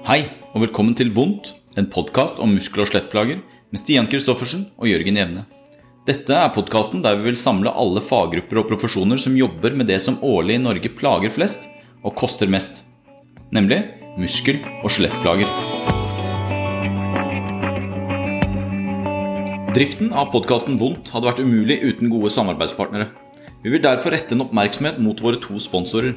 Hei, 0.00 0.22
og 0.56 0.62
velkommen 0.62 0.94
til 0.96 1.10
Vondt, 1.12 1.50
en 1.76 1.84
podkast 1.92 2.38
om 2.40 2.54
muskel- 2.56 2.80
og 2.80 2.88
skjelettplager 2.88 3.42
med 3.44 3.80
Stian 3.82 4.06
Kristoffersen 4.08 4.62
og 4.80 4.88
Jørgen 4.88 5.18
Jevne. 5.20 5.42
Dette 6.08 6.32
er 6.32 6.54
podkasten 6.54 7.02
der 7.04 7.18
vi 7.18 7.26
vil 7.26 7.36
samle 7.36 7.68
alle 7.68 8.00
faggrupper 8.00 8.62
og 8.62 8.70
profesjoner 8.70 9.20
som 9.20 9.36
jobber 9.36 9.76
med 9.76 9.90
det 9.92 9.98
som 10.00 10.16
årlig 10.24 10.56
i 10.56 10.62
Norge 10.62 10.88
plager 10.96 11.34
flest 11.34 11.68
og 12.00 12.16
koster 12.16 12.48
mest, 12.48 12.86
nemlig 13.52 13.82
muskel- 14.16 14.62
og 14.80 14.88
skjelettplager. 14.88 15.52
Driften 19.76 20.14
av 20.16 20.32
podkasten 20.32 20.80
Vondt 20.80 21.12
hadde 21.12 21.28
vært 21.28 21.44
umulig 21.44 21.76
uten 21.84 22.08
gode 22.08 22.32
samarbeidspartnere. 22.32 23.10
Vi 23.60 23.76
vil 23.76 23.84
derfor 23.84 24.16
rette 24.16 24.32
en 24.32 24.48
oppmerksomhet 24.48 24.96
mot 24.96 25.20
våre 25.20 25.36
to 25.44 25.60
sponsorer. 25.60 26.16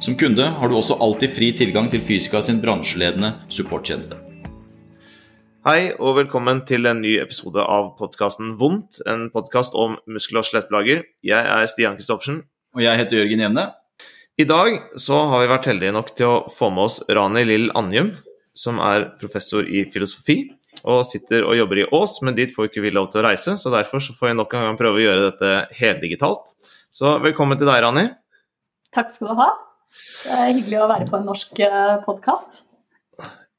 Som 0.00 0.14
kunde 0.14 0.44
har 0.46 0.70
du 0.70 0.76
også 0.78 0.94
alltid 1.02 1.32
fri 1.34 1.48
tilgang 1.58 1.88
til 1.90 2.02
Fysika 2.04 2.38
sin 2.44 2.60
bransjeledende 2.62 3.32
supporttjeneste. 3.50 4.14
Hei 5.66 5.90
og 5.98 6.20
velkommen 6.20 6.60
til 6.68 6.86
en 6.86 7.00
ny 7.02 7.16
episode 7.18 7.64
av 7.66 7.96
podkasten 7.98 8.52
Vondt, 8.60 9.00
en 9.10 9.26
podkast 9.34 9.74
om 9.74 9.96
muskel- 10.06 10.38
og 10.38 10.46
skjelettplager. 10.46 11.02
Jeg 11.26 11.50
er 11.50 11.66
Stian 11.66 11.98
Kristoffersen. 11.98 12.44
Og 12.78 12.84
jeg 12.86 13.00
heter 13.00 13.18
Jørgen 13.18 13.42
Jevne. 13.42 13.66
I 14.38 14.46
dag 14.46 14.78
så 14.94 15.18
har 15.32 15.42
vi 15.42 15.50
vært 15.50 15.66
heldige 15.72 15.96
nok 15.98 16.14
til 16.14 16.30
å 16.30 16.40
få 16.46 16.70
med 16.70 16.86
oss 16.86 17.02
Rani 17.10 17.42
Lill 17.42 17.70
Anjum, 17.74 18.14
som 18.54 18.78
er 18.78 19.10
professor 19.18 19.66
i 19.66 19.82
filosofi 19.90 20.44
og 20.86 21.02
sitter 21.10 21.42
og 21.42 21.58
jobber 21.58 21.82
i 21.82 21.90
Ås, 21.90 22.20
men 22.22 22.38
dit 22.38 22.54
får 22.54 22.70
ikke 22.70 22.86
vi 22.86 22.94
lov 22.94 23.10
til 23.10 23.24
å 23.24 23.26
reise, 23.32 23.58
så 23.58 23.74
derfor 23.74 23.98
så 23.98 24.14
får 24.14 24.30
vi 24.30 24.38
nok 24.38 24.54
en 24.54 24.68
gang 24.70 24.78
prøve 24.78 25.02
å 25.02 25.08
gjøre 25.08 25.30
dette 25.32 25.54
heldigitalt. 25.82 26.54
Så 26.94 27.18
velkommen 27.18 27.58
til 27.58 27.66
deg, 27.66 27.82
Rani. 27.82 28.12
Takk 28.94 29.10
skal 29.10 29.34
du 29.34 29.42
ha. 29.42 29.56
Det 29.88 30.32
er 30.34 30.56
hyggelig 30.56 30.80
å 30.82 30.88
være 30.90 31.06
på 31.08 31.18
en 31.18 31.28
norsk 31.28 31.60
eh, 31.64 31.94
podkast. 32.04 32.62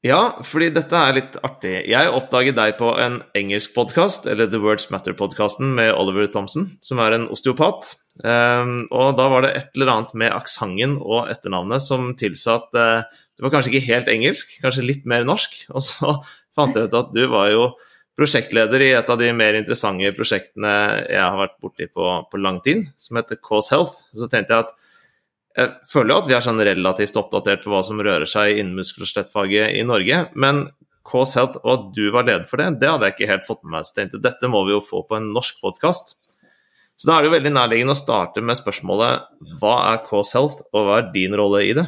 Ja, 0.00 0.40
fordi 0.46 0.70
dette 0.72 0.96
er 0.96 1.16
litt 1.18 1.34
artig. 1.44 1.74
Jeg 1.90 2.12
oppdaget 2.16 2.56
deg 2.56 2.78
på 2.78 2.94
en 2.96 3.18
engelsk 3.36 3.74
podkast, 3.74 4.24
eller 4.30 4.48
The 4.48 4.60
Words 4.62 4.86
Matter-podkasten 4.88 5.74
med 5.76 5.92
Oliver 5.92 6.30
Thompson, 6.32 6.70
som 6.80 7.02
er 7.04 7.18
en 7.18 7.26
osteopat. 7.28 7.90
Um, 8.24 8.86
og 8.96 9.18
da 9.18 9.26
var 9.32 9.44
det 9.44 9.50
et 9.58 9.76
eller 9.76 9.92
annet 9.92 10.14
med 10.22 10.32
aksenten 10.32 10.96
og 11.00 11.28
etternavnet 11.32 11.84
som 11.84 12.10
tilsa 12.20 12.56
at 12.58 12.76
uh, 12.76 13.20
det 13.36 13.44
var 13.44 13.52
kanskje 13.54 13.74
ikke 13.74 13.90
helt 13.90 14.08
engelsk, 14.12 14.56
kanskje 14.64 14.86
litt 14.88 15.04
mer 15.08 15.26
norsk. 15.28 15.58
Og 15.76 15.84
så 15.84 16.16
fant 16.56 16.76
jeg 16.76 16.88
ut 16.88 16.96
at 16.96 17.12
du 17.16 17.22
var 17.32 17.52
jo 17.52 17.70
prosjektleder 18.20 18.84
i 18.84 18.90
et 18.96 19.12
av 19.12 19.20
de 19.20 19.30
mer 19.36 19.56
interessante 19.56 20.12
prosjektene 20.16 20.72
jeg 21.08 21.20
har 21.20 21.38
vært 21.40 21.56
borti 21.64 21.88
på, 21.88 22.08
på 22.28 22.40
lang 22.40 22.60
tid, 22.64 22.86
som 23.00 23.20
heter 23.20 23.40
Cause 23.40 23.72
Health. 23.72 24.02
Så 24.12 24.28
tenkte 24.32 24.56
jeg 24.56 24.66
at 24.66 24.88
jeg 25.58 25.70
føler 25.90 26.14
jo 26.14 26.20
at 26.22 26.28
vi 26.30 26.36
er 26.36 26.44
sånn 26.44 26.62
relativt 26.62 27.16
oppdatert 27.18 27.64
på 27.64 27.72
hva 27.72 27.80
som 27.86 27.98
rører 27.98 28.28
seg 28.30 28.60
innen 28.60 28.78
muskel- 28.78 29.02
og 29.04 29.10
skjelettfaget 29.10 29.74
i 29.78 29.82
Norge, 29.86 30.22
men 30.38 30.68
KS 31.10 31.36
Health 31.38 31.60
og 31.64 31.70
at 31.72 31.86
du 31.96 32.04
var 32.14 32.26
leder 32.28 32.46
for 32.46 32.60
det, 32.60 32.68
det 32.80 32.90
hadde 32.90 33.08
jeg 33.08 33.16
ikke 33.16 33.30
helt 33.32 33.46
fått 33.46 33.62
med 33.64 33.74
meg. 33.74 33.86
Så 33.86 33.96
tenkte 33.96 34.22
dette 34.22 34.50
må 34.50 34.62
vi 34.68 34.76
jo 34.76 34.82
få 34.84 35.02
på 35.08 35.18
en 35.18 35.30
norsk 35.34 35.62
podkast. 35.64 36.14
Så 37.00 37.08
da 37.08 37.16
er 37.16 37.24
det 37.24 37.30
jo 37.30 37.36
veldig 37.38 37.54
nærliggende 37.56 37.96
å 37.96 37.98
starte 37.98 38.42
med 38.44 38.58
spørsmålet 38.58 39.56
hva 39.60 39.76
er 39.94 40.04
KS 40.04 40.34
Health, 40.36 40.60
og 40.70 40.86
hva 40.86 41.00
er 41.00 41.10
din 41.14 41.34
rolle 41.38 41.64
i 41.64 41.72
det? 41.78 41.86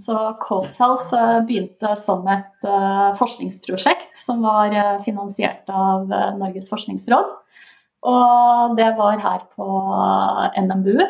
Så 0.00 0.16
KS 0.40 0.76
Health 0.80 1.14
eh, 1.18 1.40
begynte 1.46 1.92
som 1.98 2.26
et 2.30 2.66
uh, 2.66 3.10
forskningsprosjekt 3.18 4.14
som 4.18 4.44
var 4.46 4.70
uh, 4.70 4.98
finansiert 5.02 5.66
av 5.66 6.06
uh, 6.08 6.30
Norges 6.38 6.70
forskningsråd. 6.70 7.32
Og 8.10 8.76
det 8.78 8.86
var 8.96 9.18
her 9.20 9.42
på 9.58 9.66
NMBU, 10.56 11.02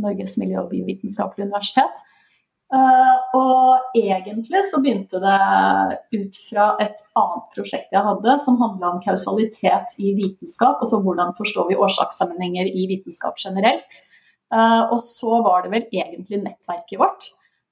Norges 0.00 0.38
miljø- 0.40 0.64
og 0.64 0.72
biovitenskapelige 0.72 1.48
universitet. 1.48 2.02
og 3.34 3.94
egentlig 3.94 4.64
så 4.66 4.80
begynte 4.82 5.20
det 5.22 5.40
ut 6.16 6.38
fra 6.48 6.64
et 6.82 6.96
annet 7.14 7.44
prosjekt 7.54 7.92
jeg 7.92 8.02
hadde, 8.02 8.38
som 8.40 8.58
handla 8.58 8.94
om 8.94 9.02
kausalitet 9.04 9.94
i 10.00 10.14
vitenskap. 10.16 10.80
Altså 10.82 10.98
hvordan 11.04 11.36
forstår 11.38 11.68
vi 11.68 11.76
årsakssammenhenger 11.76 12.66
i 12.66 12.88
vitenskap 12.90 13.38
generelt. 13.38 14.00
og 14.90 14.98
så 15.00 15.42
var 15.42 15.62
det 15.62 15.70
vel 15.70 15.86
egentlig 15.92 16.42
nettverket 16.42 16.98
vårt 16.98 17.30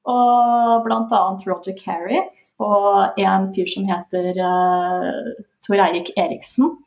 og 0.09 0.83
bl.a. 0.85 1.21
Roger 1.47 1.77
Carey 1.79 2.23
og 2.63 3.19
en 3.21 3.51
fyr 3.55 3.69
som 3.71 3.87
heter 3.87 4.39
uh, 4.43 5.43
Tor 5.67 5.83
Eirik 5.83 6.13
Eriksen 6.19 6.79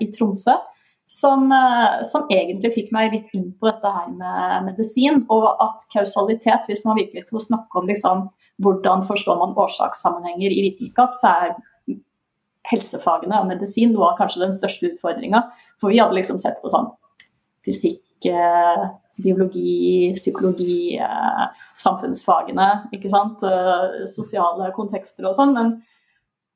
i 0.00 0.06
Tromsø. 0.14 0.54
Som, 1.14 1.52
uh, 1.52 2.00
som, 2.08 2.24
egentlig 2.32 2.72
fikk 2.74 2.88
meg 2.94 3.12
litt 3.12 3.34
inn 3.36 3.52
på 3.54 3.68
dette 3.68 3.90
her 3.96 4.08
med 4.10 4.70
medisin, 4.70 5.20
og 5.30 5.46
at 5.62 5.84
kausalitet, 5.92 6.66
hvis 6.66 6.82
man 6.86 6.98
virkelig 6.98 7.28
skal 7.28 7.44
snakke 7.44 7.78
om 7.78 7.86
liksom, 7.90 8.24
hvordan 8.64 9.04
forstår 9.06 9.38
man 9.38 9.54
årsakssammenhenger 9.58 10.50
i 10.50 10.64
vitenskap, 10.68 11.14
så 11.18 11.30
er 11.44 11.54
helsefagene 12.70 13.38
og 13.38 13.48
medisin 13.50 13.92
noe 13.92 14.10
av 14.10 14.18
kanskje 14.18 14.42
den 14.46 14.56
største 14.56 14.90
utfordringa. 14.90 15.44
For 15.78 15.92
vi 15.92 16.00
hadde 16.00 16.16
liksom 16.16 16.40
sett 16.40 16.60
på 16.62 16.72
sånn 16.72 16.88
fysikk, 17.64 18.26
biologi, 19.20 20.12
psykologi, 20.16 20.96
samfunnsfagene, 21.80 22.68
ikke 22.96 23.12
sant? 23.12 23.44
sosiale 24.10 24.70
kontekster 24.76 25.28
og 25.28 25.36
sånn. 25.38 25.54
Men 25.56 25.74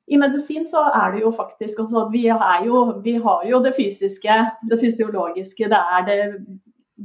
i 0.09 0.17
medisin 0.17 0.65
så 0.67 0.81
er 0.89 1.13
det 1.13 1.21
jo 1.21 1.31
faktisk 1.35 1.83
altså, 1.83 2.07
vi, 2.09 2.23
jo, 2.65 2.79
vi 3.03 3.13
har 3.21 3.45
jo 3.45 3.59
det 3.61 3.75
fysiske, 3.77 4.37
det 4.69 4.79
fysiologiske, 4.81 5.69
det 5.69 5.81
er 5.97 6.05
det 6.07 6.21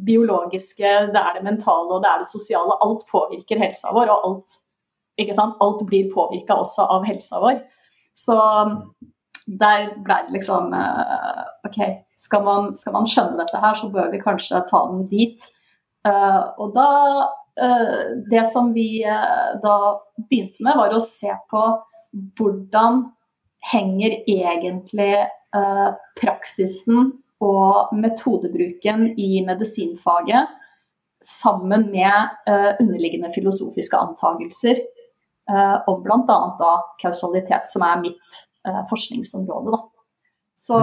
biologiske, 0.07 0.93
det 1.13 1.21
er 1.21 1.37
det 1.37 1.45
mentale 1.45 1.93
og 1.93 2.03
det 2.03 2.11
er 2.11 2.23
det 2.23 2.31
sosiale. 2.31 2.79
Alt 2.81 3.05
påvirker 3.11 3.61
helsa 3.61 3.93
vår, 3.93 4.11
og 4.11 4.29
alt, 4.31 4.57
alt 5.61 5.85
blir 5.87 6.11
påvirka 6.15 6.57
også 6.57 6.89
av 6.97 7.05
helsa 7.05 7.43
vår. 7.45 7.61
Så 8.17 8.39
der 9.61 9.91
ble 10.01 10.19
det 10.25 10.39
liksom 10.39 10.73
OK, 11.69 11.81
skal 12.17 12.45
man, 12.47 12.73
skal 12.81 12.97
man 12.97 13.09
skjønne 13.11 13.43
dette 13.43 13.61
her, 13.61 13.77
så 13.77 13.93
bør 13.93 14.13
vi 14.15 14.25
kanskje 14.25 14.65
ta 14.71 14.87
den 14.91 15.09
dit. 15.13 15.51
og 16.59 16.73
da 16.75 16.91
det 18.31 18.49
som 18.51 18.73
vi 18.75 19.05
da 19.63 19.75
begynte 20.25 20.65
med, 20.65 20.79
var 20.81 20.95
å 20.97 21.05
se 21.05 21.31
på 21.51 21.69
hvordan 22.39 23.05
henger 23.73 24.19
egentlig 24.31 25.27
praksisen 26.21 27.13
og 27.45 27.95
metodebruken 27.97 29.11
i 29.21 29.45
medisinfaget 29.47 30.51
sammen 31.25 31.91
med 31.93 32.49
underliggende 32.81 33.31
filosofiske 33.35 33.97
antagelser 33.97 34.83
om 35.91 36.03
bl.a. 36.05 36.73
kausalitet, 37.01 37.71
som 37.71 37.85
er 37.87 38.03
mitt 38.03 38.39
forskningsområde. 38.91 39.75
Da. 39.75 39.81
Så 40.57 40.79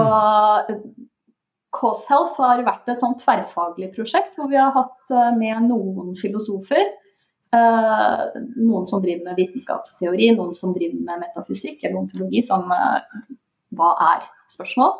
Cause 1.71 2.09
Health 2.11 2.41
har 2.41 2.63
vært 2.67 2.89
et 2.91 3.01
sånn 3.01 3.15
tverrfaglig 3.21 3.93
prosjekt 3.95 4.35
hvor 4.37 4.49
vi 4.51 4.59
har 4.59 4.73
hatt 4.75 5.13
med 5.37 5.69
noen 5.69 6.15
filosofer. 6.19 6.83
Uh, 7.51 8.31
noen 8.55 8.85
som 8.87 9.01
driver 9.03 9.25
med 9.25 9.35
vitenskapsteori, 9.41 10.29
noen 10.37 10.53
som 10.55 10.71
driver 10.71 11.01
med 11.03 11.19
metafysikk 11.25 11.81
eller 11.83 11.99
ontologi, 11.99 12.39
som 12.47 12.63
uh, 12.71 13.01
hva 13.75 13.89
er 14.05 14.23
spørsmål. 14.53 14.93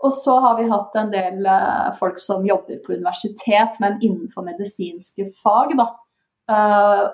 Og 0.00 0.14
så 0.16 0.38
har 0.40 0.56
vi 0.56 0.70
hatt 0.70 0.96
en 0.96 1.12
del 1.12 1.44
uh, 1.44 1.92
folk 1.98 2.16
som 2.22 2.46
jobber 2.48 2.80
på 2.86 2.96
universitet, 2.96 3.76
men 3.84 4.00
innenfor 4.00 4.48
medisinske 4.48 5.28
fag, 5.44 5.76
da. 5.76 5.90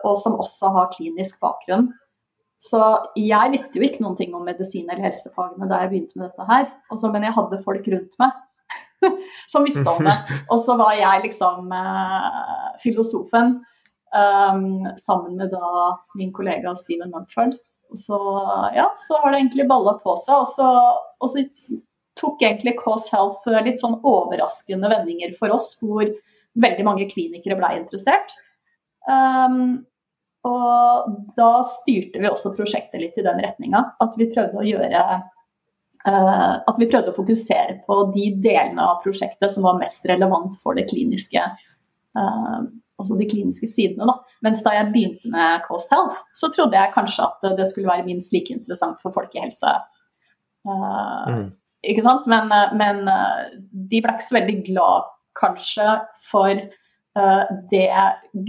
og 0.06 0.14
som 0.22 0.38
også 0.40 0.70
har 0.72 0.92
klinisk 0.94 1.42
bakgrunn. 1.42 1.90
Så 2.62 2.78
jeg 3.20 3.52
visste 3.52 3.76
jo 3.76 3.84
ikke 3.84 4.00
noen 4.00 4.16
ting 4.16 4.38
om 4.38 4.46
medisin 4.46 4.86
eller 4.86 5.10
helsefagene 5.10 5.68
da 5.68 5.82
jeg 5.82 5.90
begynte 5.90 6.16
med 6.16 6.30
dette 6.30 6.46
her. 6.48 6.70
Også, 6.94 7.10
men 7.12 7.26
jeg 7.26 7.34
hadde 7.36 7.64
folk 7.66 7.90
rundt 7.92 8.16
meg 8.22 8.38
som 9.52 9.66
visste 9.66 9.84
om 9.90 10.06
det. 10.06 10.16
Og 10.54 10.62
så 10.62 10.78
var 10.78 10.94
jeg 10.96 11.26
liksom 11.26 11.74
filosofen. 12.80 13.58
Um, 14.16 14.86
sammen 14.96 15.34
med 15.36 15.50
da 15.52 15.90
min 16.16 16.32
kollega 16.32 16.72
Steven 16.78 17.10
Mumford. 17.12 17.56
Så, 17.94 18.16
ja, 18.74 18.86
så 18.98 19.18
har 19.20 19.32
det 19.32 19.42
egentlig 19.42 19.66
balla 19.68 19.96
på 20.00 20.14
seg. 20.22 20.40
Og 20.40 20.48
så, 20.54 20.68
og 21.20 21.32
så 21.32 21.44
tok 22.16 22.40
egentlig 22.42 22.78
Cause 22.80 23.12
Health 23.12 23.44
litt 23.66 23.82
sånn 23.82 23.98
overraskende 24.00 24.88
vendinger 24.88 25.34
for 25.36 25.52
oss, 25.52 25.74
hvor 25.82 26.08
veldig 26.56 26.86
mange 26.86 27.10
klinikere 27.10 27.58
ble 27.58 27.74
interessert. 27.82 28.32
Um, 29.10 29.84
Og 30.46 31.14
da 31.34 31.50
styrte 31.66 32.20
vi 32.22 32.28
også 32.30 32.52
prosjektet 32.54 33.00
litt 33.02 33.16
i 33.18 33.24
den 33.26 33.40
retninga. 33.42 33.80
At 34.02 34.14
vi 34.18 34.28
prøvde 34.30 34.60
å 34.62 34.66
gjøre 34.66 35.00
uh, 36.06 36.54
At 36.62 36.76
vi 36.78 36.86
prøvde 36.86 37.10
å 37.10 37.16
fokusere 37.16 37.80
på 37.86 37.96
de 38.14 38.28
delene 38.44 38.84
av 38.92 39.00
prosjektet 39.02 39.50
som 39.50 39.66
var 39.66 39.80
mest 39.80 40.06
relevant 40.06 40.54
for 40.62 40.78
det 40.78 40.86
kliniske. 40.92 41.42
Uh, 42.14 42.70
også 43.00 43.16
de 43.18 43.28
kliniske 43.28 43.68
sidene. 43.70 44.08
Da. 44.08 44.16
Mens 44.46 44.62
da 44.64 44.72
jeg 44.76 44.88
begynte 44.92 45.32
med 45.32 45.62
Coast 45.66 45.92
Health, 45.92 46.22
så 46.36 46.50
trodde 46.52 46.78
jeg 46.78 46.94
kanskje 46.94 47.28
at 47.28 47.58
det 47.58 47.68
skulle 47.70 47.90
være 47.90 48.06
minst 48.06 48.32
like 48.32 48.54
interessant 48.54 49.00
for 49.02 49.14
folkehelse. 49.14 49.74
Uh, 50.66 51.28
mm. 51.28 51.46
Ikke 51.92 52.02
sant? 52.06 52.26
Men, 52.30 52.50
men 52.80 53.04
de 53.90 54.00
ble 54.02 54.16
ikke 54.16 54.26
så 54.26 54.38
veldig 54.38 54.58
glad 54.66 55.10
kanskje 55.38 55.88
for 56.30 56.62
uh, 57.18 57.44
det 57.70 57.90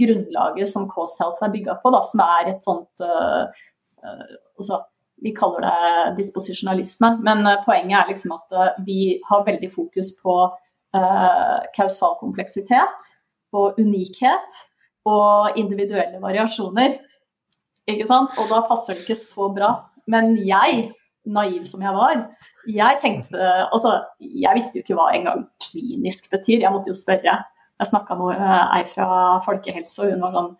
grunnlaget 0.00 0.72
som 0.72 0.88
Coast 0.90 1.20
Health 1.22 1.44
er 1.44 1.52
bygga 1.52 1.76
på, 1.82 1.92
da, 1.94 2.00
som 2.08 2.24
er 2.24 2.54
et 2.54 2.64
sånt 2.64 3.04
uh, 3.04 3.44
også, 4.58 4.80
Vi 5.18 5.32
kaller 5.34 5.64
det 5.66 6.16
disposisjonalisme, 6.20 7.08
men 7.26 7.42
poenget 7.64 7.96
er 7.98 8.10
liksom 8.12 8.36
at 8.36 8.82
vi 8.86 9.18
har 9.26 9.42
veldig 9.46 9.70
fokus 9.72 10.12
på 10.22 10.34
kausal 11.74 12.14
kompleksitet 12.20 13.08
og 13.56 13.78
unikhet 13.80 14.62
og 15.08 15.56
individuelle 15.56 16.20
variasjoner. 16.22 16.98
Ikke 17.88 18.06
sant? 18.08 18.34
Og 18.40 18.50
da 18.50 18.62
passer 18.68 18.96
det 18.96 19.06
ikke 19.06 19.20
så 19.20 19.48
bra. 19.54 19.72
Men 20.08 20.36
jeg, 20.44 20.90
naiv 21.28 21.64
som 21.68 21.84
jeg 21.84 21.94
var, 21.96 22.24
jeg 22.68 23.00
tenkte 23.00 23.50
Altså, 23.72 23.94
jeg 24.20 24.56
visste 24.56 24.78
jo 24.78 24.84
ikke 24.84 24.96
hva 24.98 25.10
engang 25.16 25.46
klinisk 25.64 26.30
betyr. 26.32 26.60
Jeg 26.64 26.72
måtte 26.74 26.92
jo 26.92 26.98
spørre. 26.98 27.38
Jeg 27.78 27.90
snakka 27.90 28.16
med 28.18 28.40
ei 28.42 28.82
fra 28.90 29.38
folkehelse, 29.44 30.02
og 30.02 30.12
hun 30.12 30.24
var 30.26 30.34
sånn 30.36 30.56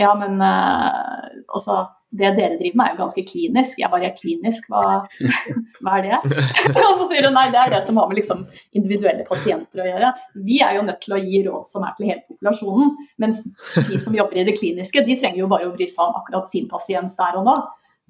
Ja, 0.00 0.12
men 0.16 0.38
uh, 0.40 1.26
altså 1.52 1.82
det 2.10 2.30
dere 2.34 2.56
driver 2.58 2.78
med 2.78 2.88
er 2.88 2.94
jo 2.94 3.00
ganske 3.04 3.22
klinisk. 3.26 3.78
Jeg 3.78 3.90
bare 3.92 4.08
er 4.08 4.14
klinisk, 4.16 4.66
hva, 4.70 5.00
hva 5.84 5.98
er 5.98 6.08
det? 6.08 6.38
og 6.88 7.02
så 7.02 7.08
sier 7.12 7.28
hun 7.28 7.36
nei, 7.36 7.46
det 7.54 7.60
er 7.62 7.74
det 7.76 7.82
som 7.86 8.00
har 8.00 8.08
med 8.10 8.18
liksom 8.18 8.42
individuelle 8.76 9.26
pasienter 9.28 9.84
å 9.84 9.88
gjøre. 9.88 10.12
Vi 10.46 10.58
er 10.66 10.78
jo 10.78 10.86
nødt 10.88 10.98
til 11.04 11.14
å 11.14 11.20
gi 11.22 11.42
råd 11.46 11.68
som 11.70 11.86
er 11.86 11.94
til 11.98 12.10
hele 12.10 12.24
populasjonen. 12.26 12.96
Mens 13.22 13.44
de 13.76 14.00
som 14.02 14.16
jobber 14.16 14.42
i 14.42 14.46
det 14.48 14.56
kliniske, 14.58 15.04
de 15.06 15.18
trenger 15.20 15.44
jo 15.44 15.50
bare 15.52 15.68
å 15.70 15.74
bry 15.76 15.86
seg 15.90 16.08
om 16.08 16.18
akkurat 16.18 16.50
sin 16.50 16.66
pasient 16.70 17.14
der 17.20 17.38
og 17.38 17.46
da. 17.46 17.56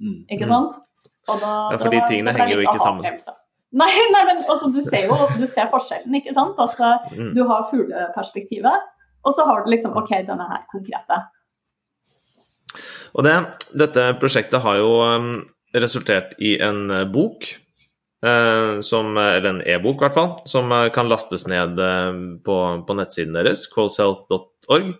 Mm. 0.00 0.22
Ikke 0.32 0.48
sant? 0.48 0.80
Og 1.28 1.42
da, 1.42 1.52
ja, 1.74 1.80
for 1.82 1.92
de 1.92 2.00
tingene 2.08 2.34
henger 2.34 2.56
jo 2.56 2.64
ikke 2.64 2.80
sammen. 2.80 3.20
Nei, 3.70 3.86
nei, 4.10 4.20
men 4.26 4.40
altså, 4.50 4.66
du 4.74 4.80
ser 4.82 5.04
jo 5.06 5.14
du 5.38 5.44
ser 5.46 5.68
forskjellen, 5.70 6.10
ikke 6.18 6.32
sant. 6.34 6.56
At 6.58 6.72
altså, 6.74 7.20
du 7.36 7.44
har 7.46 7.68
fugleperspektivet, 7.70 8.88
og 9.22 9.36
så 9.36 9.44
har 9.46 9.62
du 9.62 9.70
liksom 9.70 9.94
OK, 9.94 10.10
denne 10.26 10.46
her 10.48 10.64
konkrete. 10.72 11.20
Og 13.16 13.26
det, 13.26 13.34
dette 13.78 14.06
prosjektet 14.20 14.62
har 14.64 14.78
jo 14.80 14.92
um, 15.02 15.32
resultert 15.76 16.36
i 16.38 16.56
en 16.62 16.84
uh, 16.92 17.04
bok, 17.10 17.48
uh, 18.26 18.78
som, 18.84 19.12
eller 19.16 19.50
en 19.50 19.62
e-bok 19.66 20.00
i 20.00 20.06
hvert 20.06 20.18
fall, 20.18 20.32
som 20.50 20.72
kan 20.94 21.10
lastes 21.10 21.48
ned 21.50 21.80
på, 22.46 22.58
på 22.86 22.98
nettsiden 22.98 23.36
deres, 23.38 23.66
callself.org. 23.72 24.94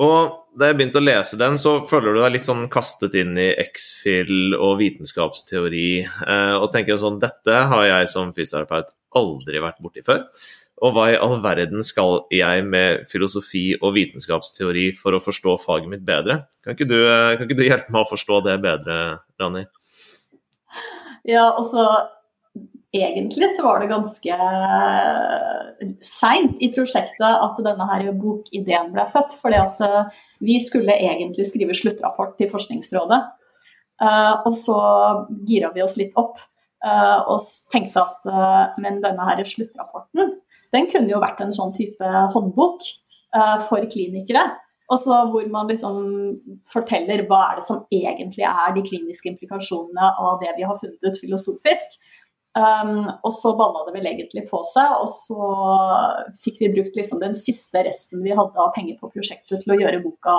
Og 0.00 0.38
da 0.56 0.68
jeg 0.68 0.78
begynte 0.78 1.00
å 1.00 1.04
lese 1.04 1.38
den, 1.40 1.58
så 1.60 1.78
føler 1.88 2.16
du 2.16 2.22
deg 2.22 2.34
litt 2.34 2.46
sånn 2.46 2.64
kastet 2.72 3.14
inn 3.18 3.36
i 3.40 3.50
X-fill 3.60 4.56
og 4.56 4.78
vitenskapsteori, 4.80 5.90
eh, 6.04 6.54
og 6.56 6.70
tenker 6.72 7.00
sånn 7.00 7.20
Dette 7.22 7.62
har 7.70 7.84
jeg 7.88 8.10
som 8.12 8.32
fysioterapeut 8.36 8.92
aldri 9.20 9.62
vært 9.64 9.80
borti 9.84 10.04
før. 10.04 10.24
Og 10.82 10.96
hva 10.96 11.04
i 11.12 11.18
all 11.20 11.36
verden 11.44 11.84
skal 11.86 12.24
jeg 12.34 12.64
med 12.66 13.04
filosofi 13.10 13.68
og 13.78 13.94
vitenskapsteori 13.94 14.88
for 14.98 15.14
å 15.14 15.22
forstå 15.22 15.54
faget 15.62 15.92
mitt 15.92 16.02
bedre? 16.06 16.42
Kan 16.64 16.74
ikke 16.74 16.88
du, 16.90 16.98
eh, 17.06 17.36
kan 17.36 17.46
ikke 17.46 17.60
du 17.60 17.68
hjelpe 17.68 17.94
meg 17.94 18.02
å 18.02 18.10
forstå 18.10 18.40
det 18.48 18.56
bedre, 18.64 18.96
Rani? 19.38 19.64
Ja, 21.22 21.52
altså 21.54 21.86
egentlig 22.92 23.48
så 23.54 23.64
var 23.64 23.80
det 23.80 23.92
ganske 23.92 24.36
seint 26.04 26.58
i 26.60 26.68
prosjektet 26.74 27.24
at 27.24 27.60
denne 27.64 27.86
her 27.88 28.10
bokideen 28.12 28.92
ble 28.92 29.06
født. 29.12 29.36
fordi 29.40 29.60
at 29.60 29.80
eh, 29.86 30.24
vi 30.44 30.58
skulle 30.60 30.98
egentlig 30.98 31.46
skrive 31.48 31.76
sluttrapport 31.78 32.36
til 32.38 32.50
Forskningsrådet. 32.52 33.20
Eh, 34.02 34.34
og 34.46 34.56
så 34.58 34.78
gira 35.48 35.72
vi 35.74 35.84
oss 35.84 35.96
litt 36.00 36.16
opp 36.20 36.38
eh, 36.38 36.51
og 36.82 37.44
tenkte 37.70 38.02
at 38.02 38.26
men 38.82 38.96
denne 39.04 39.26
her 39.28 39.42
sluttrapporten 39.46 40.32
den 40.74 40.88
kunne 40.90 41.12
jo 41.12 41.20
vært 41.22 41.38
en 41.44 41.54
sånn 41.54 41.70
type 41.76 42.08
håndbok 42.34 42.86
for 43.68 43.86
klinikere. 43.92 44.42
Også 44.92 45.18
hvor 45.32 45.44
man 45.52 45.70
liksom 45.70 46.00
forteller 46.68 47.22
hva 47.28 47.42
er 47.50 47.60
det 47.60 47.66
som 47.68 47.84
egentlig 47.94 48.44
er 48.48 48.74
de 48.74 48.82
kliniske 48.84 49.30
implikasjonene 49.30 50.08
av 50.20 50.40
det 50.42 50.52
vi 50.58 50.66
har 50.66 50.80
funnet 50.80 51.06
ut 51.06 51.20
filosofisk. 51.22 52.00
Um, 52.52 53.06
og 53.24 53.30
så 53.32 53.54
balla 53.56 53.86
det 53.86 53.94
vel 53.94 54.10
egentlig 54.10 54.42
på 54.50 54.58
seg, 54.68 54.90
og 55.00 55.08
så 55.08 55.46
fikk 56.44 56.58
vi 56.60 56.72
brukt 56.74 56.98
liksom 56.98 57.22
den 57.22 57.32
siste 57.38 57.80
resten 57.86 58.20
vi 58.20 58.34
hadde 58.36 58.60
av 58.60 58.74
penger 58.76 58.98
på 59.00 59.08
prosjektet 59.14 59.62
til 59.62 59.72
å 59.72 59.78
gjøre 59.80 60.02
boka 60.04 60.34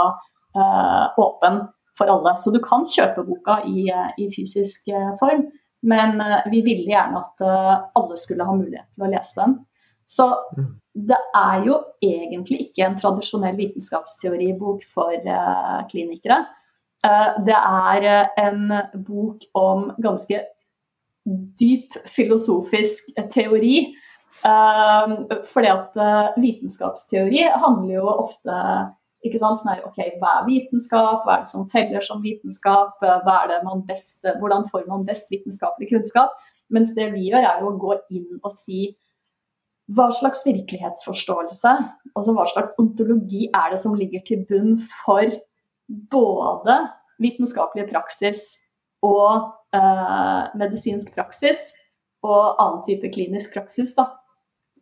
uh, 0.60 1.08
åpen 1.18 1.64
for 1.98 2.14
alle. 2.14 2.36
Så 2.38 2.54
du 2.54 2.60
kan 2.62 2.86
kjøpe 2.90 3.26
boka 3.26 3.64
i, 3.66 3.88
i 3.90 4.30
fysisk 4.36 4.94
form, 5.18 5.48
men 5.84 6.22
uh, 6.22 6.40
vi 6.52 6.64
ville 6.66 6.88
gjerne 6.92 7.22
at 7.22 7.46
alle 8.00 8.18
skulle 8.20 8.48
ha 8.48 8.56
mulighet 8.56 8.88
til 8.96 9.06
å 9.08 9.12
lese 9.12 9.40
den. 9.42 9.58
Så 10.14 10.28
mm. 10.58 10.72
det 11.10 11.20
er 11.36 11.68
jo 11.68 11.78
egentlig 12.06 12.68
ikke 12.68 12.86
en 12.88 12.98
tradisjonell 13.00 13.58
vitenskapsteoribok 13.58 14.84
for 14.94 15.16
klinikere. 15.90 16.44
det 17.48 17.56
er 17.58 18.06
en 18.40 18.70
bok 18.94 19.48
om 19.58 19.90
ganske 19.98 20.44
dyp 21.60 21.98
filosofisk 22.08 23.10
teori. 23.34 23.96
Fordi 24.44 25.72
at 25.72 25.98
vitenskapsteori 26.38 27.48
handler 27.66 27.96
jo 27.96 28.06
ofte 28.28 28.60
ikke 29.24 29.40
sant, 29.40 29.62
sånn 29.62 29.74
her, 29.74 29.84
ok, 29.88 30.00
Hva 30.22 30.32
er 30.40 30.48
vitenskap, 30.48 31.24
hva 31.24 31.38
er 31.38 31.46
det 31.46 31.52
som 31.52 31.68
teller 31.72 32.04
som 32.04 32.24
vitenskap, 32.24 32.98
hva 33.00 33.38
er 33.44 33.54
det 33.54 33.62
man 33.68 33.86
best, 33.88 34.20
hvordan 34.40 34.68
får 34.72 34.88
man 34.90 35.06
best 35.08 35.32
vitenskapelig 35.32 35.90
kunnskap? 35.94 36.36
Mens 36.74 36.94
det 36.98 37.10
vi 37.14 37.30
gjør, 37.30 37.46
er 37.48 37.62
jo 37.62 37.72
å 37.72 37.80
gå 37.80 37.98
inn 38.16 38.40
og 38.42 38.52
si 38.56 38.92
hva 39.94 40.08
slags 40.16 40.46
virkelighetsforståelse, 40.48 41.72
altså 42.16 42.36
hva 42.36 42.46
slags 42.48 42.72
ontologi 42.80 43.50
er 43.52 43.74
det 43.74 43.80
som 43.84 43.96
ligger 44.00 44.24
til 44.28 44.46
bunn 44.48 44.78
for 45.04 45.28
både 46.12 46.78
vitenskapelig 47.22 47.90
praksis 47.92 48.46
og 49.04 49.52
eh, 49.76 50.44
medisinsk 50.60 51.12
praksis 51.16 51.72
og 52.24 52.56
annen 52.62 52.84
type 52.88 53.12
klinisk 53.14 53.56
praksis. 53.58 53.92
Da. 53.98 54.08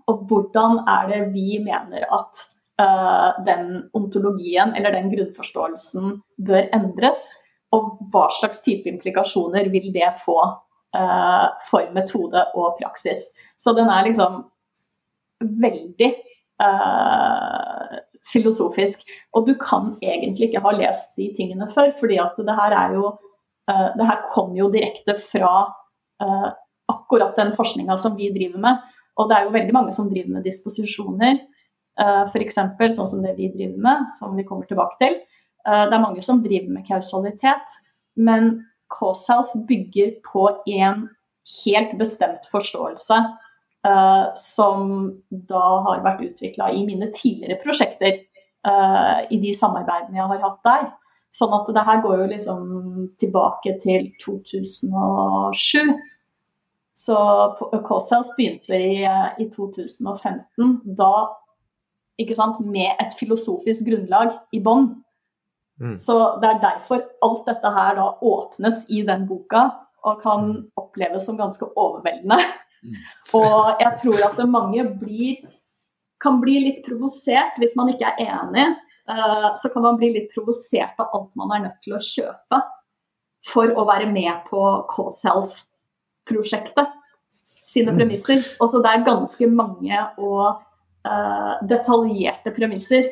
Og 0.10 0.26
hvordan 0.30 0.84
er 0.86 1.10
det 1.10 1.22
vi 1.34 1.58
mener 1.64 2.06
at 2.14 2.46
eh, 2.82 3.30
den 3.48 3.70
ontologien 3.98 4.74
eller 4.78 4.96
den 4.98 5.12
grunnforståelsen 5.14 6.18
bør 6.48 6.68
endres? 6.76 7.32
Og 7.72 8.02
hva 8.12 8.26
slags 8.36 8.64
type 8.66 8.90
implikasjoner 8.92 9.70
vil 9.72 9.94
det 9.96 10.10
få 10.20 10.36
uh, 10.44 11.46
for 11.70 11.88
metode 11.96 12.42
og 12.52 12.74
praksis? 12.82 13.30
Så 13.56 13.72
den 13.78 13.88
er 13.88 14.04
liksom 14.10 14.42
veldig 15.40 16.10
uh, 16.60 17.96
filosofisk. 18.28 19.06
Og 19.32 19.48
du 19.48 19.54
kan 19.56 19.94
egentlig 20.04 20.50
ikke 20.50 20.66
ha 20.66 20.76
lest 20.76 21.16
de 21.16 21.30
tingene 21.38 21.70
før, 21.72 21.94
fordi 22.02 22.20
at 22.20 22.36
det 22.44 22.58
her 22.60 22.76
er 22.76 22.98
jo 23.00 23.14
Uh, 23.72 23.98
det 23.98 24.08
her 24.08 24.24
kommer 24.34 24.58
jo 24.58 24.70
direkte 24.74 25.16
fra 25.22 25.54
uh, 26.24 26.50
akkurat 26.92 27.38
den 27.38 27.54
forskninga 27.56 27.98
som 28.02 28.18
vi 28.18 28.32
driver 28.34 28.60
med. 28.60 28.88
Og 29.20 29.30
det 29.30 29.38
er 29.38 29.46
jo 29.46 29.56
veldig 29.56 29.76
mange 29.76 29.94
som 29.96 30.10
driver 30.10 30.38
med 30.38 30.48
disposisjoner, 30.48 31.38
uh, 31.38 31.51
f.eks. 32.00 32.58
sånn 32.96 33.10
som 33.10 33.24
det 33.24 33.36
vi 33.38 33.52
driver 33.54 33.80
med, 33.84 34.10
som 34.18 34.36
vi 34.38 34.46
kommer 34.48 34.70
tilbake 34.70 34.98
til. 35.02 35.18
Uh, 35.68 35.86
det 35.90 35.96
er 35.98 36.04
mange 36.04 36.24
som 36.26 36.42
driver 36.44 36.72
med 36.74 36.88
kausalitet, 36.88 37.78
men 38.16 38.54
K-self 38.92 39.54
bygger 39.68 40.18
på 40.26 40.48
en 40.72 41.08
helt 41.66 41.94
bestemt 42.00 42.48
forståelse 42.52 43.20
uh, 43.88 44.26
som 44.40 45.12
da 45.32 45.66
har 45.88 46.04
vært 46.06 46.26
utvikla 46.30 46.72
i 46.76 46.84
mine 46.88 47.12
tidligere 47.16 47.62
prosjekter, 47.64 48.26
i 48.62 49.38
de 49.42 49.56
samarbeidene 49.58 50.20
jeg 50.20 50.30
har 50.30 50.42
hatt 50.44 50.60
der. 50.68 50.84
Sånn 51.34 51.54
at 51.56 51.70
det 51.74 51.82
her 51.88 52.02
går 52.04 52.20
jo 52.20 52.26
liksom 52.30 52.66
tilbake 53.18 53.74
til 53.82 54.12
2007. 54.22 55.96
Så 56.94 57.18
Cosehealth 57.88 58.36
begynte 58.36 58.78
i, 58.78 59.02
i 59.42 59.48
2015, 59.50 60.76
da 61.00 61.14
med 62.62 62.96
et 63.00 63.14
filosofisk 63.18 63.86
grunnlag 63.86 64.34
i 64.52 64.60
bånn. 64.60 65.04
Mm. 65.82 65.98
Så 65.98 66.38
det 66.42 66.50
er 66.50 66.60
derfor 66.62 67.02
alt 67.26 67.46
dette 67.48 67.70
her 67.74 67.96
da 67.98 68.18
åpnes 68.22 68.86
i 68.90 69.02
den 69.02 69.28
boka 69.28 69.72
og 70.04 70.22
kan 70.22 70.46
mm. 70.52 70.72
oppleves 70.78 71.26
som 71.26 71.38
ganske 71.38 71.66
overveldende. 71.76 72.38
Mm. 72.84 72.96
Og 73.38 73.82
jeg 73.82 73.98
tror 74.02 74.24
at 74.26 74.50
mange 74.50 74.84
blir, 75.00 75.36
kan 76.22 76.42
bli 76.42 76.60
litt 76.66 76.86
provosert 76.86 77.58
hvis 77.62 77.76
man 77.78 77.90
ikke 77.94 78.06
er 78.10 78.18
enig 78.26 78.66
eh, 78.66 79.50
så 79.58 79.70
kan 79.74 79.82
man 79.86 79.98
bli 80.02 80.14
litt 80.16 80.34
provosert 80.34 81.00
av 81.02 81.08
alt 81.14 81.36
man 81.38 81.52
er 81.56 81.62
nødt 81.68 81.80
til 81.82 81.94
å 81.98 82.02
kjøpe 82.02 82.62
for 83.46 83.74
å 83.74 83.86
være 83.90 84.10
med 84.10 84.34
på 84.50 84.86
K-Self-prosjektet 84.90 86.88
sine 87.72 87.92
Mm. 87.92 87.98
premisser. 87.98 88.38
Og 88.60 88.70
så 88.70 88.82
det 88.84 88.92
er 88.92 89.06
ganske 89.06 89.48
mange 89.48 89.98
og 90.18 90.62
eh, 91.08 91.54
detaljerte 91.70 92.54
premisser. 92.56 93.12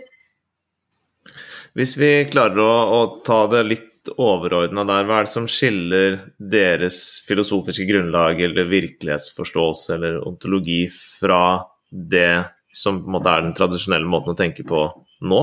Hvis 1.77 1.96
vi 2.00 2.12
klarer 2.31 2.60
å, 2.63 2.74
å 2.98 3.01
ta 3.25 3.43
det 3.51 3.63
litt 3.67 3.88
overordna 4.17 4.86
der, 4.88 5.05
hva 5.05 5.19
er 5.19 5.27
det 5.27 5.34
som 5.34 5.48
skiller 5.50 6.19
deres 6.39 7.19
filosofiske 7.27 7.86
grunnlag 7.89 8.39
eller 8.41 8.69
virkelighetsforståelse 8.72 9.98
eller 9.98 10.22
ontologi 10.27 10.86
fra 10.91 11.60
det 11.89 12.46
som 12.72 13.01
på 13.01 13.10
en 13.10 13.17
måte 13.17 13.34
er 13.34 13.46
den 13.46 13.55
tradisjonelle 13.58 14.10
måten 14.10 14.34
å 14.34 14.39
tenke 14.39 14.65
på 14.67 14.84
nå? 15.29 15.41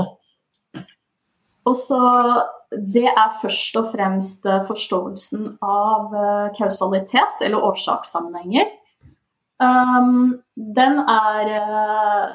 Også, 1.67 1.99
Det 2.71 3.07
er 3.07 3.39
først 3.43 3.77
og 3.79 3.93
fremst 3.93 4.47
eh, 4.47 4.63
forståelsen 4.67 5.47
av 5.63 6.15
eh, 6.15 6.49
kausalitet, 6.59 7.43
eller 7.47 7.63
årsakssammenhenger. 7.63 8.73
Um, 9.63 10.37
den 10.57 11.01
er 11.05 11.51
eh, 11.61 12.29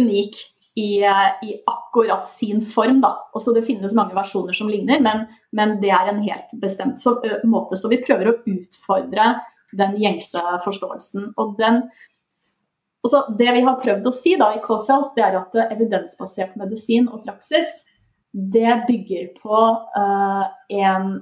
unik 0.00 0.38
i, 0.74 1.04
i 1.42 1.50
akkurat 1.66 2.28
sin 2.28 2.64
form. 2.66 3.00
Da. 3.04 3.12
Også 3.36 3.54
det 3.54 3.66
finnes 3.68 3.94
mange 3.94 4.16
versjoner 4.16 4.56
som 4.56 4.70
ligner, 4.72 5.02
men, 5.04 5.26
men 5.52 5.76
det 5.82 5.92
er 5.94 6.10
en 6.10 6.22
helt 6.24 6.54
bestemt 6.60 7.02
så, 7.02 7.18
ø, 7.20 7.36
måte. 7.48 7.78
Så 7.78 7.90
vi 7.92 8.02
prøver 8.02 8.30
å 8.30 8.38
utfordre 8.50 9.34
den 9.74 9.96
gjengse 10.00 10.42
forståelsen. 10.64 11.32
Og 11.40 11.54
den, 11.60 11.82
også 13.06 13.26
det 13.38 13.52
vi 13.54 13.64
har 13.66 13.80
prøvd 13.82 14.08
å 14.08 14.14
si 14.14 14.34
da, 14.40 14.50
i 14.54 14.62
KSL, 14.64 15.10
det 15.18 15.26
er 15.28 15.38
at 15.42 15.60
evidensbasert 15.68 16.56
medisin 16.58 17.10
og 17.10 17.22
praksis 17.26 17.82
det 18.34 18.80
bygger 18.88 19.28
på 19.38 19.58
eh, 19.94 20.44
en 20.82 21.12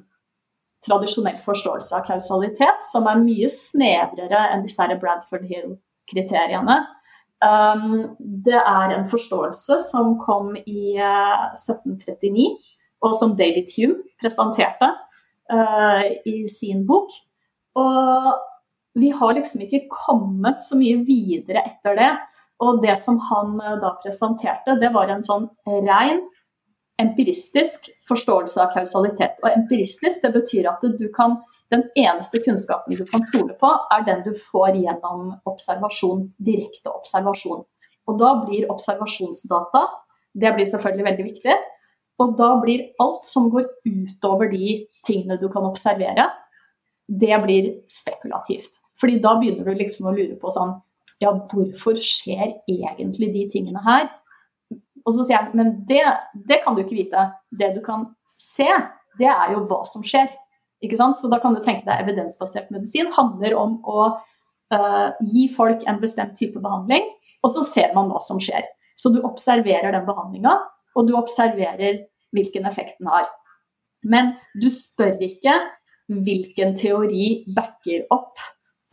tradisjonell 0.87 1.39
forståelse 1.45 1.95
av 1.97 2.07
kausalitet, 2.09 2.83
som 2.89 3.07
er 3.11 3.21
mye 3.23 3.51
snevrere 3.53 4.49
enn 4.51 4.65
disse 4.67 4.89
Bradford 5.01 5.47
Hill-kriteriene. 5.51 6.81
Um, 7.43 8.15
det 8.19 8.59
er 8.59 8.95
en 8.95 9.09
forståelse 9.11 9.81
som 9.89 10.17
kom 10.23 10.55
i 10.63 10.95
uh, 10.99 11.51
1739, 11.55 12.49
og 13.03 13.17
som 13.19 13.35
David 13.39 13.71
Hume 13.75 14.03
presenterte 14.23 14.93
uh, 15.51 16.05
i 16.27 16.45
sin 16.51 16.85
bok. 16.87 17.11
Og 17.79 18.29
vi 18.99 19.11
har 19.11 19.35
liksom 19.35 19.65
ikke 19.65 19.89
kommet 19.91 20.63
så 20.63 20.79
mye 20.79 21.01
videre 21.07 21.65
etter 21.67 21.99
det. 21.99 22.13
Og 22.63 22.79
det 22.85 22.95
som 23.03 23.19
han 23.31 23.57
uh, 23.59 23.75
da 23.83 23.97
presenterte, 24.03 24.79
det 24.79 24.93
var 24.95 25.11
en 25.11 25.27
sånn 25.27 25.51
rein 25.67 26.23
empiristisk 27.01 27.89
forståelse 28.09 28.61
av 28.63 28.75
kausalitet. 28.75 29.39
Og 29.43 29.51
empiristisk 29.53 30.23
det 30.25 30.33
betyr 30.35 30.69
at 30.71 30.85
du 30.85 31.09
kan 31.15 31.39
den 31.73 31.87
eneste 31.97 32.39
kunnskapen 32.45 32.99
du 32.99 33.05
kan 33.09 33.23
stole 33.25 33.55
på, 33.61 33.71
er 33.95 34.05
den 34.05 34.21
du 34.27 34.35
får 34.37 34.77
gjennom 34.77 35.33
observasjon, 35.49 36.27
direkte 36.37 36.93
observasjon. 36.93 37.65
Og 38.09 38.19
da 38.21 38.35
blir 38.45 38.71
observasjonsdata 38.73 39.89
Det 40.35 40.49
blir 40.57 40.65
selvfølgelig 40.65 41.05
veldig 41.05 41.25
viktig. 41.25 41.55
Og 42.25 42.31
da 42.39 42.55
blir 42.63 42.87
alt 43.05 43.27
som 43.29 43.51
går 43.53 43.67
utover 43.85 44.49
de 44.49 44.87
tingene 45.05 45.37
du 45.37 45.49
kan 45.53 45.67
observere, 45.69 46.25
det 47.09 47.37
blir 47.43 47.69
spekulativt. 47.93 48.79
Fordi 49.01 49.19
da 49.21 49.35
begynner 49.37 49.69
du 49.69 49.77
liksom 49.77 50.09
å 50.09 50.15
lure 50.17 50.39
på 50.41 50.53
sånn 50.55 50.79
Ja, 51.21 51.31
hvorfor 51.31 51.95
skjer 51.95 52.57
egentlig 52.67 53.29
de 53.35 53.45
tingene 53.53 53.83
her? 53.85 54.09
Og 55.03 55.17
så 55.17 55.27
sier 55.27 55.39
jeg 55.39 55.59
men 55.59 55.75
det, 55.89 56.03
det 56.49 56.61
kan 56.65 56.77
du 56.77 56.83
ikke 56.85 56.99
vite. 56.99 57.27
Det 57.51 57.73
du 57.77 57.81
kan 57.85 58.07
se, 58.41 58.69
det 59.19 59.31
er 59.31 59.55
jo 59.55 59.65
hva 59.71 59.83
som 59.89 60.05
skjer. 60.07 60.31
Ikke 60.83 60.99
sant? 60.99 61.19
Så 61.21 61.31
da 61.31 61.39
kan 61.43 61.55
du 61.55 61.63
tenke 61.63 61.87
deg 61.87 62.03
evidensbasert 62.03 62.71
medisin 62.75 63.11
handler 63.15 63.55
om 63.59 63.77
å 63.87 64.07
uh, 64.13 65.09
gi 65.31 65.47
folk 65.55 65.85
en 65.87 66.01
bestemt 66.03 66.35
type 66.41 66.59
behandling, 66.63 67.07
og 67.43 67.55
så 67.55 67.63
ser 67.67 67.93
man 67.97 68.11
hva 68.11 68.23
som 68.25 68.41
skjer. 68.43 68.67
Så 68.99 69.13
du 69.15 69.21
observerer 69.27 69.95
den 69.95 70.07
behandlinga, 70.09 70.57
og 70.99 71.07
du 71.09 71.15
observerer 71.19 72.03
hvilken 72.35 72.67
effekt 72.69 72.99
den 72.99 73.11
har. 73.13 73.29
Men 74.03 74.35
du 74.59 74.67
spør 74.73 75.21
ikke 75.23 75.55
hvilken 76.13 76.75
teori 76.77 77.45
backer 77.55 78.09
opp 78.13 78.41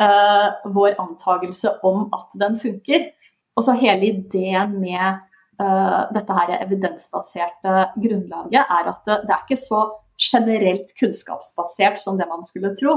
uh, 0.01 0.61
vår 0.69 0.99
antagelse 1.01 1.73
om 1.87 2.07
at 2.15 2.37
den 2.41 2.59
funker. 2.61 3.09
Og 3.57 3.65
så 3.65 3.75
hele 3.75 4.13
ideen 4.13 4.77
med 4.79 5.25
dette 5.59 6.35
her 6.37 6.53
evidensbaserte 6.63 7.73
grunnlaget 7.99 8.61
er 8.61 8.91
at 8.93 9.01
det, 9.07 9.17
det 9.27 9.33
er 9.35 9.41
ikke 9.43 9.59
så 9.59 9.81
generelt 10.19 10.91
kunnskapsbasert 10.99 11.99
som 11.99 12.17
det 12.19 12.27
man 12.29 12.45
skulle 12.47 12.73
tro. 12.77 12.95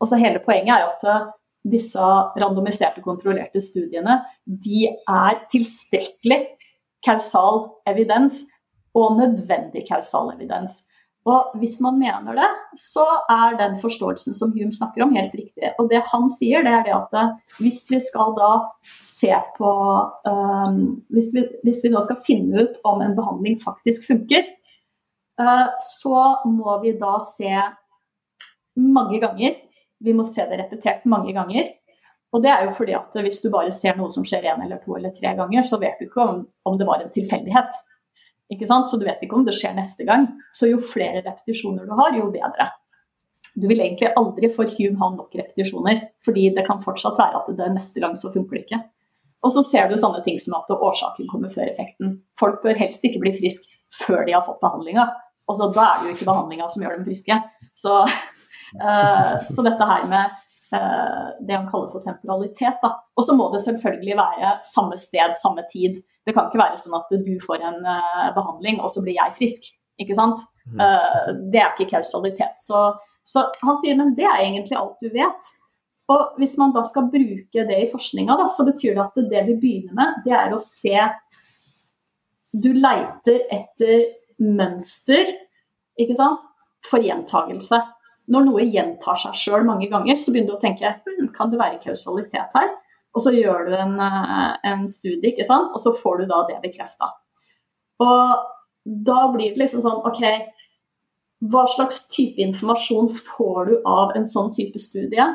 Og 0.00 0.10
så 0.10 0.18
hele 0.20 0.42
poenget 0.44 0.74
er 0.74 0.90
at 0.90 1.06
uh, 1.08 1.30
disse 1.64 2.00
randomiserte, 2.40 3.02
kontrollerte 3.04 3.62
studiene 3.62 4.18
de 4.44 4.88
er 4.90 5.38
tilstrekkelig 5.52 6.40
kausal 7.06 7.64
evidens 7.88 8.42
og 8.94 9.16
nødvendig 9.18 9.86
kausal 9.88 10.34
evidens. 10.34 10.84
Og 11.24 11.54
hvis 11.56 11.78
man 11.80 11.96
mener 11.96 12.36
det, 12.36 12.48
så 12.76 13.04
er 13.32 13.56
den 13.56 13.78
forståelsen 13.80 14.36
som 14.36 14.52
Hume 14.52 14.74
snakker 14.76 15.06
om, 15.06 15.14
helt 15.16 15.32
riktig. 15.32 15.70
Og 15.80 15.88
det 15.88 16.02
han 16.10 16.26
sier, 16.32 16.64
det 16.66 16.72
er 16.76 16.82
det 16.84 16.96
at 16.96 17.16
uh, 17.16 17.30
hvis 17.64 17.86
vi 17.88 18.00
skal 18.04 18.34
da 18.36 18.50
se 19.00 19.32
på 19.56 19.70
um, 20.28 20.82
hvis, 21.14 21.30
vi, 21.32 21.46
hvis, 21.64 21.80
vi, 21.84 21.92
nå 21.94 22.02
skal 22.04 22.20
finne 22.26 22.66
ut 22.66 22.76
om 22.84 23.00
en 23.00 23.16
behandling 23.16 23.56
faktisk 23.62 24.04
funker, 24.10 24.44
uh, 25.40 25.72
så 25.80 26.26
må 26.44 26.76
vi 26.84 26.92
da 27.00 27.16
se 27.24 27.54
mange 28.76 29.22
ganger. 29.24 29.56
Vi 30.04 30.12
må 30.12 30.28
se 30.28 30.44
det 30.50 30.60
repetert 30.60 31.08
mange 31.08 31.32
ganger. 31.32 31.72
Og 32.34 32.42
det 32.44 32.50
er 32.50 32.66
jo 32.66 32.76
fordi 32.76 32.96
at 32.98 33.16
hvis 33.22 33.40
du 33.40 33.48
bare 33.54 33.72
ser 33.72 33.96
noe 33.96 34.12
som 34.12 34.26
skjer 34.26 34.44
én 34.50 34.60
eller 34.64 34.82
to 34.84 34.96
eller 34.98 35.14
tre 35.14 35.32
ganger, 35.38 35.64
så 35.64 35.78
vet 35.80 35.96
du 36.00 36.08
ikke 36.08 36.20
om, 36.20 36.40
om 36.68 36.76
det 36.76 36.88
var 36.88 37.00
en 37.00 37.12
tilfeldighet. 37.14 37.78
Ikke 38.54 38.68
sant? 38.70 38.88
Så 38.88 38.98
du 39.00 39.04
vet 39.08 39.20
ikke 39.24 39.36
om 39.38 39.44
det 39.46 39.56
skjer 39.58 39.74
neste 39.76 40.06
gang. 40.08 40.28
Så 40.54 40.70
jo 40.70 40.80
flere 40.82 41.22
repetisjoner 41.24 41.86
du 41.88 41.94
har, 41.98 42.16
jo 42.16 42.30
bedre. 42.34 42.70
Du 43.54 43.68
vil 43.70 43.82
egentlig 43.84 44.10
aldri 44.18 44.50
for 44.50 44.70
Hume 44.78 44.98
ha 44.98 45.10
nok 45.14 45.34
repetisjoner, 45.38 46.00
fordi 46.26 46.48
det 46.56 46.64
kan 46.66 46.82
fortsatt 46.82 47.18
være 47.20 47.42
at 47.42 47.52
det 47.58 47.70
neste 47.76 48.02
gang 48.02 48.16
så 48.18 48.32
funker 48.34 48.58
det 48.58 48.64
ikke. 48.64 48.80
Og 49.44 49.52
så 49.52 49.62
ser 49.68 49.90
du 49.90 49.98
sånne 50.00 50.22
ting 50.24 50.40
som 50.40 50.56
at 50.56 50.72
årsaken 50.72 51.28
kommer 51.30 51.52
før 51.52 51.68
effekten. 51.68 52.16
Folk 52.40 52.62
bør 52.64 52.78
helst 52.80 53.04
ikke 53.04 53.20
bli 53.22 53.34
friske 53.36 53.68
før 53.94 54.24
de 54.26 54.34
har 54.34 54.42
fått 54.46 54.62
behandlinga. 54.64 55.04
Og 55.50 55.60
da 55.60 55.68
er 55.84 56.00
det 56.00 56.08
jo 56.08 56.14
ikke 56.16 56.30
behandlinga 56.30 56.70
som 56.72 56.84
gjør 56.84 56.96
dem 56.96 57.06
friske. 57.06 57.36
Så, 57.76 57.98
uh, 58.08 59.34
så 59.52 59.66
dette 59.66 59.90
her 59.90 60.08
med 60.10 60.43
det 61.44 61.54
han 61.56 61.68
kaller 61.70 61.90
for 61.92 62.04
temporalitet, 62.04 62.80
da. 62.82 62.92
Og 63.16 63.26
så 63.26 63.34
må 63.36 63.48
det 63.52 63.62
selvfølgelig 63.64 64.16
være 64.18 64.52
samme 64.66 64.98
sted, 65.00 65.34
samme 65.38 65.64
tid. 65.70 66.00
Det 66.24 66.34
kan 66.34 66.48
ikke 66.48 66.62
være 66.62 66.80
sånn 66.80 66.96
at 66.98 67.10
du 67.24 67.34
får 67.42 67.64
en 67.64 67.82
uh, 67.84 68.30
behandling, 68.36 68.80
og 68.80 68.92
så 68.92 69.04
blir 69.04 69.18
jeg 69.18 69.36
frisk. 69.38 69.68
Ikke 70.00 70.16
sant? 70.18 70.40
Uh, 70.72 71.34
det 71.52 71.60
er 71.60 71.74
ikke 71.74 71.92
kausalitet. 71.96 72.56
Så, 72.62 72.86
så, 73.26 73.48
han 73.62 73.78
sier 73.82 73.98
men 73.98 74.14
det 74.18 74.26
er 74.26 74.46
egentlig 74.46 74.78
alt 74.80 74.96
du 75.04 75.10
vet. 75.14 75.52
Og 76.12 76.34
hvis 76.40 76.56
man 76.60 76.74
da 76.74 76.82
skal 76.84 77.08
bruke 77.12 77.66
det 77.68 77.78
i 77.80 77.90
forskninga, 77.92 78.36
da, 78.40 78.48
så 78.52 78.66
betyr 78.66 78.96
det 78.96 79.04
at 79.06 79.22
det 79.30 79.44
vi 79.46 79.58
begynner 79.60 79.96
med, 79.96 80.18
det 80.26 80.34
er 80.36 80.52
å 80.52 80.60
se 80.62 80.98
Du 82.54 82.70
leiter 82.70 83.40
etter 83.50 84.04
mønster, 84.38 85.30
ikke 85.98 86.14
sant, 86.14 86.42
for 86.86 87.02
gjentagelse. 87.02 87.80
Når 88.32 88.46
noe 88.46 88.64
gjentar 88.64 89.18
seg 89.20 89.36
sjøl 89.36 89.66
mange 89.68 89.90
ganger, 89.92 90.16
så 90.16 90.32
begynner 90.32 90.54
du 90.54 90.56
å 90.56 90.62
tenke 90.62 90.94
hm, 91.04 91.28
kan 91.36 91.52
det 91.52 91.60
være 91.60 91.82
kausalitet 91.82 92.56
her? 92.56 92.72
Og 93.14 93.22
så 93.22 93.30
gjør 93.34 93.68
du 93.68 93.76
en, 93.78 93.94
en 94.00 94.88
studie, 94.90 95.30
ikke 95.30 95.46
sant? 95.46 95.70
og 95.74 95.82
så 95.82 95.92
får 95.94 96.22
du 96.22 96.30
da 96.32 96.40
det 96.48 96.58
bekrefta. 96.64 97.12
Og 98.02 98.42
da 98.84 99.20
blir 99.32 99.54
det 99.54 99.62
liksom 99.62 99.84
sånn 99.84 100.02
OK, 100.08 100.24
hva 101.52 101.64
slags 101.70 102.04
type 102.10 102.40
informasjon 102.42 103.10
får 103.14 103.70
du 103.70 103.74
av 103.86 104.14
en 104.18 104.26
sånn 104.28 104.50
type 104.56 104.80
studie? 104.82 105.26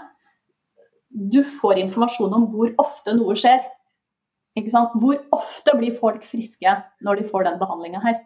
Du 1.10 1.39
får 1.43 1.79
informasjon 1.86 2.36
om 2.36 2.50
hvor 2.51 2.74
ofte 2.81 3.15
noe 3.17 3.38
skjer. 3.39 3.62
Ikke 4.58 4.74
sant? 4.74 4.96
Hvor 5.00 5.19
ofte 5.36 5.75
blir 5.77 5.96
folk 5.98 6.25
friske 6.27 6.74
når 7.05 7.22
de 7.22 7.29
får 7.29 7.48
den 7.48 7.60
behandlinga 7.62 8.03
her? 8.03 8.19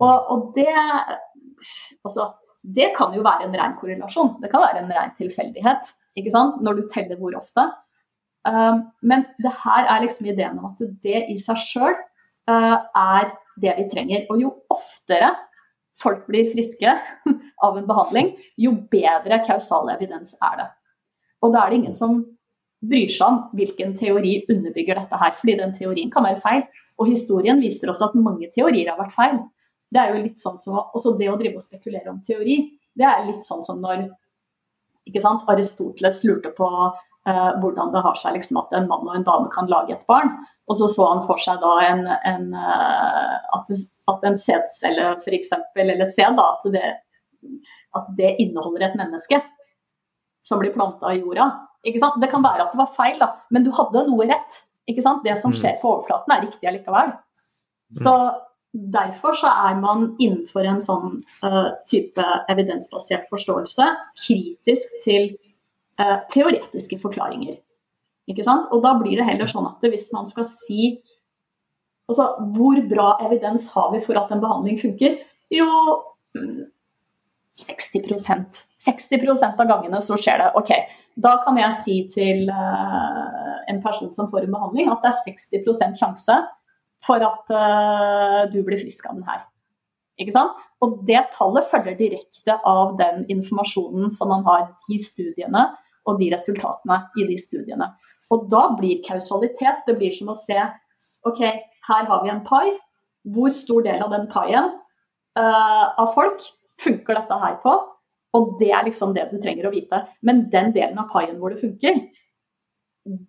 Og, 0.00 0.30
og 0.32 0.52
det 0.56 0.70
Altså, 2.00 2.30
det 2.62 2.90
kan 2.96 3.14
jo 3.16 3.24
være 3.24 3.46
en 3.46 3.56
ren 3.56 3.76
korrelasjon. 3.80 4.36
Det 4.42 4.50
kan 4.52 4.64
være 4.64 4.82
en 4.82 4.92
ren 4.92 5.14
tilfeldighet 5.18 5.92
ikke 6.18 6.32
sant? 6.34 6.60
når 6.64 6.80
du 6.80 6.88
teller 6.92 7.20
hvor 7.20 7.36
ofte. 7.38 7.66
Um, 8.48 8.86
men 9.04 9.26
det 9.42 9.52
her 9.64 9.88
er 9.88 10.02
liksom 10.04 10.28
ideen 10.28 10.58
om 10.58 10.70
at 10.70 10.82
det 11.04 11.26
i 11.32 11.36
seg 11.40 11.60
sjøl 11.60 11.94
uh, 12.50 12.78
er 12.96 13.30
det 13.60 13.76
vi 13.78 13.86
trenger. 13.92 14.26
Og 14.32 14.42
jo 14.42 14.52
oftere 14.72 15.32
folk 16.00 16.26
blir 16.28 16.48
friske 16.52 16.92
av 17.66 17.78
en 17.78 17.88
behandling, 17.88 18.34
jo 18.56 18.74
bedre 18.92 19.42
kausal 19.46 19.90
evidens 19.92 20.36
er 20.40 20.60
det. 20.62 20.68
Og 21.44 21.54
da 21.54 21.64
er 21.64 21.72
det 21.72 21.80
ingen 21.80 21.96
som 21.96 22.22
bryr 22.80 23.10
seg 23.12 23.26
om 23.26 23.40
hvilken 23.56 23.92
teori 23.96 24.38
underbygger 24.48 25.02
dette 25.02 25.20
her, 25.20 25.34
fordi 25.36 25.56
den 25.60 25.74
teorien 25.76 26.12
kan 26.12 26.24
være 26.24 26.40
feil. 26.40 26.62
Og 27.00 27.08
historien 27.12 27.60
viser 27.60 27.92
også 27.92 28.10
at 28.10 28.16
mange 28.20 28.48
teorier 28.54 28.92
har 28.92 29.00
vært 29.00 29.16
feil. 29.16 29.40
Det 29.90 30.00
er 30.00 30.14
jo 30.14 30.22
litt 30.22 30.42
sånn 30.42 30.58
som, 30.62 30.78
også 30.94 31.16
det 31.18 31.30
å 31.30 31.38
drive 31.38 31.58
og 31.58 31.64
spekulere 31.64 32.12
om 32.12 32.20
teori, 32.26 32.62
det 32.94 33.06
er 33.06 33.26
litt 33.26 33.46
sånn 33.46 33.62
som 33.66 33.80
når 33.82 34.08
ikke 35.08 35.22
sant, 35.24 35.46
Aristoteles 35.50 36.22
lurte 36.28 36.52
på 36.54 36.68
eh, 36.68 37.50
hvordan 37.62 37.92
det 37.94 38.02
har 38.04 38.18
seg 38.18 38.36
liksom, 38.36 38.60
at 38.62 38.74
en 38.76 38.88
mann 38.90 39.08
og 39.08 39.14
en 39.16 39.26
dame 39.26 39.52
kan 39.54 39.70
lage 39.70 39.96
et 39.96 40.04
barn. 40.10 40.34
Og 40.70 40.78
så 40.78 40.86
så 40.90 41.06
han 41.08 41.24
for 41.26 41.40
seg 41.42 41.58
da 41.62 41.72
en, 41.82 42.04
en, 42.06 42.44
uh, 42.54 43.38
at, 43.56 43.72
at, 44.12 44.26
en 44.28 44.36
sædcelle 44.38 45.16
f.eks., 45.16 45.50
eller 45.82 46.04
sæd, 46.06 46.38
at, 46.38 46.68
det, 46.70 46.92
at 47.98 48.12
det 48.18 48.36
inneholder 48.44 48.86
et 48.86 48.94
menneske 49.00 49.40
som 50.46 50.62
blir 50.62 50.74
planta 50.76 51.10
i 51.10 51.18
jorda. 51.18 51.48
Det 51.82 52.30
kan 52.30 52.44
være 52.44 52.68
at 52.68 52.76
det 52.76 52.78
var 52.78 52.92
feil, 52.94 53.18
da, 53.18 53.32
men 53.50 53.66
du 53.66 53.72
hadde 53.74 54.04
noe 54.06 54.28
rett. 54.30 54.60
Det 54.90 55.02
som 55.02 55.52
mm. 55.52 55.58
skjer 55.58 55.76
på 55.82 55.90
overflaten, 55.90 56.32
er 56.34 56.46
riktig 56.46 56.66
allikevel. 56.66 57.12
Mm. 57.14 57.98
Så 58.02 58.14
Derfor 58.70 59.34
så 59.34 59.50
er 59.50 59.78
man 59.82 60.12
innenfor 60.22 60.66
en 60.68 60.78
sånn 60.84 61.16
uh, 61.42 61.72
type 61.90 62.26
evidensbasert 62.52 63.26
forståelse 63.32 63.88
kritisk 64.14 65.00
til 65.02 65.32
uh, 65.98 66.22
teoretiske 66.30 67.00
forklaringer. 67.02 67.56
Ikke 68.30 68.46
sant? 68.46 68.68
Og 68.70 68.84
da 68.84 68.94
blir 69.00 69.18
det 69.18 69.26
heller 69.26 69.50
sånn 69.50 69.66
at 69.72 69.82
hvis 69.90 70.10
man 70.16 70.30
skal 70.30 70.48
si 70.48 70.98
Altså, 72.10 72.24
hvor 72.56 72.74
bra 72.90 73.12
evidens 73.22 73.68
har 73.70 73.92
vi 73.92 74.00
for 74.02 74.18
at 74.18 74.32
en 74.34 74.40
behandling 74.42 74.80
funker? 74.80 75.12
Jo, 75.54 75.68
60 76.34 78.02
mm, 78.02 78.48
60% 78.82 79.62
av 79.62 79.68
gangene 79.68 80.00
så 80.02 80.18
skjer 80.18 80.42
det. 80.42 80.48
Ok, 80.58 80.72
da 81.22 81.36
kan 81.44 81.60
jeg 81.60 81.76
si 81.78 81.96
til 82.10 82.50
uh, 82.50 83.60
en 83.70 83.78
person 83.84 84.10
som 84.16 84.26
får 84.26 84.48
en 84.48 84.56
behandling 84.56 84.90
at 84.90 85.06
det 85.06 85.12
er 85.12 85.20
60% 85.62 86.00
sjanse 86.02 86.40
for 87.06 87.22
at 87.24 87.52
uh, 87.54 88.42
du 88.52 88.60
blir 88.66 88.80
frisk 88.80 89.06
av 89.08 89.16
den 89.16 89.28
her. 89.28 89.44
Ikke 90.20 90.34
sant? 90.34 90.58
Og 90.84 91.00
det 91.08 91.20
tallet 91.34 91.68
følger 91.70 91.96
direkte 91.96 92.56
av 92.68 92.96
den 92.98 93.24
informasjonen 93.32 94.12
som 94.12 94.30
man 94.32 94.44
har 94.48 94.68
i 94.92 95.00
studiene, 95.00 95.66
og 96.08 96.20
de 96.20 96.30
resultatene 96.32 97.02
i 97.20 97.26
de 97.28 97.36
studiene. 97.40 97.90
Og 98.30 98.46
da 98.52 98.68
blir 98.78 99.02
kausalitet 99.04 99.82
Det 99.86 99.96
blir 99.98 100.14
som 100.14 100.30
å 100.32 100.38
se 100.38 100.56
OK, 101.28 101.40
her 101.88 102.06
har 102.08 102.22
vi 102.24 102.30
en 102.32 102.44
pai. 102.46 102.76
Hvor 103.28 103.52
stor 103.52 103.84
del 103.84 104.00
av 104.00 104.12
den 104.14 104.26
paien 104.32 104.70
uh, 105.36 105.86
av 106.00 106.14
folk 106.14 106.44
funker 106.80 107.18
dette 107.18 107.40
her 107.42 107.58
på? 107.64 107.74
Og 108.36 108.54
det 108.60 108.70
er 108.72 108.86
liksom 108.86 109.12
det 109.16 109.26
du 109.32 109.36
trenger 109.42 109.68
å 109.68 109.74
vite. 109.74 110.04
Men 110.24 110.46
den 110.52 110.72
delen 110.76 111.00
av 111.02 111.10
paien 111.12 111.36
hvor 111.40 111.52
det 111.52 111.60
funker, 111.60 111.98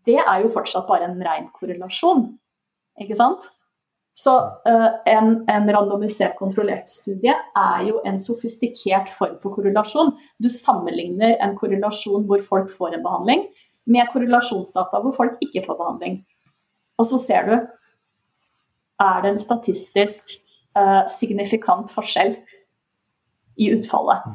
det 0.08 0.20
er 0.22 0.44
jo 0.44 0.54
fortsatt 0.54 0.88
bare 0.88 1.10
en 1.10 1.20
ren 1.26 1.50
korrelasjon. 1.56 2.28
Ikke 3.02 3.18
sant? 3.20 3.48
Så 4.22 4.38
uh, 4.68 4.90
en, 5.06 5.50
en, 5.50 5.70
randomisert 5.74 6.36
kontrollert 6.38 6.90
studie 6.92 7.34
er 7.58 7.86
jo 7.88 8.02
en 8.06 8.20
sofistikert 8.22 9.10
form 9.16 9.38
for 9.42 9.56
korrelasjon. 9.56 10.12
Du 10.38 10.50
sammenligner 10.52 11.38
en 11.42 11.56
korrelasjon 11.58 12.28
hvor 12.30 12.44
folk 12.46 12.70
får 12.70 12.98
en 12.98 13.06
behandling, 13.06 13.48
med 13.90 14.12
korrelasjonsdata 14.14 15.02
hvor 15.02 15.16
folk 15.16 15.42
ikke 15.42 15.64
får 15.66 15.80
behandling. 15.80 16.20
Og 17.02 17.08
så 17.10 17.18
ser 17.22 17.50
du 17.50 17.56
er 19.02 19.24
det 19.24 19.32
en 19.32 19.42
statistisk 19.42 20.36
uh, 20.78 21.08
signifikant 21.10 21.90
forskjell 21.90 22.36
i 23.58 23.72
utfallet. 23.74 24.30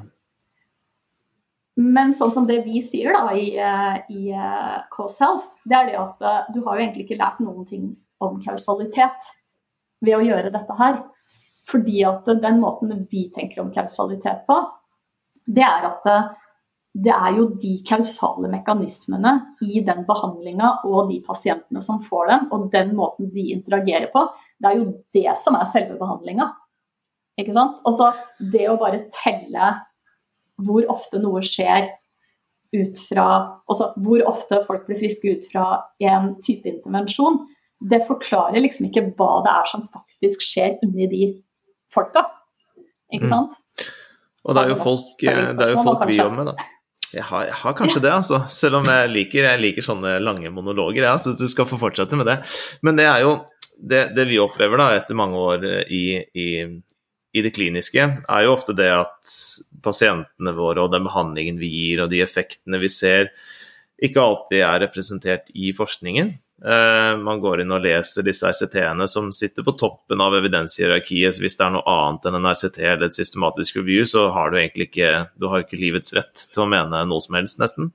Men 1.79 2.11
sånn 2.17 2.33
som 2.35 2.49
det 2.49 2.63
vi 2.65 2.81
sier 2.83 3.15
da 3.15 3.29
i, 3.37 3.53
uh, 3.61 4.03
i 4.11 4.35
Cause 4.91 5.23
Health, 5.23 5.53
det 5.63 5.79
er 5.79 5.91
det 5.93 5.99
at 6.03 6.55
du 6.57 6.65
har 6.65 6.75
jo 6.75 6.89
egentlig 6.89 7.07
ikke 7.07 7.23
lært 7.23 7.43
noen 7.45 7.69
ting 7.69 7.91
om 8.19 8.41
kausalitet 8.43 9.37
ved 10.05 10.19
å 10.19 10.25
gjøre 10.25 10.53
dette 10.55 10.79
her. 10.79 10.99
Fordi 11.67 12.03
at 12.07 12.29
den 12.43 12.61
måten 12.63 13.07
vi 13.11 13.27
tenker 13.35 13.65
om 13.65 13.73
kausalitet 13.75 14.45
på, 14.47 14.59
det 15.47 15.65
er 15.67 15.89
at 15.89 16.11
det 16.97 17.13
er 17.13 17.35
jo 17.37 17.49
de 17.61 17.75
kausale 17.85 18.49
mekanismene 18.49 19.33
i 19.67 19.83
den 19.85 20.07
behandlinga 20.09 20.71
og 20.89 21.11
de 21.11 21.19
pasientene 21.27 21.83
som 21.85 21.99
får 22.01 22.31
den, 22.31 22.47
og 22.55 22.71
den 22.73 22.95
måten 22.97 23.29
de 23.35 23.51
interagerer 23.53 24.09
på, 24.15 24.23
det 24.63 24.71
er 24.71 24.79
jo 24.79 24.87
det 25.13 25.35
som 25.41 25.59
er 25.59 25.69
selve 25.69 25.99
behandlinga. 26.01 26.49
Ikke 27.37 27.53
sant? 27.57 27.83
Altså 27.85 28.13
det 28.53 28.65
å 28.71 28.79
bare 28.81 29.05
telle 29.13 29.75
hvor 30.65 30.87
ofte 30.89 31.21
noe 31.21 31.43
skjer 31.45 31.91
ut 32.77 32.99
fra 33.09 33.27
Altså 33.71 33.91
hvor 34.03 34.23
ofte 34.29 34.63
folk 34.67 34.87
blir 34.89 34.99
friske 34.99 35.35
ut 35.37 35.45
fra 35.51 35.67
en 36.03 36.33
type 36.45 36.69
intervensjon, 36.71 37.43
det 37.81 38.01
forklarer 38.09 38.63
liksom 38.63 38.89
ikke 38.89 39.05
hva 39.19 39.43
det 39.45 39.53
er 39.53 39.69
som 39.71 39.85
faktisk 39.93 40.45
skjer 40.47 40.79
inni 40.85 41.09
de 41.11 41.27
folka. 41.93 42.25
Ikke 43.13 43.29
mm. 43.29 43.33
sant? 43.33 43.59
Mm. 43.59 43.93
Og 44.47 44.55
det 44.55 44.63
er 44.63 44.71
jo 44.71 44.79
folk, 44.79 45.13
det 45.21 45.67
er 45.67 45.75
jo 45.75 45.83
folk 45.83 46.07
vi 46.07 46.17
jobber 46.21 46.39
med, 46.39 46.53
da. 46.53 46.73
Jeg 47.15 47.25
har, 47.29 47.47
jeg 47.49 47.57
har 47.61 47.75
kanskje 47.79 48.01
ja. 48.01 48.05
det, 48.05 48.13
altså. 48.21 48.41
Selv 48.53 48.81
om 48.81 48.89
jeg 48.91 49.11
liker, 49.13 49.47
jeg 49.47 49.63
liker 49.63 49.85
sånne 49.85 50.17
lange 50.23 50.51
monologer. 50.55 51.07
Ja, 51.07 51.15
så 51.19 51.35
du 51.37 51.47
skal 51.51 51.69
få 51.69 51.79
fortsette 51.81 52.19
med 52.19 52.29
det. 52.29 52.39
Men 52.87 52.99
det 52.99 53.07
er 53.11 53.25
jo 53.25 53.37
det, 53.77 54.03
det 54.17 54.27
vi 54.31 54.41
opplever 54.43 54.81
da 54.81 54.91
etter 54.97 55.19
mange 55.19 55.41
år 55.41 55.67
i, 55.93 56.05
i, 56.23 56.49
i, 56.67 57.45
det 57.45 57.53
kliniske, 57.57 58.07
er 58.23 58.47
jo 58.47 58.55
ofte 58.55 58.75
det 58.77 58.89
at 58.95 59.35
pasientene 59.85 60.55
våre 60.57 60.87
og 60.87 60.95
den 60.95 61.07
behandlingen 61.07 61.61
vi 61.61 61.71
gir 61.73 62.05
og 62.05 62.11
de 62.13 62.23
effektene 62.25 62.81
vi 62.83 62.91
ser, 62.93 63.31
ikke 64.03 64.23
alltid 64.23 64.63
er 64.63 64.83
representert 64.87 65.53
i 65.55 65.73
forskningen. 65.77 66.35
Uh, 66.65 67.19
man 67.21 67.41
går 67.43 67.61
inn 67.61 67.73
og 67.77 67.83
leser 67.85 68.25
disse 68.25 68.49
RCT-ene 68.49 69.05
som 69.13 69.29
sitter 69.37 69.65
på 69.67 69.75
toppen 69.77 70.23
av 70.25 70.35
evidenshierarkiet. 70.39 71.37
Så 71.37 71.45
hvis 71.45 71.59
det 71.59 71.67
er 71.67 71.75
noe 71.75 71.85
annet 71.93 72.29
enn 72.29 72.39
en 72.39 72.49
RCT 72.49 72.81
eller 72.81 73.09
et 73.09 73.19
systematisk 73.19 73.83
review, 73.83 74.07
så 74.09 74.31
har 74.33 74.51
du 74.51 74.61
egentlig 74.61 74.89
ikke, 74.89 75.11
du 75.37 75.51
har 75.53 75.65
ikke 75.65 75.81
livets 75.81 76.15
rett 76.17 76.47
til 76.53 76.65
å 76.65 76.71
mene 76.73 77.05
noe 77.09 77.25
som 77.25 77.37
helst, 77.37 77.61
nesten. 77.61 77.93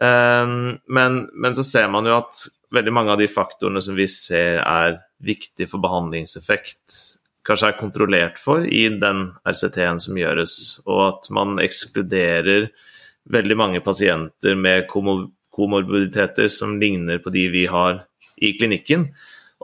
Uh, 0.00 0.80
men, 0.88 1.26
men, 1.34 1.56
så 1.56 1.66
ser 1.66 1.92
man 1.92 2.08
jo 2.08 2.16
at 2.22 2.46
veldig 2.74 2.94
mange 2.96 3.12
av 3.12 3.20
de 3.20 3.28
faktorene 3.30 3.84
som 3.84 3.98
vi 3.98 4.08
ser 4.10 4.62
er 4.64 4.98
viktige 5.24 5.68
for 5.70 5.84
behandlingseffekt, 5.84 6.96
kanskje 7.44 7.68
er 7.68 7.78
kontrollert 7.78 8.40
for 8.40 8.64
i 8.64 8.86
den 8.88 9.26
RCT-en 9.44 10.00
som 10.00 10.16
gjøres, 10.16 10.56
og 10.88 11.00
at 11.10 11.28
man 11.36 11.60
ekskluderer 11.62 12.70
veldig 13.30 13.56
mange 13.56 13.84
pasienter 13.84 14.56
med 14.56 14.88
komorbiditeter 15.54 16.50
som 16.52 16.76
ligner 16.80 17.22
på 17.22 17.32
de 17.34 17.46
vi 17.52 17.64
har 17.70 18.02
i 18.42 18.52
klinikken. 18.58 19.08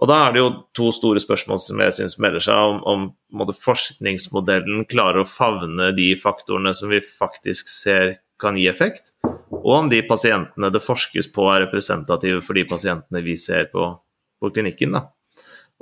Og 0.01 0.09
da 0.09 0.17
er 0.25 0.33
det 0.33 0.41
jo 0.41 0.51
to 0.77 0.89
store 0.97 1.21
spørsmål 1.21 1.61
som 1.61 1.81
jeg 1.85 1.97
syns 1.99 2.17
melder 2.23 2.45
seg, 2.47 2.79
om, 2.89 3.11
om 3.37 3.53
forskningsmodellen 3.53 4.87
klarer 4.89 5.23
å 5.23 5.29
favne 5.29 5.91
de 5.97 6.15
faktorene 6.17 6.73
som 6.77 6.93
vi 6.93 7.03
faktisk 7.05 7.69
ser 7.69 8.17
kan 8.41 8.57
gi 8.57 8.71
effekt, 8.71 9.13
og 9.53 9.73
om 9.75 9.89
de 9.93 10.01
pasientene 10.09 10.71
det 10.73 10.81
forskes 10.81 11.29
på 11.35 11.45
er 11.53 11.67
representative 11.67 12.41
for 12.47 12.57
de 12.57 12.65
pasientene 12.69 13.21
vi 13.27 13.37
ser 13.37 13.69
på, 13.73 13.91
på 14.41 14.53
klinikken. 14.55 14.97
Da. 14.97 15.03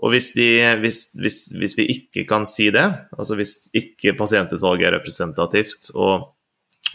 Og 0.02 0.14
hvis, 0.14 0.32
de, 0.34 0.48
hvis, 0.82 0.98
hvis, 1.18 1.38
hvis, 1.58 1.76
vi 1.78 1.86
ikke 1.94 2.24
kan 2.28 2.46
si 2.46 2.68
det, 2.74 2.86
altså 3.14 3.38
hvis 3.38 3.68
ikke 3.76 4.16
pasientutvalget 4.18 4.90
er 4.90 4.96
representativt, 4.98 5.92
og 5.94 6.32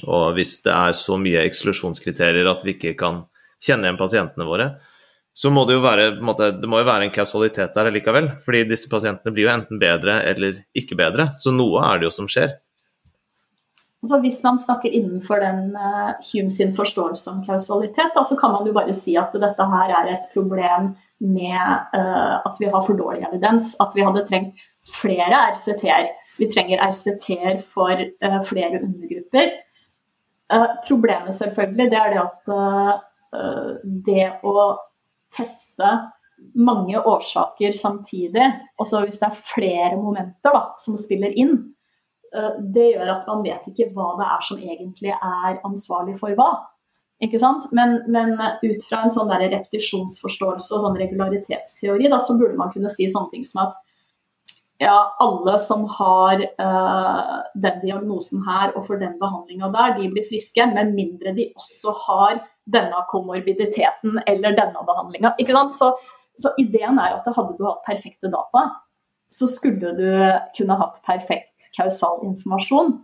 og 0.03 0.33
hvis 0.37 0.57
det 0.65 0.73
er 0.73 0.97
så 0.97 1.19
mye 1.21 1.45
eksklusjonskriterier 1.47 2.49
at 2.49 2.65
vi 2.65 2.75
ikke 2.75 2.95
kan 2.99 3.23
kjenne 3.63 3.87
igjen 3.87 3.99
pasientene 3.99 4.47
våre, 4.47 4.73
så 5.33 5.49
må 5.49 5.63
det 5.65 5.77
jo 5.77 5.81
være, 5.81 6.09
måte, 6.21 6.51
det 6.61 6.69
må 6.69 6.81
jo 6.81 6.87
være 6.87 7.07
en 7.07 7.13
kausalitet 7.13 7.73
der 7.73 7.89
likevel. 7.93 8.29
Fordi 8.45 8.67
disse 8.69 8.89
pasientene 8.91 9.33
blir 9.33 9.47
jo 9.47 9.53
enten 9.55 9.79
bedre 9.81 10.19
eller 10.29 10.59
ikke 10.77 10.97
bedre. 10.99 11.31
Så 11.41 11.53
noe 11.55 11.81
er 11.87 12.01
det 12.01 12.09
jo 12.09 12.13
som 12.13 12.29
skjer. 12.29 12.53
Så 14.03 14.19
hvis 14.19 14.41
man 14.43 14.59
snakker 14.59 14.91
innenfor 14.91 15.39
den 15.39 15.77
uh, 15.79 16.11
Hume 16.27 16.51
sin 16.51 16.73
forståelse 16.75 17.31
om 17.31 17.41
kausalitet, 17.45 18.11
da, 18.13 18.23
så 18.27 18.35
kan 18.37 18.51
man 18.51 18.67
jo 18.67 18.75
bare 18.75 18.93
si 18.93 19.15
at 19.17 19.33
dette 19.39 19.67
her 19.73 19.93
er 19.95 20.11
et 20.17 20.27
problem 20.35 20.91
med 21.23 21.61
uh, 21.95 22.43
at 22.43 22.59
vi 22.59 22.69
har 22.69 22.83
for 22.83 22.99
dårlig 22.99 23.23
evidens. 23.29 23.73
At 23.81 23.95
vi 23.95 24.05
hadde 24.05 24.25
trengt 24.27 24.59
flere 24.99 25.39
RCT-er. 25.55 26.11
Vi 26.37 26.49
trenger 26.51 26.83
RCT-er 26.83 27.63
for 27.63 27.95
uh, 27.95 28.41
flere 28.45 28.83
undergrupper. 28.83 29.55
Eh, 30.53 30.65
problemet 30.87 31.35
selvfølgelig 31.35 31.91
det 31.91 31.99
er 31.99 32.11
det 32.13 32.21
at 32.21 32.51
uh, 32.53 33.77
det 33.83 34.25
å 34.45 34.65
teste 35.33 35.93
mange 36.59 36.99
årsaker 36.99 37.73
samtidig, 37.73 38.49
også 38.81 39.05
hvis 39.05 39.21
det 39.21 39.29
er 39.29 39.45
flere 39.53 39.95
momenter 39.97 40.53
da, 40.53 40.65
som 40.83 40.99
spiller 40.99 41.33
inn, 41.39 41.55
uh, 42.35 42.51
det 42.75 42.91
gjør 42.91 43.15
at 43.15 43.25
man 43.31 43.41
vet 43.47 43.71
ikke 43.71 43.89
hva 43.95 44.11
det 44.19 44.29
er 44.29 44.45
som 44.49 44.61
egentlig 44.61 45.15
er 45.15 45.57
ansvarlig 45.63 46.19
for 46.21 46.37
hva. 46.37 46.51
Ikke 47.23 47.39
sant? 47.39 47.69
Men, 47.71 48.01
men 48.11 48.35
ut 48.35 48.85
fra 48.89 49.05
en 49.05 49.13
sånn 49.13 49.31
repetisjonsforståelse 49.31 50.75
og 50.75 50.83
sånn 50.83 50.99
regularitetsteori, 50.99 52.09
da, 52.11 52.19
så 52.19 52.35
burde 52.37 52.59
man 52.59 52.73
kunne 52.73 52.91
si 52.93 53.07
sånne 53.09 53.31
ting 53.31 53.47
som 53.47 53.63
at 53.69 53.77
ja, 54.83 54.97
alle 55.23 55.57
som 55.63 55.85
har 55.97 56.41
uh, 56.61 57.37
den 57.65 57.79
diagnosen 57.81 58.43
her 58.47 58.73
og 58.75 58.87
får 58.87 59.01
den 59.01 59.15
behandlinga 59.21 59.71
der, 59.73 59.95
de 59.97 60.09
blir 60.11 60.27
friske, 60.29 60.67
med 60.73 60.93
mindre 60.97 61.33
de 61.37 61.49
også 61.57 61.95
har 62.05 62.41
denne 62.69 63.03
komorbiditeten 63.09 64.21
eller 64.27 64.55
denne 64.59 64.85
behandlinga. 64.87 65.35
Så 65.71 65.95
Så 66.33 66.49
ideen 66.57 66.97
er 66.97 67.13
at 67.13 67.27
hadde 67.29 67.53
du 67.59 67.65
hatt 67.67 67.83
perfekte 67.85 68.29
data, 68.33 68.71
så 69.29 69.45
skulle 69.45 69.91
du 69.93 70.07
kunne 70.57 70.77
hatt 70.79 70.97
perfekt 71.05 71.67
kausal 71.77 72.23
informasjon. 72.25 72.95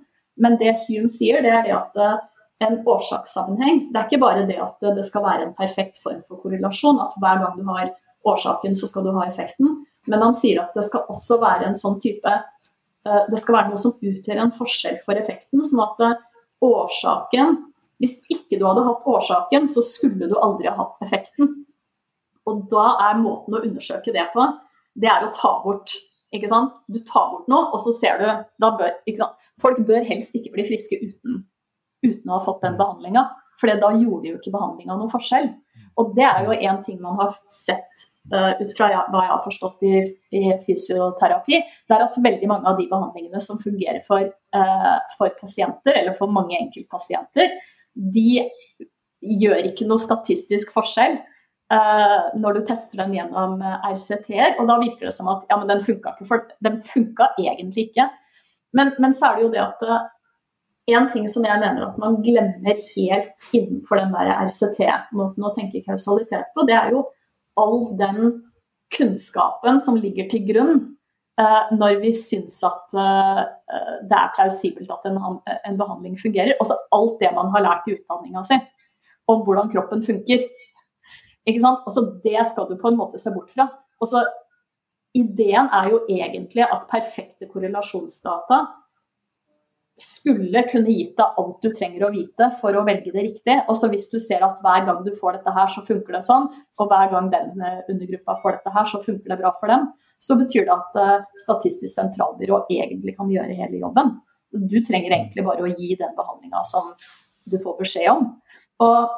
Men 0.42 0.58
det 0.58 0.80
Hume 0.88 1.10
sier, 1.12 1.44
det 1.46 1.52
er 1.54 1.68
det 1.68 1.76
at 1.76 2.00
eh, 2.00 2.18
en 2.66 2.80
årsakssammenheng 2.88 3.92
Det 3.92 4.00
er 4.00 4.08
ikke 4.08 4.22
bare 4.24 4.48
det 4.48 4.58
at 4.60 4.82
det 4.96 5.06
skal 5.08 5.24
være 5.24 5.46
en 5.48 5.54
perfekt 5.56 6.02
form 6.04 6.24
for 6.28 6.42
korrelasjon, 6.42 7.00
at 7.04 7.16
hver 7.22 7.44
gang 7.44 7.60
du 7.60 7.70
har 7.70 7.92
årsaken, 8.28 8.76
så 8.76 8.90
skal 8.90 9.06
du 9.06 9.14
ha 9.16 9.28
effekten. 9.30 9.86
Men 10.08 10.24
han 10.24 10.38
sier 10.38 10.62
at 10.64 10.76
det 10.78 10.86
skal 10.88 11.10
også 11.12 11.40
være 11.42 11.68
en 11.68 11.78
sånn 11.78 12.00
type 12.02 12.32
eh, 12.32 13.24
Det 13.30 13.40
skal 13.42 13.58
være 13.58 13.72
noe 13.74 13.82
som 13.82 13.98
utgjør 13.98 14.44
en 14.46 14.54
forskjell 14.56 15.02
for 15.06 15.20
effekten. 15.20 15.64
Sånn 15.66 15.84
at 15.84 16.04
eh, 16.06 16.20
årsaken 16.66 17.58
Hvis 18.00 18.20
ikke 18.32 18.60
du 18.60 18.64
hadde 18.68 18.86
hatt 18.88 19.08
årsaken, 19.12 19.68
så 19.72 19.84
skulle 19.84 20.30
du 20.32 20.38
aldri 20.40 20.70
ha 20.72 20.78
hatt 20.78 21.04
effekten. 21.04 21.52
Og 22.48 22.64
da 22.72 22.94
er 23.10 23.20
måten 23.20 23.58
å 23.58 23.60
undersøke 23.60 24.14
det 24.16 24.24
på, 24.34 24.46
det 24.96 25.10
er 25.12 25.26
å 25.26 25.34
ta 25.36 25.52
bort 25.64 25.98
ikke 26.36 26.50
sant? 26.52 26.76
Du 26.88 27.00
tar 27.04 27.32
bort 27.32 27.50
noe, 27.50 27.70
og 27.74 27.82
så 27.82 27.94
ser 27.96 28.22
du 28.22 28.28
bør? 28.62 28.94
Folk 29.60 29.82
bør 29.88 30.06
helst 30.08 30.36
ikke 30.38 30.54
bli 30.54 30.66
friske 30.68 31.00
uten, 31.02 31.42
uten 32.06 32.30
å 32.30 32.38
ha 32.38 32.46
fått 32.46 32.62
den 32.64 32.78
behandlinga. 32.80 33.26
For 33.60 33.72
da 33.82 33.92
gjorde 33.96 34.30
jo 34.30 34.38
ikke 34.38 34.54
behandlinga 34.54 34.96
noen 34.96 35.12
forskjell. 35.12 35.50
Og 36.00 36.14
det 36.16 36.26
er 36.28 36.46
jo 36.48 36.56
én 36.56 36.80
ting 36.86 37.00
man 37.04 37.18
har 37.20 37.36
sett 37.54 38.06
uh, 38.34 38.54
ut 38.60 38.72
fra 38.78 38.90
hva 38.92 39.24
jeg 39.24 39.32
har 39.32 39.42
forstått 39.46 39.88
i, 39.88 39.96
i, 40.36 40.44
fysioterapi, 40.66 41.60
det 41.60 41.96
er 41.96 42.06
at 42.06 42.20
veldig 42.24 42.52
mange 42.52 42.70
av 42.70 42.80
de 42.80 42.88
behandlingene 42.92 43.42
som 43.44 43.60
fungerer 43.62 44.02
for, 44.08 44.30
uh, 44.56 44.96
for 45.18 45.34
pasienter, 45.42 45.96
eller 45.96 46.16
for 46.18 46.32
mange 46.32 46.58
enkeltpasienter, 46.60 47.58
de 47.94 48.46
gjør 49.20 49.68
ikke 49.72 49.90
noe 49.90 50.02
statistisk 50.02 50.72
forskjell. 50.76 51.20
Uh, 51.70 52.32
når 52.42 52.56
du 52.56 52.64
tester 52.66 53.04
den 53.04 53.12
gjennom 53.14 53.60
RCT-er, 53.62 54.56
og 54.58 54.72
da 54.72 54.80
virker 54.82 55.10
det 55.10 55.14
som 55.14 55.28
at 55.30 55.44
ja, 55.52 55.60
men 55.60 55.70
den 55.70 55.84
funka 55.86 56.16
ikke, 56.16 56.30
for 56.32 56.48
den 56.66 56.80
funka 56.86 57.34
egentlig 57.38 57.90
ikke. 57.92 58.08
Men, 58.78 58.96
men, 59.02 59.14
så 59.18 59.30
er 59.30 59.38
det 59.38 59.46
jo 59.46 59.52
det 59.54 59.62
at 59.66 59.84
en 60.94 61.08
ting 61.12 61.26
som 61.32 61.46
jeg 61.48 61.62
mener 61.62 61.88
at 61.88 61.98
man 62.02 62.20
glemmer 62.26 62.78
helt 62.94 63.50
innenfor 63.56 64.02
den 64.02 64.14
der 64.14 64.32
RCT-måten 64.46 65.48
å 65.48 65.54
tenke 65.56 65.84
kausalitet 65.86 66.52
på, 66.56 66.66
det 66.68 66.78
er 66.78 66.94
jo 66.96 67.04
all 67.60 67.90
den 68.00 68.40
kunnskapen 68.96 69.80
som 69.84 70.00
ligger 70.00 70.30
til 70.32 70.46
grunn 70.48 70.74
eh, 71.40 71.72
når 71.76 72.00
vi 72.04 72.14
syns 72.18 72.62
at 72.68 72.96
eh, 72.98 73.42
det 74.10 74.18
er 74.18 74.34
plausibelt 74.38 74.92
at 74.94 75.08
en, 75.10 75.20
en, 75.46 75.78
behandling 75.80 76.18
fungerer. 76.20 76.56
Altså 76.58 76.80
alt 76.96 77.20
det 77.22 77.32
man 77.36 77.52
har 77.54 77.66
lært 77.66 77.90
i 77.90 77.98
utdanninga 77.98 78.46
si 78.48 78.60
om 79.30 79.44
hvordan 79.46 79.70
kroppen 79.70 80.02
funker. 80.06 80.46
Ikke 81.48 81.62
sant? 81.62 81.84
Altså, 81.86 82.06
det 82.24 82.42
skal 82.50 82.66
du 82.70 82.78
på 82.80 82.90
en 82.90 82.98
måte 82.98 83.22
se 83.22 83.32
bort 83.34 83.52
fra. 83.54 83.68
Altså, 84.02 84.24
ideen 85.18 85.70
er 85.76 85.92
jo 85.94 86.02
egentlig 86.10 86.66
at 86.66 86.88
perfekte 86.90 87.50
korrelasjonsdata 87.50 88.64
skulle 90.00 90.64
kunne 90.70 90.94
gitt 90.94 91.18
deg 91.20 91.40
alt 91.42 91.64
du 91.64 91.70
trenger 91.76 92.06
å 92.06 92.12
vite 92.14 92.50
for 92.60 92.76
å 92.76 92.84
velge 92.88 93.12
det 93.14 93.24
riktig. 93.26 93.56
Og 93.68 93.78
så 93.78 93.90
hvis 93.92 94.08
du 94.12 94.18
ser 94.24 94.44
at 94.46 94.62
hver 94.64 94.86
gang 94.88 95.04
du 95.06 95.12
får 95.16 95.38
dette 95.38 95.54
her, 95.56 95.70
så 95.72 95.84
funker 95.86 96.16
det 96.16 96.24
sånn, 96.26 96.48
og 96.80 96.92
hver 96.92 97.12
gang 97.12 97.30
den 97.34 97.64
undergruppa 97.92 98.38
får 98.44 98.58
dette 98.58 98.74
her, 98.76 98.90
så 98.90 99.02
funker 99.04 99.34
det 99.34 99.40
bra 99.42 99.54
for 99.60 99.72
dem, 99.72 99.88
så 100.20 100.36
betyr 100.40 100.68
det 100.68 100.76
at 100.76 101.00
uh, 101.00 101.28
Statistisk 101.40 101.94
sentralbyrå 101.94 102.64
egentlig 102.72 103.16
kan 103.18 103.32
gjøre 103.32 103.56
hele 103.56 103.80
jobben. 103.80 104.18
Du 104.52 104.78
trenger 104.84 105.14
egentlig 105.16 105.46
bare 105.46 105.64
å 105.64 105.72
gi 105.72 105.94
den 106.00 106.16
behandlinga 106.18 106.64
som 106.68 106.92
du 107.50 107.58
får 107.62 107.80
beskjed 107.80 108.12
om. 108.12 108.28
Og 108.84 109.16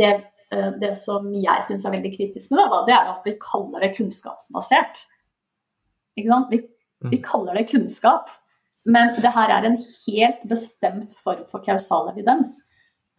det, 0.00 0.12
uh, 0.54 0.72
det 0.82 0.96
som 1.02 1.30
jeg 1.34 1.66
syns 1.66 1.86
er 1.86 1.96
veldig 1.96 2.12
kritisk 2.16 2.50
med 2.54 2.62
det, 2.62 2.82
det 2.90 2.98
er 2.98 3.14
at 3.14 3.26
vi 3.26 3.38
kaller 3.42 3.86
det 3.86 3.94
kunnskapsbasert. 3.98 5.04
Vi, 6.18 6.26
vi 6.26 7.16
mm. 7.16 7.24
kaller 7.24 7.58
det 7.58 7.70
kunnskap. 7.70 8.30
Men 8.88 9.12
det 9.20 9.32
her 9.34 9.52
er 9.52 9.66
en 9.68 9.78
helt 9.78 10.44
bestemt 10.48 11.14
form 11.20 11.44
for 11.50 11.62
kausal 11.64 12.08
evidens. 12.12 12.60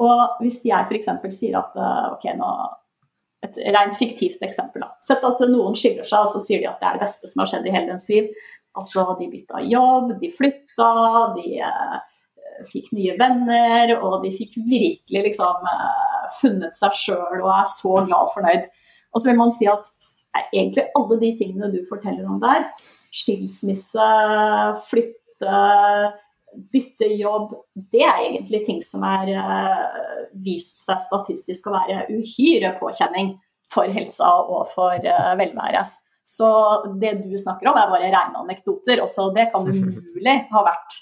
Og 0.02 0.42
hvis 0.42 0.64
jeg 0.66 0.88
f.eks. 0.90 1.10
sier 1.38 1.60
at 1.60 1.76
eh, 1.78 2.06
ok, 2.16 2.32
nå, 2.40 2.52
et 3.46 3.60
rent 3.76 3.98
fiktivt 3.98 4.42
eksempel. 4.46 4.86
da, 4.86 4.96
Sett 5.06 5.26
at 5.26 5.44
noen 5.50 5.78
skiller 5.78 6.08
seg, 6.08 6.26
og 6.26 6.34
så 6.34 6.42
sier 6.44 6.62
de 6.62 6.70
at 6.70 6.82
det 6.82 6.90
er 6.90 6.98
det 6.98 7.06
beste 7.06 7.30
som 7.30 7.44
har 7.44 7.52
skjedd 7.52 7.68
i 7.70 7.76
hele 7.76 7.92
deres 7.94 8.10
liv. 8.10 8.30
Altså, 8.78 9.06
de 9.20 9.30
bytta 9.32 9.62
jobb, 9.68 10.16
de 10.22 10.32
flytta, 10.34 10.92
de 11.38 11.48
eh, 11.68 11.98
fikk 12.70 12.92
nye 12.96 13.18
venner, 13.20 13.96
og 14.00 14.22
de 14.26 14.32
fikk 14.36 14.58
virkelig 14.70 15.26
liksom 15.30 15.68
eh, 15.74 16.30
funnet 16.40 16.78
seg 16.80 16.96
sjøl 16.98 17.42
og 17.42 17.52
er 17.58 17.68
så 17.70 17.98
glad 18.00 18.20
og 18.20 18.34
fornøyd. 18.36 18.70
Og 19.12 19.20
så 19.20 19.32
vil 19.32 19.42
man 19.42 19.54
si 19.54 19.68
at 19.70 19.92
er 20.38 20.48
egentlig 20.54 20.88
alle 20.96 21.18
de 21.20 21.32
tingene 21.36 21.72
du 21.74 21.82
forteller 21.90 22.28
om 22.30 22.38
der, 22.40 22.70
skilsmisse, 23.12 24.06
flytt 24.88 25.18
bytte, 25.42 26.12
bytte 26.72 27.10
jobb, 27.18 27.54
det 27.92 28.04
er 28.06 28.26
egentlig 28.26 28.64
ting 28.66 28.82
som 28.86 29.04
er 29.08 29.32
uh, 29.36 30.28
vist 30.44 30.82
seg 30.86 31.02
statistisk 31.04 31.68
å 31.68 31.76
være 31.76 32.06
uhyre 32.12 32.76
påkjenning 32.80 33.36
for 33.72 33.88
helsa 33.92 34.30
og 34.44 34.68
for 34.74 34.98
velvære 35.00 35.38
velværet. 35.40 35.98
Så 36.28 36.48
det 37.02 37.18
du 37.26 37.38
snakker 37.40 37.72
om, 37.72 37.78
er 37.78 37.90
bare 37.92 38.12
rene 38.12 38.44
anekdoter. 38.44 39.02
Også 39.04 39.32
det 39.36 39.50
kan 39.52 39.66
umulig 39.68 40.36
ha 40.52 40.62
vært 40.64 41.00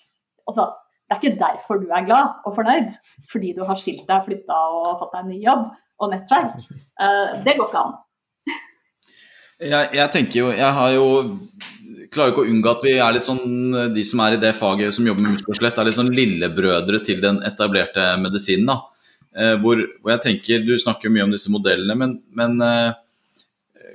altså, 0.48 0.72
Det 1.06 1.16
er 1.16 1.20
ikke 1.20 1.42
derfor 1.42 1.80
du 1.82 1.90
er 1.90 2.06
glad 2.06 2.46
og 2.46 2.54
fornøyd, 2.56 2.92
fordi 3.32 3.54
du 3.58 3.64
har 3.66 3.78
skilt 3.82 4.06
deg, 4.08 4.26
flytta 4.26 4.58
og 4.78 5.00
fått 5.02 5.16
deg 5.16 5.24
en 5.24 5.32
ny 5.34 5.40
jobb 5.42 5.64
og 6.00 6.14
nettverk. 6.14 6.56
Uh, 7.02 7.42
det 7.46 7.58
går 7.58 7.66
ikke 7.68 7.82
an. 7.82 7.98
Jeg, 9.60 9.90
jeg, 9.92 10.08
tenker 10.14 10.40
jo 10.40 10.52
Jeg 10.56 10.72
har 10.72 10.92
jo 10.96 11.08
klarer 12.14 12.34
ikke 12.34 12.46
å 12.46 12.52
unngå 12.52 12.72
at 12.72 12.86
vi 12.86 12.94
er 12.98 13.16
litt 13.16 13.26
sånn 13.26 13.94
De 13.94 14.04
som 14.08 14.22
er 14.26 14.36
i 14.36 14.42
det 14.42 14.54
faget 14.58 14.96
som 14.96 15.08
jobber 15.08 15.26
med 15.26 15.36
muskel 15.38 15.70
er 15.70 15.88
litt 15.88 15.98
sånn 15.98 16.14
lillebrødre 16.14 17.02
til 17.06 17.22
den 17.24 17.42
etablerte 17.46 18.12
medisinen. 18.22 18.72
da. 18.72 18.80
Eh, 19.38 19.56
hvor, 19.62 19.78
hvor, 20.02 20.14
jeg 20.16 20.24
tenker, 20.24 20.66
Du 20.66 20.74
snakker 20.80 21.08
jo 21.08 21.14
mye 21.14 21.28
om 21.28 21.34
disse 21.34 21.52
modellene, 21.54 21.96
men, 21.98 22.16
men 22.36 22.58
eh, 22.66 22.94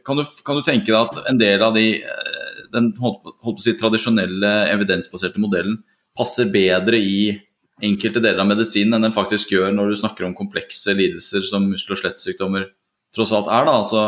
kan, 0.06 0.18
du, 0.18 0.22
kan, 0.46 0.60
du, 0.60 0.62
tenke 0.66 0.92
deg 0.92 1.00
at 1.00 1.30
en 1.30 1.40
del 1.40 1.64
av 1.66 1.74
de, 1.74 1.88
eh, 1.98 2.60
den 2.74 2.92
holdt, 3.00 3.34
holdt 3.42 3.58
på 3.58 3.64
å 3.64 3.66
si, 3.66 3.74
tradisjonelle 3.80 4.52
evidensbaserte 4.70 5.42
modellen 5.42 5.80
passer 6.14 6.46
bedre 6.54 7.00
i 7.02 7.34
enkelte 7.84 8.22
deler 8.22 8.44
av 8.44 8.52
medisinen 8.52 8.94
enn 8.96 9.08
den 9.08 9.16
faktisk 9.16 9.50
gjør 9.50 9.74
når 9.74 9.90
du 9.90 9.98
snakker 9.98 10.28
om 10.28 10.36
komplekse 10.38 10.94
lidelser 10.94 11.42
som 11.48 11.66
muskel- 11.66 11.96
og 11.96 12.00
skjelettsykdommer 12.00 12.68
tross 13.14 13.34
alt 13.34 13.50
er? 13.50 13.66
da, 13.66 13.80
altså 13.80 14.04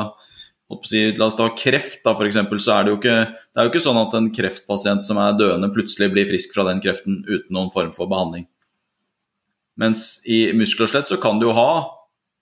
La 0.66 1.29
oss 1.29 1.37
ta 1.38 1.46
kreft, 1.55 2.00
da, 2.02 2.16
for 2.18 2.26
eksempel, 2.26 2.59
så 2.59 2.74
er 2.74 2.87
det 2.87 2.90
jo 2.90 2.98
ikke 2.98 3.18
det 3.31 3.61
er 3.61 3.68
jo 3.68 3.70
ikke 3.70 3.85
sånn 3.85 4.00
at 4.00 4.14
en 4.18 4.33
kreftpasient 4.35 5.05
som 5.07 5.20
er 5.22 5.37
døende, 5.38 5.70
plutselig 5.74 6.11
blir 6.11 6.26
frisk 6.26 6.57
fra 6.57 6.66
den 6.66 6.83
kreften 6.83 7.20
uten 7.29 7.55
noen 7.55 7.70
form 7.74 7.92
for 7.94 8.11
behandling. 8.11 8.48
Mens 9.79 10.24
i 10.26 10.48
muskel 10.57 10.87
og 10.87 10.90
skjelett 10.90 11.11
så 11.11 11.20
kan 11.22 11.38
du 11.38 11.46
jo 11.46 11.55
ha 11.55 11.70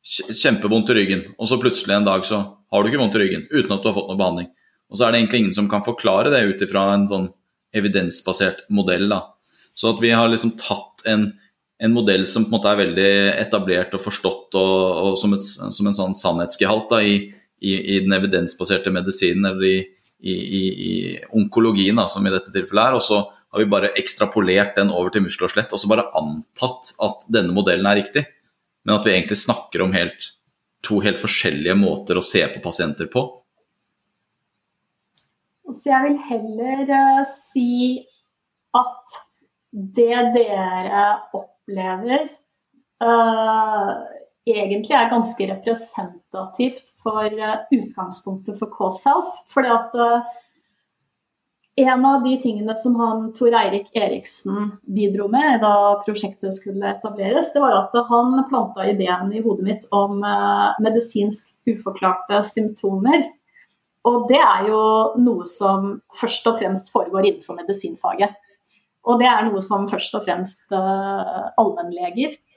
kjempevondt 0.04 0.92
i 0.92 0.98
ryggen, 0.98 1.22
og 1.36 1.50
så 1.50 1.60
plutselig 1.60 1.98
en 1.98 2.08
dag 2.08 2.24
så 2.24 2.40
har 2.72 2.82
du 2.82 2.90
ikke 2.90 3.00
vondt 3.00 3.16
i 3.18 3.22
ryggen 3.22 3.46
uten 3.52 3.72
at 3.74 3.84
du 3.84 3.90
har 3.90 3.96
fått 3.96 4.10
noe 4.10 4.20
behandling. 4.20 4.50
Og 4.88 4.98
så 4.98 5.06
er 5.06 5.12
det 5.12 5.20
egentlig 5.22 5.44
ingen 5.44 5.56
som 5.56 5.68
kan 5.70 5.84
forklare 5.84 6.32
det 6.32 6.44
ut 6.48 6.64
ifra 6.64 6.88
en 6.94 7.06
sånn 7.10 7.30
evidensbasert 7.74 8.64
modell. 8.72 9.08
da. 9.10 9.20
Så 9.74 9.94
at 9.94 10.02
vi 10.02 10.12
har 10.14 10.30
liksom 10.30 10.54
tatt 10.60 11.04
en, 11.10 11.32
en 11.82 11.94
modell 11.94 12.26
som 12.30 12.44
på 12.44 12.52
en 12.52 12.56
måte 12.56 12.70
er 12.70 12.82
veldig 12.84 13.14
etablert 13.42 13.96
og 13.96 14.04
forstått 14.04 14.56
og, 14.60 14.74
og 15.04 15.16
som, 15.20 15.34
et, 15.34 15.44
som, 15.44 15.88
en 15.88 15.96
sånn 15.96 16.14
sannhetsgehalt 16.18 16.92
da, 16.92 17.00
i, 17.02 17.16
i, 17.60 17.74
i 17.96 18.00
den 18.04 18.14
evidensbaserte 18.16 18.92
medisinen 18.94 19.52
eller 19.52 19.64
i, 19.64 19.84
i, 20.24 21.20
onkologien, 21.36 21.96
da, 21.96 22.06
som 22.08 22.26
i 22.26 22.32
dette 22.32 22.52
tilfellet 22.54 22.86
er. 22.88 22.98
Og 22.98 23.04
så 23.04 23.20
har 23.24 23.62
vi 23.62 23.70
bare 23.70 23.92
ekstrapolert 24.00 24.74
den 24.78 24.92
over 24.94 25.12
til 25.12 25.24
muskel 25.26 25.46
og 25.46 25.52
skjelett 25.52 25.74
og 25.74 25.82
så 25.82 25.90
bare 25.90 26.08
antatt 26.18 26.94
at 27.04 27.26
denne 27.32 27.54
modellen 27.56 27.88
er 27.90 28.00
riktig. 28.00 28.24
Men 28.84 28.98
at 28.98 29.06
vi 29.06 29.14
egentlig 29.14 29.40
snakker 29.40 29.84
om 29.84 29.94
helt, 29.96 30.32
to 30.84 31.00
helt 31.04 31.20
forskjellige 31.20 31.76
måter 31.78 32.20
å 32.20 32.24
se 32.24 32.44
på 32.52 32.62
pasienter 32.64 33.08
på. 33.12 33.24
Så 35.74 35.90
jeg 35.90 36.04
vil 36.04 36.18
heller 36.28 36.90
uh, 36.92 37.22
si 37.28 38.04
at 38.76 39.16
det 39.72 40.20
dere 40.34 41.06
opplever 41.34 42.28
uh, 43.02 43.94
egentlig 44.46 44.94
er 44.96 45.10
ganske 45.12 45.46
representativt 45.48 46.88
for 47.02 47.24
uh, 47.24 47.60
utgangspunktet 47.72 48.58
for 48.58 48.72
Cause 48.72 49.08
Health. 49.08 49.38
Fordi 49.52 49.70
at 49.72 49.96
uh, 49.96 50.26
en 51.80 52.04
av 52.06 52.22
de 52.24 52.36
tingene 52.42 52.76
som 52.78 52.94
han 53.00 53.30
Tor 53.34 53.56
Eirik 53.58 53.88
Eriksen 53.98 54.76
bidro 54.86 55.26
med 55.32 55.64
da 55.64 55.96
prosjektet 56.04 56.54
skulle 56.54 56.92
etableres, 56.92 57.50
det 57.54 57.64
var 57.64 57.80
at 57.80 57.96
han 58.10 58.36
planta 58.50 58.86
ideen 58.92 59.32
i 59.34 59.42
hodet 59.42 59.66
mitt 59.70 59.88
om 59.94 60.20
uh, 60.22 60.76
medisinsk 60.84 61.48
uforklarte 61.70 62.44
symptomer. 62.46 63.30
Og 64.04 64.28
det 64.28 64.40
er 64.44 64.66
jo 64.68 64.80
noe 65.24 65.48
som 65.48 65.94
først 66.12 66.44
og 66.50 66.58
fremst 66.60 66.90
foregår 66.92 67.30
innenfor 67.30 67.56
medisinfaget. 67.56 68.34
Og 69.08 69.20
det 69.20 69.28
er 69.28 69.46
noe 69.48 69.60
som 69.64 69.86
først 69.88 70.14
og 70.16 70.26
fremst 70.26 70.72
allmennleger 70.72 72.36
uh, 72.36 72.53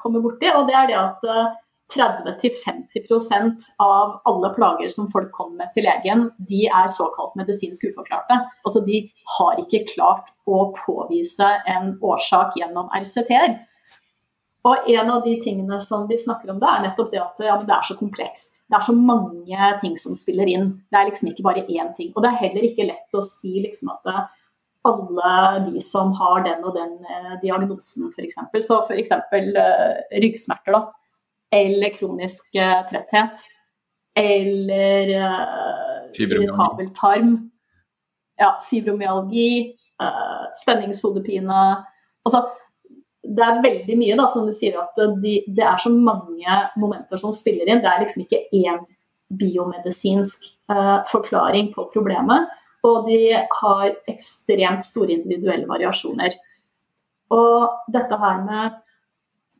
kommer 0.00 0.24
borti. 0.24 0.48
Og 0.54 0.68
det 0.68 0.76
er 0.78 0.90
det 0.90 0.98
at 1.00 1.26
uh, 1.28 1.52
30-50% 1.92 3.52
av 3.78 4.20
alle 4.24 4.50
plager 4.54 4.88
som 4.88 5.10
folk 5.12 5.30
kommer 5.32 5.64
med 5.64 5.74
til 5.74 5.86
legen, 5.86 6.28
de 6.48 6.64
er 6.66 6.88
såkalt 6.92 7.36
medisinsk 7.38 7.84
uforklarte. 7.90 8.40
Altså 8.64 8.82
De 8.86 9.04
har 9.36 9.60
ikke 9.62 9.84
klart 9.92 10.32
å 10.48 10.70
påvise 10.78 11.50
en 11.70 11.94
årsak 12.02 12.56
gjennom 12.58 12.90
RCT-er. 12.94 13.58
Og 14.64 14.88
En 14.88 15.10
av 15.12 15.26
de 15.26 15.34
tingene 15.44 15.76
som 15.84 16.06
de 16.08 16.16
snakker 16.16 16.48
om, 16.54 16.58
da, 16.58 16.70
er 16.72 16.86
nettopp 16.86 17.10
det 17.12 17.20
at 17.20 17.40
ja, 17.44 17.58
det 17.60 17.74
er 17.74 17.84
så 17.84 17.98
komplekst. 17.98 18.62
Det 18.64 18.78
er 18.78 18.86
så 18.86 18.94
mange 18.96 19.72
ting 19.82 19.98
som 20.00 20.16
spiller 20.16 20.48
inn. 20.48 20.70
Det 20.88 20.98
er 20.98 21.10
liksom 21.10 21.28
ikke 21.30 21.44
bare 21.44 21.66
én 21.68 21.92
ting. 21.96 22.14
Og 22.16 22.24
det 22.24 22.30
er 22.30 22.40
heller 22.46 22.64
ikke 22.70 22.88
lett 22.88 23.18
å 23.18 23.20
si 23.28 23.58
liksom 23.60 23.92
at 23.92 24.08
alle 24.84 25.30
de 25.68 25.80
som 25.84 26.12
har 26.18 26.42
den 26.44 26.64
og 26.64 26.76
den 26.76 26.98
eh, 27.08 27.32
diagnosen, 27.42 28.10
f.eks. 28.12 28.36
Så 28.66 28.82
f.eks. 28.84 29.14
Eh, 29.32 30.20
ryggsmerter, 30.22 30.76
da 30.76 30.84
eller 31.54 31.90
kronisk 31.94 32.54
eh, 32.54 32.86
tretthet. 32.90 33.44
Eller 34.16 35.08
uh, 35.18 36.10
irritabel 36.18 36.90
tarm. 36.94 37.50
Ja, 38.38 38.60
fibromyalgi, 38.70 39.74
uh, 40.02 40.44
spenningshodepine. 40.62 41.62
Altså, 42.24 42.44
det 43.24 43.42
er 43.42 43.62
veldig 43.62 43.96
mye, 43.98 44.18
da, 44.18 44.28
som 44.30 44.46
du 44.46 44.54
sier, 44.54 44.78
at 44.78 44.98
de, 45.22 45.40
det 45.56 45.66
er 45.66 45.82
så 45.82 45.90
mange 45.90 46.58
momenter 46.78 47.18
som 47.18 47.34
spiller 47.34 47.66
inn. 47.66 47.82
Det 47.82 47.90
er 47.90 48.04
liksom 48.04 48.22
ikke 48.22 48.44
én 48.54 48.84
biomedisinsk 49.34 50.46
uh, 50.70 51.00
forklaring 51.10 51.72
på 51.74 51.88
problemet. 51.94 52.46
Og 52.84 53.08
de 53.08 53.18
har 53.32 53.94
ekstremt 54.10 54.84
store 54.84 55.16
individuelle 55.16 55.68
variasjoner. 55.68 56.34
Og 57.32 57.92
dette 57.92 58.18
her 58.20 58.42
med 58.44 58.80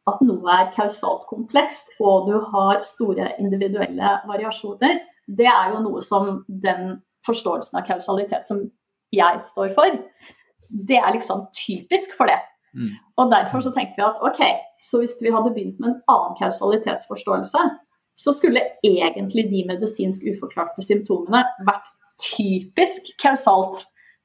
at 0.05 0.21
noe 0.21 0.53
er 0.53 0.73
kausalt 0.75 1.25
komplekst, 1.31 1.95
og 2.05 2.29
du 2.29 2.37
har 2.53 2.83
store 2.85 3.31
individuelle 3.41 4.19
variasjoner, 4.29 5.01
det 5.25 5.49
er 5.49 5.73
jo 5.73 5.81
noe 5.87 6.03
som 6.05 6.43
den 6.49 6.99
forståelsen 7.25 7.81
av 7.81 7.87
kausalitet 7.89 8.49
som 8.49 8.61
jeg 9.15 9.41
står 9.41 9.73
for, 9.77 9.97
det 10.69 10.99
er 10.99 11.15
liksom 11.15 11.47
typisk 11.57 12.13
for 12.19 12.29
det. 12.29 12.41
Mm. 12.75 12.93
Og 13.21 13.31
derfor 13.33 13.65
så 13.65 13.73
tenkte 13.73 14.01
vi 14.01 14.07
at 14.07 14.21
ok, 14.29 14.43
så 14.83 15.01
hvis 15.01 15.17
vi 15.23 15.33
hadde 15.33 15.55
begynt 15.55 15.81
med 15.81 15.93
en 15.93 16.01
annen 16.11 16.37
kausalitetsforståelse, 16.41 17.65
så 18.21 18.33
skulle 18.37 18.63
egentlig 18.85 19.47
de 19.51 19.65
medisinsk 19.69 20.27
uforklarte 20.35 20.85
symptomene 20.85 21.45
vært 21.67 21.89
typisk 22.25 23.13
kausalt, 23.23 23.83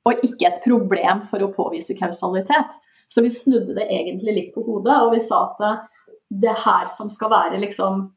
og 0.07 0.23
ikke 0.25 0.47
et 0.47 0.62
problem 0.63 1.25
for 1.29 1.43
å 1.43 1.51
påvise 1.53 1.97
kausalitet. 1.99 2.77
Så 3.09 3.23
vi 3.25 3.31
snudde 3.33 3.75
det 3.77 3.88
egentlig 3.89 4.35
litt 4.35 4.49
på 4.55 4.63
hodet, 4.65 4.95
og 5.03 5.13
vi 5.15 5.21
sa 5.23 5.43
at 5.49 5.85
det 6.29 6.55
her 6.63 6.89
som 6.89 7.09
skal 7.09 7.31
være 7.33 7.62
liksom 7.63 8.07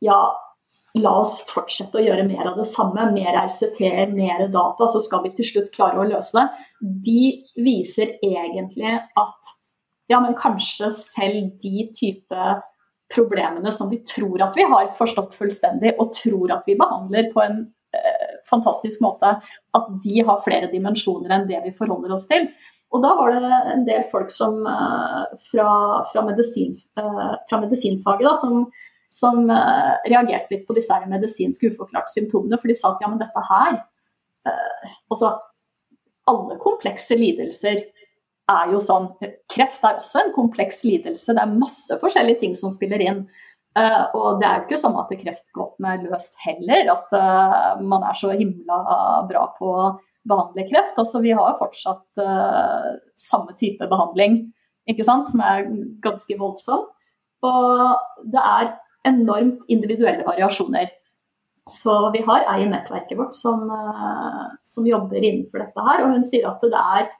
Ja, 0.00 0.30
la 0.94 1.12
oss 1.20 1.40
fortsette 1.48 1.98
å 1.98 2.02
gjøre 2.04 2.22
mer 2.28 2.46
av 2.52 2.58
det 2.60 2.68
samme. 2.70 3.08
Mer 3.10 3.34
RCT, 3.42 3.80
mer 4.12 4.44
data, 4.52 4.86
så 4.86 5.02
skal 5.02 5.24
vi 5.24 5.32
til 5.34 5.48
slutt 5.48 5.72
klare 5.74 5.98
å 5.98 6.06
løse 6.06 6.38
det. 6.38 6.44
De 7.08 7.22
viser 7.66 8.14
egentlig 8.22 8.94
at 8.94 9.50
ja, 10.08 10.20
men 10.22 10.38
kanskje 10.38 10.88
selv 10.94 11.50
de 11.60 11.88
type 11.98 12.44
problemene 13.12 13.72
som 13.72 13.90
vi 13.90 14.00
tror 14.06 14.42
at 14.44 14.56
vi 14.56 14.64
har 14.68 14.92
forstått 14.96 15.36
fullstendig, 15.38 15.94
og 15.98 16.14
tror 16.16 16.54
at 16.58 16.68
vi 16.68 16.76
behandler 16.78 17.30
på 17.34 17.42
en 17.44 17.58
eh, 17.60 17.74
fantastisk 18.48 19.02
måte, 19.04 19.36
at 19.78 19.94
de 20.04 20.24
har 20.26 20.42
flere 20.44 20.70
dimensjoner 20.72 21.34
enn 21.34 21.48
det 21.48 21.60
vi 21.66 21.76
forholder 21.76 22.16
oss 22.16 22.28
til. 22.30 22.48
Og 22.94 23.02
da 23.04 23.10
var 23.18 23.34
det 23.34 23.56
en 23.74 23.84
del 23.84 24.06
folk 24.12 24.30
som, 24.32 24.62
eh, 24.66 25.24
fra, 25.50 25.68
fra, 26.12 26.22
medisin, 26.24 26.78
eh, 26.96 27.34
fra 27.50 27.60
medisinfaget 27.60 28.24
da, 28.24 28.34
som, 28.36 28.64
som, 29.10 29.50
eh, 29.50 29.92
reagerte 30.08 30.54
litt 30.54 30.66
på 30.66 30.76
disse 30.76 30.96
medisinske 31.06 31.68
uforklarte 31.68 32.14
symptomene. 32.14 32.58
For 32.60 32.68
de 32.68 32.78
sa 32.78 32.94
at 32.94 33.04
ja, 33.04 33.08
men 33.08 33.20
dette 33.20 33.46
her 33.50 33.84
Altså, 35.12 35.28
alle 36.30 36.54
komplekse 36.56 37.12
lidelser 37.18 37.82
er 38.48 38.70
jo 38.72 38.78
sånn. 38.80 39.10
Kreft 39.52 39.82
er 39.84 39.98
også 39.98 40.22
en 40.22 40.32
kompleks 40.32 40.80
lidelse. 40.86 41.34
Det 41.36 41.42
er 41.42 41.58
masse 41.58 41.98
forskjellige 42.00 42.40
ting 42.40 42.54
som 42.56 42.72
spiller 42.72 43.02
inn. 43.04 43.26
Og 44.16 44.40
det 44.40 44.46
er 44.46 44.58
jo 44.58 44.64
ikke 44.66 44.78
sånn 44.80 44.96
at 45.00 45.12
kreftgåten 45.20 45.86
er 45.88 46.04
løst 46.04 46.36
heller. 46.44 46.92
At 46.94 47.12
man 47.84 48.04
er 48.08 48.16
så 48.18 48.32
himla 48.34 48.78
bra 49.28 49.44
på 49.58 49.72
å 49.72 49.88
behandle 50.28 50.66
kreft. 50.68 50.98
Altså, 50.98 51.22
vi 51.24 51.32
har 51.36 51.52
jo 51.52 51.60
fortsatt 51.62 52.22
uh, 52.22 52.92
samme 53.20 53.54
type 53.60 53.88
behandling, 53.90 54.40
ikke 54.88 55.06
sant, 55.06 55.28
som 55.28 55.42
er 55.44 55.66
ganske 56.04 56.38
voldsom. 56.40 56.86
Og 57.46 58.30
det 58.32 58.42
er 58.42 58.72
enormt 59.08 59.66
individuelle 59.70 60.26
variasjoner. 60.26 60.90
Så 61.68 61.94
vi 62.14 62.22
har 62.24 62.46
ei 62.54 62.62
i 62.64 62.70
nettverket 62.70 63.18
vårt 63.18 63.36
som, 63.36 63.66
uh, 63.68 64.46
som, 64.66 64.86
jobber 64.88 65.20
innenfor 65.20 65.64
dette 65.64 65.88
her, 65.90 66.04
og 66.04 66.16
hun 66.16 66.26
sier 66.28 66.48
at 66.48 66.64
det 66.64 66.84
er 67.00 67.12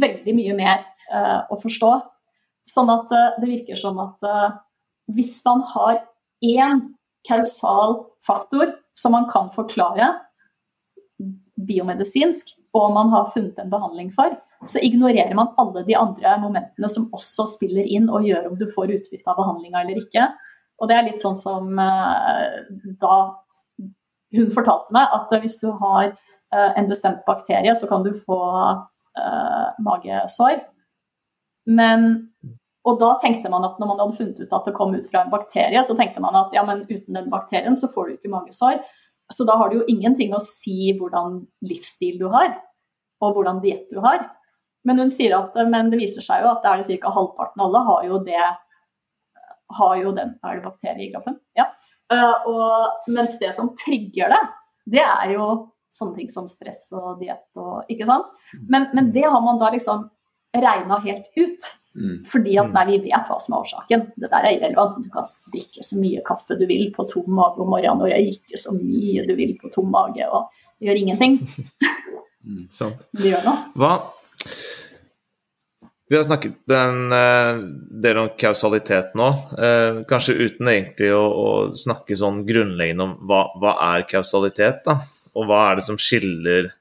veldig 0.00 0.36
mye 0.38 0.56
mer 0.56 0.82
uh, 1.12 1.44
å 1.52 1.60
forstå. 1.60 1.92
Sånn 2.68 2.90
at 2.92 3.10
det 3.10 3.48
virker 3.48 3.78
som 3.78 3.96
at 3.98 4.26
hvis 5.16 5.40
man 5.46 5.64
har 5.74 6.02
én 6.44 6.82
kausal 7.28 8.00
faktor 8.26 8.74
som 8.94 9.12
man 9.12 9.28
kan 9.30 9.50
forklare, 9.54 10.12
biomedisinsk, 11.60 12.54
og 12.76 12.94
man 12.94 13.10
har 13.12 13.32
funnet 13.34 13.58
en 13.58 13.72
behandling 13.72 14.12
for, 14.14 14.36
så 14.68 14.80
ignorerer 14.84 15.34
man 15.34 15.52
alle 15.60 15.82
de 15.86 15.96
andre 15.96 16.36
momentene 16.40 16.88
som 16.92 17.08
også 17.16 17.46
spiller 17.48 17.86
inn 17.88 18.10
og 18.12 18.26
gjør 18.28 18.50
om 18.50 18.58
du 18.60 18.66
får 18.70 18.92
utbytte 18.96 19.28
av 19.28 19.38
behandlinga 19.40 19.82
eller 19.82 20.00
ikke. 20.02 20.26
Og 20.80 20.88
det 20.88 20.96
er 20.96 21.06
litt 21.08 21.22
sånn 21.24 21.36
som 21.36 21.80
uh, 21.80 22.60
da 23.00 23.16
hun 24.36 24.52
fortalte 24.54 24.94
meg 24.94 25.16
at 25.16 25.32
hvis 25.42 25.58
du 25.62 25.70
har 25.80 26.12
uh, 26.12 26.70
en 26.76 26.90
bestemt 26.90 27.24
bakterie, 27.26 27.72
så 27.76 27.88
kan 27.90 28.04
du 28.04 28.12
få 28.14 28.40
uh, 28.76 29.66
magesår. 29.80 30.60
Men 31.68 32.29
og 32.88 32.96
da 33.00 33.10
tenkte 33.20 33.50
man 33.52 33.66
at 33.66 33.76
når 33.80 33.90
man 33.90 34.00
hadde 34.00 34.16
funnet 34.16 34.40
ut 34.40 34.54
at 34.56 34.66
det 34.68 34.74
kom 34.76 34.94
ut 34.96 35.06
fra 35.10 35.24
en 35.24 35.32
bakterie, 35.32 35.82
så 35.84 35.96
tenkte 35.98 36.22
man 36.24 36.38
at 36.38 36.54
ja, 36.56 36.64
men 36.64 36.86
uten 36.88 37.18
den 37.18 37.28
bakterien 37.32 37.76
så 37.76 37.90
får 37.92 38.08
du 38.08 38.16
ikke 38.16 38.32
magesår. 38.32 38.80
Så 39.30 39.44
da 39.46 39.58
har 39.60 39.70
det 39.70 39.80
jo 39.80 39.88
ingenting 39.92 40.32
å 40.34 40.42
si 40.42 40.94
hvordan 40.98 41.42
livsstil 41.68 42.16
du 42.22 42.26
har, 42.32 42.54
og 43.20 43.36
hvordan 43.36 43.60
diett 43.62 43.92
du 43.92 44.00
har. 44.02 44.24
Men 44.88 45.02
hun 45.02 45.12
sier 45.12 45.36
at 45.36 45.56
men 45.68 45.92
det 45.92 46.00
viser 46.00 46.24
seg 46.24 46.42
jo 46.42 46.54
at 46.54 46.64
det 46.64 46.70
er 46.70 46.82
det 46.88 46.98
ca. 47.02 47.12
halvparten 47.12 47.60
av 47.60 47.68
alle 47.68 47.84
har 47.90 48.06
jo 48.08 48.20
det 48.24 48.44
har 49.78 49.96
jo 50.00 50.12
den 50.16 50.32
Er 50.42 50.56
det 50.56 50.64
bakterie 50.64 51.04
i 51.04 51.10
kroppen? 51.12 51.36
Ja. 51.54 51.68
Uh, 52.10 52.46
og, 52.50 53.04
mens 53.14 53.36
det 53.38 53.52
som 53.54 53.70
trigger 53.78 54.32
det, 54.32 54.40
det 54.96 55.04
er 55.04 55.36
jo 55.36 55.50
sånne 55.94 56.16
ting 56.16 56.30
som 56.32 56.48
stress 56.50 56.88
og 56.96 57.20
diett 57.20 57.60
og 57.60 57.86
Ikke 57.92 58.08
sant? 58.08 58.26
Men, 58.66 58.88
men 58.96 59.12
det 59.14 59.28
har 59.28 59.42
man 59.44 59.60
da 59.60 59.70
liksom 59.70 60.08
regna 60.50 60.98
helt 61.04 61.28
ut. 61.38 61.70
Mm. 61.98 62.20
Fordi 62.30 62.54
at 62.60 62.68
mm. 62.68 62.74
nei, 62.76 62.84
vi 62.92 62.98
vet 63.10 63.30
hva 63.30 63.36
som 63.42 63.56
er 63.56 63.64
årsaken. 63.64 64.04
Det 64.14 64.30
der 64.30 64.46
er 64.46 64.56
irrelevant. 64.56 64.98
Du 65.02 65.10
kan 65.12 65.26
drikke 65.52 65.84
så 65.86 65.98
mye 65.98 66.22
kaffe 66.26 66.56
du 66.58 66.66
vil 66.70 66.90
på 66.94 67.06
tom 67.10 67.30
mage 67.34 67.62
om 67.62 67.70
morgenen, 67.72 68.04
og 68.04 68.12
røyke 68.12 68.60
så 68.60 68.74
mye 68.76 69.26
du 69.26 69.34
vil 69.38 69.56
på 69.60 69.72
tom 69.74 69.90
mage, 69.92 70.26
og 70.28 70.50
det 70.78 70.90
gjør 70.90 71.00
ingenting. 71.02 71.40
mm, 72.46 72.66
sant. 72.72 73.08
Det 73.16 73.32
gjør 73.32 73.48
noe. 73.48 73.56
Hva? 73.80 73.94
Vi 76.10 76.18
har 76.18 76.24
snakket 76.26 76.72
en 76.74 77.12
uh, 77.14 77.60
del 78.02 78.18
om 78.18 78.32
kausalitet 78.38 79.12
nå, 79.18 79.28
uh, 79.54 80.00
kanskje 80.10 80.40
uten 80.40 80.70
egentlig 80.72 81.12
å, 81.14 81.22
å, 81.22 81.50
snakke 81.78 82.18
sånn 82.18 82.40
grunnleggende 82.48 83.06
om 83.06 83.12
hva, 83.30 83.44
hva 83.62 83.76
er 83.92 84.08
kausalitet, 84.10 84.82
da? 84.88 84.96
Og 85.38 85.46
hva 85.46 85.68
er 85.68 85.78
det 85.78 85.84
som 85.86 85.98
skiller 86.00 86.72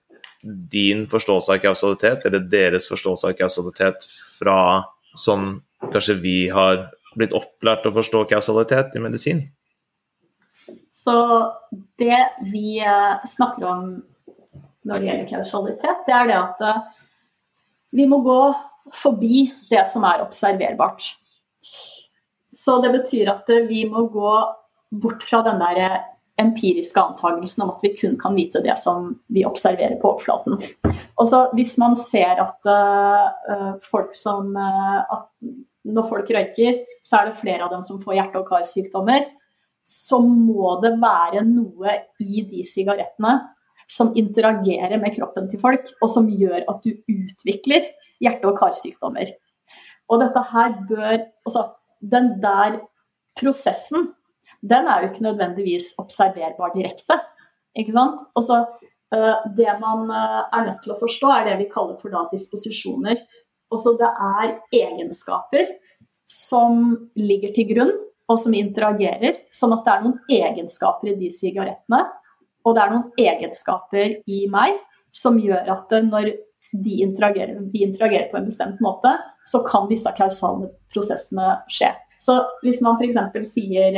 din 0.42 1.04
forståelse 1.12 1.54
av 1.54 1.62
kausalitet, 1.62 2.26
eller 2.26 2.48
deres 2.50 2.88
forståelse 2.90 3.30
av 3.30 3.38
kausalitet, 3.38 4.08
fra 4.40 4.58
som 5.18 5.62
kanskje 5.94 6.20
vi 6.22 6.38
har 6.54 6.90
blitt 7.16 7.34
opplært 7.38 7.88
å 7.88 7.94
forstå 7.96 8.26
kausalitet 8.30 8.96
i 8.96 9.04
medisin? 9.04 9.42
Så 10.94 11.16
det 12.00 12.20
vi 12.52 12.80
eh, 12.84 13.26
snakker 13.26 13.66
om 13.66 13.90
når 14.90 15.00
det 15.00 15.08
gjelder 15.10 15.30
kausalitet, 15.30 16.04
det 16.08 16.16
er 16.16 16.30
det 16.30 16.38
at 16.40 16.64
eh, 16.66 16.82
vi 17.96 18.06
må 18.10 18.22
gå 18.26 18.42
forbi 18.96 19.48
det 19.70 19.86
som 19.90 20.06
er 20.08 20.24
observerbart. 20.26 21.12
Så 22.54 22.80
det 22.84 22.94
betyr 22.94 23.32
at 23.34 23.50
eh, 23.54 23.68
vi 23.70 23.84
må 23.90 24.08
gå 24.14 24.34
bort 24.90 25.26
fra 25.26 25.44
den 25.46 25.62
der 25.62 26.00
empiriske 26.40 27.02
antakelsen 27.02 27.66
om 27.66 27.74
at 27.74 27.84
vi 27.84 27.94
kun 28.00 28.16
kan 28.20 28.36
vite 28.38 28.62
det 28.64 28.78
som 28.80 29.12
vi 29.28 29.46
observerer 29.46 30.00
på 30.02 30.14
overflaten. 30.14 30.62
Også 31.20 31.42
hvis 31.58 31.76
man 31.82 31.98
ser 32.00 32.40
at 32.44 32.70
uh, 32.70 33.76
folk 33.92 34.16
som 34.16 34.54
uh, 34.56 35.02
at 35.04 35.28
Når 35.90 36.06
folk 36.10 36.28
røyker, 36.36 36.82
så 37.08 37.18
er 37.18 37.30
det 37.30 37.40
flere 37.40 37.64
av 37.66 37.72
dem 37.72 37.82
som 37.82 38.02
får 38.02 38.18
hjerte- 38.18 38.42
og 38.42 38.50
karsykdommer. 38.50 39.24
Så 39.88 40.20
må 40.22 40.76
det 40.84 40.92
være 41.02 41.42
noe 41.48 41.94
i 42.20 42.44
de 42.46 42.66
sigarettene 42.68 43.32
som 43.90 44.12
interagerer 44.20 45.00
med 45.02 45.16
kroppen 45.16 45.48
til 45.50 45.62
folk, 45.64 45.88
og 46.04 46.12
som 46.12 46.28
gjør 46.30 46.68
at 46.68 46.84
du 46.84 46.92
utvikler 47.10 47.88
hjerte- 48.22 48.52
og 48.52 48.60
karsykdommer. 48.60 49.32
Og 50.12 50.22
dette 50.22 50.46
her 50.52 50.78
bør 50.92 51.18
Altså, 51.48 51.64
den 52.02 52.36
der 52.44 52.82
prosessen 53.40 54.12
den 54.62 54.88
er 54.92 55.02
jo 55.02 55.10
ikke 55.10 55.24
nødvendigvis 55.24 55.94
observerbar 55.98 56.74
direkte. 56.76 57.16
Ikke 57.76 57.96
sant? 57.96 58.28
Og 58.36 58.44
så 58.44 58.60
uh, 58.66 58.90
Det 59.10 59.74
man 59.82 60.10
uh, 60.12 60.44
er 60.54 60.66
nødt 60.68 60.84
til 60.84 60.94
å 60.94 61.00
forstå, 61.00 61.30
er 61.34 61.48
det 61.48 61.56
vi 61.64 61.70
kaller 61.72 61.96
for 62.02 62.14
da 62.14 62.28
disposisjoner. 62.30 63.18
Også 63.74 63.96
det 63.98 64.10
er 64.10 64.52
egenskaper 64.76 65.72
som 66.30 66.94
ligger 67.18 67.54
til 67.56 67.68
grunn, 67.72 67.96
og 68.30 68.38
som 68.38 68.54
interagerer. 68.54 69.40
Sånn 69.56 69.74
at 69.74 69.86
det 69.86 69.94
er 69.94 70.04
noen 70.06 70.20
egenskaper 70.30 71.12
i 71.12 71.18
de 71.18 71.32
sigarettene, 71.34 72.04
og 72.66 72.76
det 72.76 72.84
er 72.84 72.94
noen 72.94 73.24
egenskaper 73.24 74.20
i 74.30 74.44
meg 74.52 74.78
som 75.16 75.40
gjør 75.42 75.72
at 75.74 75.96
når 76.06 76.36
de 76.70 77.00
interagerer, 77.02 77.58
vi 77.74 77.82
interagerer 77.88 78.28
på 78.30 78.38
en 78.38 78.46
bestemt 78.46 78.82
måte, 78.84 79.16
så 79.50 79.64
kan 79.66 79.88
disse 79.90 80.12
kausale 80.18 80.70
prosessene 80.94 81.56
skje. 81.72 81.90
Så 82.22 82.36
hvis 82.62 82.82
man 82.86 83.00
f.eks. 83.00 83.18
sier 83.48 83.98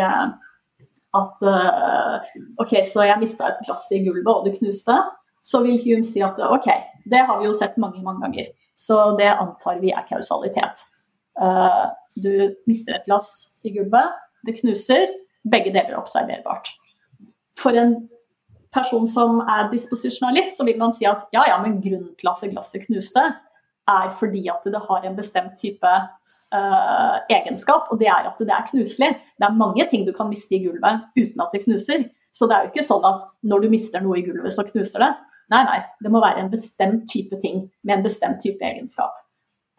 at 1.17 1.43
uh, 1.43 2.30
OK, 2.62 2.76
så 2.88 3.06
jeg 3.08 3.19
mista 3.19 3.50
et 3.50 3.63
glass 3.65 3.89
i 3.91 4.02
gulvet, 4.06 4.32
og 4.32 4.45
det 4.47 4.58
knuste, 4.60 4.95
så 5.43 5.62
vil 5.65 5.80
Hume 5.84 6.08
si 6.08 6.21
at 6.24 6.39
OK, 6.45 6.69
det 7.12 7.24
har 7.28 7.39
vi 7.41 7.50
jo 7.50 7.56
sett 7.58 7.80
mange, 7.82 8.02
mange 8.06 8.24
ganger. 8.24 8.52
Så 8.80 8.97
det 9.19 9.30
antar 9.34 9.82
vi 9.82 9.91
er 9.93 10.06
kausalitet. 10.08 10.86
Uh, 11.41 11.89
du 12.15 12.54
mister 12.69 12.95
et 12.95 13.08
glass 13.08 13.52
i 13.65 13.74
gulvet, 13.76 14.15
det 14.47 14.58
knuser, 14.62 15.12
begge 15.52 15.74
deler 15.74 15.95
er 15.95 16.02
observerbart. 16.02 16.71
For 17.60 17.76
en 17.78 17.95
person 18.74 19.08
som 19.10 19.41
er 19.43 19.69
disposisjonalist, 19.71 20.58
så 20.58 20.65
vil 20.67 20.80
man 20.80 20.93
si 20.95 21.06
at 21.10 21.28
ja, 21.36 21.43
ja, 21.50 21.58
men 21.62 21.82
grunnen 21.84 22.13
til 22.19 22.32
at 22.32 22.43
glasset 22.54 22.86
knuste, 22.88 23.24
er 23.91 24.12
fordi 24.19 24.45
at 24.52 24.63
det 24.65 24.82
har 24.88 25.06
en 25.06 25.17
bestemt 25.17 25.58
type 25.60 25.91
uh, 26.56 27.18
egenskap, 27.32 27.90
og 27.92 28.00
det 28.02 28.10
er 28.12 28.30
at 28.30 28.40
det 28.40 28.54
er 28.54 28.68
knuselig. 28.70 29.12
Det 29.40 29.48
er 29.48 29.58
mange 29.58 29.88
ting 29.92 30.06
du 30.08 30.14
kan 30.16 30.30
miste 30.30 30.58
i 30.58 30.64
gulvet 30.66 31.08
uten 31.18 31.44
at 31.44 31.56
det 31.56 31.64
knuser. 31.66 32.06
Så 32.32 32.48
det 32.48 32.56
er 32.56 32.68
jo 32.68 32.72
ikke 32.72 32.88
sånn 32.88 33.08
at 33.08 33.26
når 33.48 33.66
du 33.66 33.74
mister 33.74 34.04
noe 34.04 34.20
i 34.20 34.26
gulvet, 34.26 34.54
så 34.56 34.66
knuser 34.68 35.04
det. 35.04 35.12
Nei, 35.52 35.66
nei. 35.68 35.80
Det 36.00 36.12
må 36.14 36.22
være 36.24 36.46
en 36.46 36.52
bestemt 36.52 37.10
type 37.12 37.40
ting 37.44 37.66
med 37.84 37.98
en 37.98 38.06
bestemt 38.06 38.40
type 38.44 38.64
egenskap. 38.64 39.18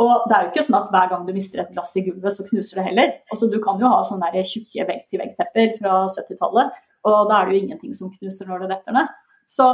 Og 0.03 0.27
det 0.29 0.37
er 0.37 0.45
jo 0.45 0.53
ikke 0.53 0.65
sånn 0.67 0.79
at 0.81 0.89
hver 0.93 1.11
gang 1.13 1.27
du 1.27 1.33
mister 1.37 1.63
et 1.63 1.73
glass 1.73 1.93
i 1.97 2.05
gulvet, 2.07 2.35
så 2.35 2.45
knuser 2.47 2.81
det 2.81 2.87
heller. 2.89 3.13
Altså, 3.33 3.49
du 3.53 3.59
kan 3.63 3.81
jo 3.81 3.91
ha 3.93 4.01
sånne 4.07 4.31
tjukke 4.49 4.87
vegg-til-vegg-tepper 4.89 5.77
fra 5.79 5.99
70-tallet, 6.13 6.81
og 7.09 7.29
da 7.31 7.39
er 7.39 7.49
det 7.49 7.55
jo 7.55 7.63
ingenting 7.63 7.95
som 7.97 8.11
knuser 8.13 8.49
når 8.49 8.65
det 8.65 8.73
detter 8.75 8.97
ned. 8.97 9.13
Så 9.53 9.69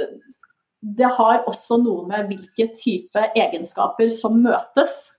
eh, 0.00 0.14
det 0.84 1.10
har 1.16 1.44
også 1.48 1.78
noe 1.82 2.04
med 2.08 2.30
hvilke 2.30 2.68
type 2.78 3.28
egenskaper 3.34 4.10
som 4.14 4.36
møtes. 4.44 5.14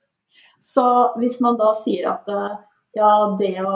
Så 0.65 0.86
hvis 1.21 1.38
man 1.45 1.60
da 1.60 1.71
sier 1.78 2.10
at 2.15 2.30
eh, 2.32 2.56
ja, 2.97 3.12
det 3.39 3.54
å, 3.62 3.75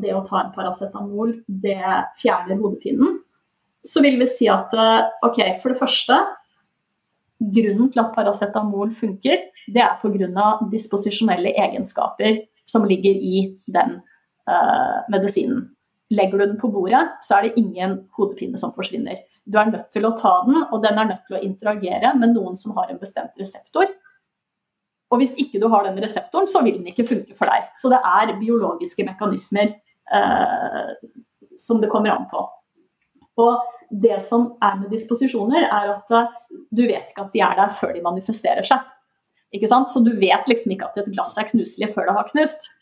det 0.00 0.14
å 0.14 0.22
ta 0.26 0.40
en 0.40 0.54
paracetamol, 0.54 1.36
det 1.46 1.80
fjerner 2.20 2.60
hodepinen, 2.60 3.18
så 3.84 4.00
vil 4.00 4.16
vi 4.20 4.28
si 4.30 4.48
at 4.48 4.72
eh, 4.78 5.10
ok, 5.26 5.44
for 5.60 5.74
det 5.74 5.82
første 5.82 6.22
Grunnen 7.44 7.90
til 7.92 8.00
at 8.00 8.12
paracetamol 8.14 8.92
funker, 8.96 9.40
det 9.74 9.82
er 9.82 9.96
pga. 10.00 10.44
disposisjonelle 10.70 11.50
egenskaper 11.60 12.38
som 12.64 12.86
ligger 12.88 13.10
i 13.10 13.58
den 13.66 13.98
uh, 14.48 15.02
medisinen. 15.12 15.66
Legger 16.14 16.38
du 16.38 16.46
den 16.46 16.60
på 16.60 16.70
bordet, 16.72 17.02
så 17.20 17.36
er 17.36 17.42
det 17.48 17.60
ingen 17.60 17.98
hodepine 18.16 18.56
som 18.60 18.72
forsvinner. 18.72 19.18
Du 19.44 19.58
er 19.58 19.68
nødt 19.72 19.90
til 19.92 20.06
å 20.06 20.14
ta 20.16 20.38
den, 20.46 20.62
og 20.70 20.80
den 20.86 20.96
er 20.96 21.10
nødt 21.10 21.26
til 21.26 21.36
å 21.36 21.42
interagere 21.42 22.14
med 22.16 22.32
noen 22.32 22.56
som 22.56 22.72
har 22.78 22.88
en 22.88 23.02
bestemt 23.02 23.34
reseptor. 23.40 23.90
Og 25.14 25.20
hvis 25.22 25.36
ikke 25.38 25.60
du 25.62 25.68
har 25.70 25.86
den 25.86 26.00
reseptoren, 26.02 26.48
så 26.50 26.64
vil 26.66 26.80
den 26.80 26.90
ikke 26.90 27.06
funke 27.06 27.36
for 27.38 27.50
deg. 27.50 27.68
Så 27.78 27.90
det 27.92 28.00
er 28.02 28.34
biologiske 28.40 29.06
mekanismer 29.06 29.70
eh, 29.70 30.90
som 31.62 31.78
det 31.82 31.90
kommer 31.92 32.16
an 32.16 32.26
på. 32.32 32.42
Og 33.44 33.62
det 33.90 34.18
som 34.26 34.48
er 34.62 34.80
med 34.80 34.90
disposisjoner, 34.90 35.68
er 35.68 35.92
at 35.94 36.14
eh, 36.18 36.32
du 36.74 36.82
vet 36.82 37.12
ikke 37.12 37.28
at 37.28 37.34
de 37.34 37.44
er 37.46 37.54
der 37.60 37.76
før 37.78 37.94
de 37.94 38.02
manifesterer 38.02 38.66
seg. 38.66 38.82
Ikke 39.54 39.70
sant? 39.70 39.92
Så 39.92 40.02
du 40.02 40.10
vet 40.18 40.50
liksom 40.50 40.74
ikke 40.74 40.90
at 40.90 41.04
et 41.04 41.12
glass 41.14 41.38
er 41.38 41.46
knuselig 41.46 41.92
før 41.94 42.10
det 42.10 42.18
har 42.18 42.30
knust. 42.32 42.72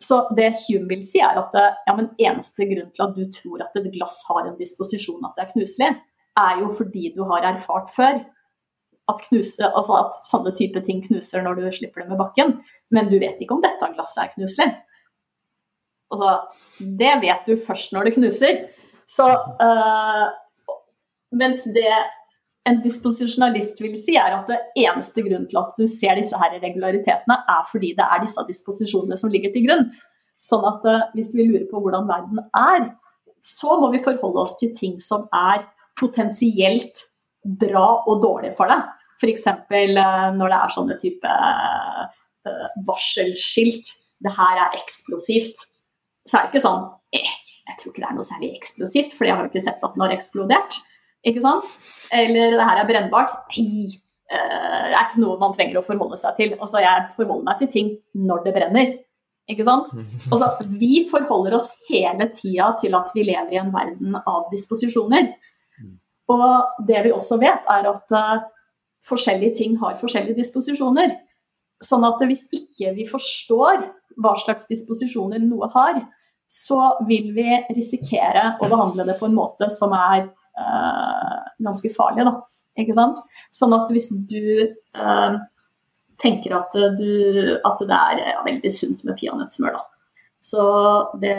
Så 0.00 0.22
det 0.36 0.54
Hume 0.62 0.88
vil 0.88 1.04
si, 1.04 1.20
er 1.20 1.36
at 1.36 1.56
eh, 1.60 1.80
ja, 1.88 1.96
men 1.96 2.12
eneste 2.16 2.68
grunn 2.72 2.92
til 2.96 3.04
at 3.04 3.16
du 3.18 3.26
tror 3.36 3.66
at 3.66 3.76
et 3.76 3.92
glass 3.92 4.22
har 4.30 4.46
en 4.46 4.56
disposisjon 4.56 5.28
at 5.28 5.36
det 5.36 5.44
er 5.44 5.52
knuselig, 5.52 5.90
er 6.40 6.60
jo 6.62 6.70
fordi 6.72 7.10
du 7.12 7.26
har 7.28 7.44
erfart 7.44 7.90
før 7.92 8.22
at, 9.10 9.24
knuse, 9.28 9.66
altså 9.66 9.96
at 9.98 10.20
sånne 10.26 10.52
type 10.58 10.82
ting 10.86 11.02
knuser 11.04 11.44
når 11.44 11.58
du 11.58 11.66
slipper 11.74 12.04
det 12.04 12.12
med 12.12 12.20
bakken. 12.20 12.58
Men 12.94 13.10
du 13.10 13.18
vet 13.22 13.40
ikke 13.40 13.56
om 13.56 13.64
dette 13.64 13.90
glasset 13.94 14.24
er 14.24 14.32
knuselig. 14.34 14.68
Altså, 16.10 16.30
det 16.98 17.16
vet 17.22 17.46
du 17.46 17.54
først 17.66 17.94
når 17.94 18.08
det 18.08 18.16
knuser. 18.18 18.64
Så 19.10 19.26
øh, 19.62 20.28
Mens 21.30 21.62
det 21.74 21.86
en 22.68 22.80
disposisjonalist 22.82 23.78
vil 23.80 23.94
si, 23.96 24.16
er 24.18 24.34
at 24.36 24.48
det 24.50 24.58
eneste 24.82 25.22
grunnen 25.24 25.46
til 25.48 25.60
at 25.60 25.76
du 25.78 25.86
ser 25.88 26.18
disse 26.18 26.36
her 26.36 26.56
regularitetene, 26.60 27.36
er 27.48 27.68
fordi 27.70 27.92
det 27.98 28.06
er 28.06 28.24
disse 28.24 28.44
disposisjonene 28.48 29.18
som 29.20 29.32
ligger 29.32 29.54
til 29.54 29.68
grunn. 29.68 29.86
Sånn 30.44 30.64
at 30.68 30.84
øh, 30.88 31.06
hvis 31.14 31.32
vi 31.36 31.46
lurer 31.46 31.66
på 31.70 31.80
hvordan 31.80 32.08
verden 32.08 32.42
er, 32.56 32.90
så 33.44 33.78
må 33.80 33.90
vi 33.94 34.02
forholde 34.04 34.42
oss 34.42 34.56
til 34.60 34.74
ting 34.76 34.98
som 35.00 35.26
er 35.36 35.64
potensielt 36.00 37.04
bra 37.60 38.02
og 38.08 38.20
dårlig 38.24 38.54
for 38.58 38.70
deg. 38.72 38.88
F.eks. 39.20 39.46
Eh, 39.46 39.92
når 40.36 40.52
det 40.52 40.58
er 40.58 40.74
sånne 40.74 40.96
type 41.00 41.34
uh, 42.48 42.68
varselskilt. 42.88 43.92
Det 44.20 44.32
her 44.36 44.60
er 44.66 44.78
eksplosivt. 44.80 45.66
Så 46.28 46.36
er 46.36 46.46
det 46.46 46.52
ikke 46.52 46.64
sånn 46.64 46.82
eh, 47.16 47.32
Jeg 47.68 47.78
tror 47.80 47.92
ikke 47.92 48.02
det 48.02 48.08
er 48.10 48.16
noe 48.18 48.28
særlig 48.28 48.50
eksplosivt, 48.58 49.14
for 49.16 49.28
jeg 49.28 49.36
har 49.36 49.46
jo 49.46 49.52
ikke 49.52 49.64
sett 49.64 49.84
at 49.84 49.96
den 49.96 50.04
har 50.04 50.14
eksplodert. 50.14 50.80
Ikke 51.26 51.42
sant? 51.44 51.68
Eller 52.16 52.56
det 52.56 52.64
her 52.70 52.80
er 52.80 52.88
brennbart. 52.88 53.36
Nei, 53.56 53.90
uh, 54.32 54.88
det 54.88 54.96
er 54.96 55.04
ikke 55.04 55.22
noe 55.24 55.38
man 55.42 55.54
trenger 55.56 55.80
å 55.80 55.86
forholde 55.86 56.20
seg 56.20 56.40
til. 56.40 56.56
Altså, 56.58 56.80
jeg 56.84 57.06
forholder 57.18 57.46
meg 57.50 57.62
til 57.62 57.72
ting 57.76 57.94
når 58.16 58.44
det 58.46 58.56
brenner. 58.56 58.96
Ikke 59.50 59.66
sant? 59.66 59.92
Altså, 60.32 60.52
vi 60.80 61.04
forholder 61.10 61.58
oss 61.58 61.72
hele 61.90 62.30
tida 62.32 62.72
til 62.80 62.96
at 62.96 63.12
vi 63.16 63.26
lever 63.28 63.52
i 63.52 63.60
en 63.60 63.72
verden 63.74 64.16
av 64.22 64.48
disposisjoner. 64.54 65.34
Og 66.30 66.84
det 66.86 67.00
vi 67.02 67.10
også 67.10 67.40
vet, 67.42 67.64
er 67.66 67.88
at 67.90 68.12
forskjellige 69.06 69.56
ting 69.62 69.76
har 69.80 69.98
forskjellige 70.00 70.40
disposisjoner. 70.40 71.14
Sånn 71.80 72.04
at 72.04 72.20
hvis 72.28 72.44
ikke 72.52 72.92
vi 72.98 73.06
forstår 73.08 73.86
hva 74.20 74.34
slags 74.42 74.66
disposisjoner 74.68 75.40
noe 75.42 75.70
har, 75.72 76.02
så 76.50 76.80
vil 77.08 77.30
vi 77.36 77.46
risikere 77.76 78.56
å 78.60 78.68
behandle 78.68 79.06
det 79.08 79.16
på 79.20 79.28
en 79.28 79.36
måte 79.36 79.70
som 79.72 79.94
er 79.96 80.26
øh, 80.26 81.36
ganske 81.62 81.92
farlig. 81.94 82.26
Da. 82.26 82.34
Ikke 82.82 82.96
sant? 82.96 83.22
Sånn 83.54 83.76
at 83.76 83.92
hvis 83.94 84.10
du 84.28 84.66
øh, 84.66 85.38
tenker 86.20 86.58
at, 86.58 86.74
du, 86.98 87.54
at, 87.64 87.86
det 87.86 88.00
er 88.00 88.24
ja, 88.34 88.42
veldig 88.44 88.74
sunt 88.74 89.06
med 89.06 89.16
peanøttsmør, 89.20 89.78
da. 89.78 89.86
Så 90.40 90.62
det 91.20 91.36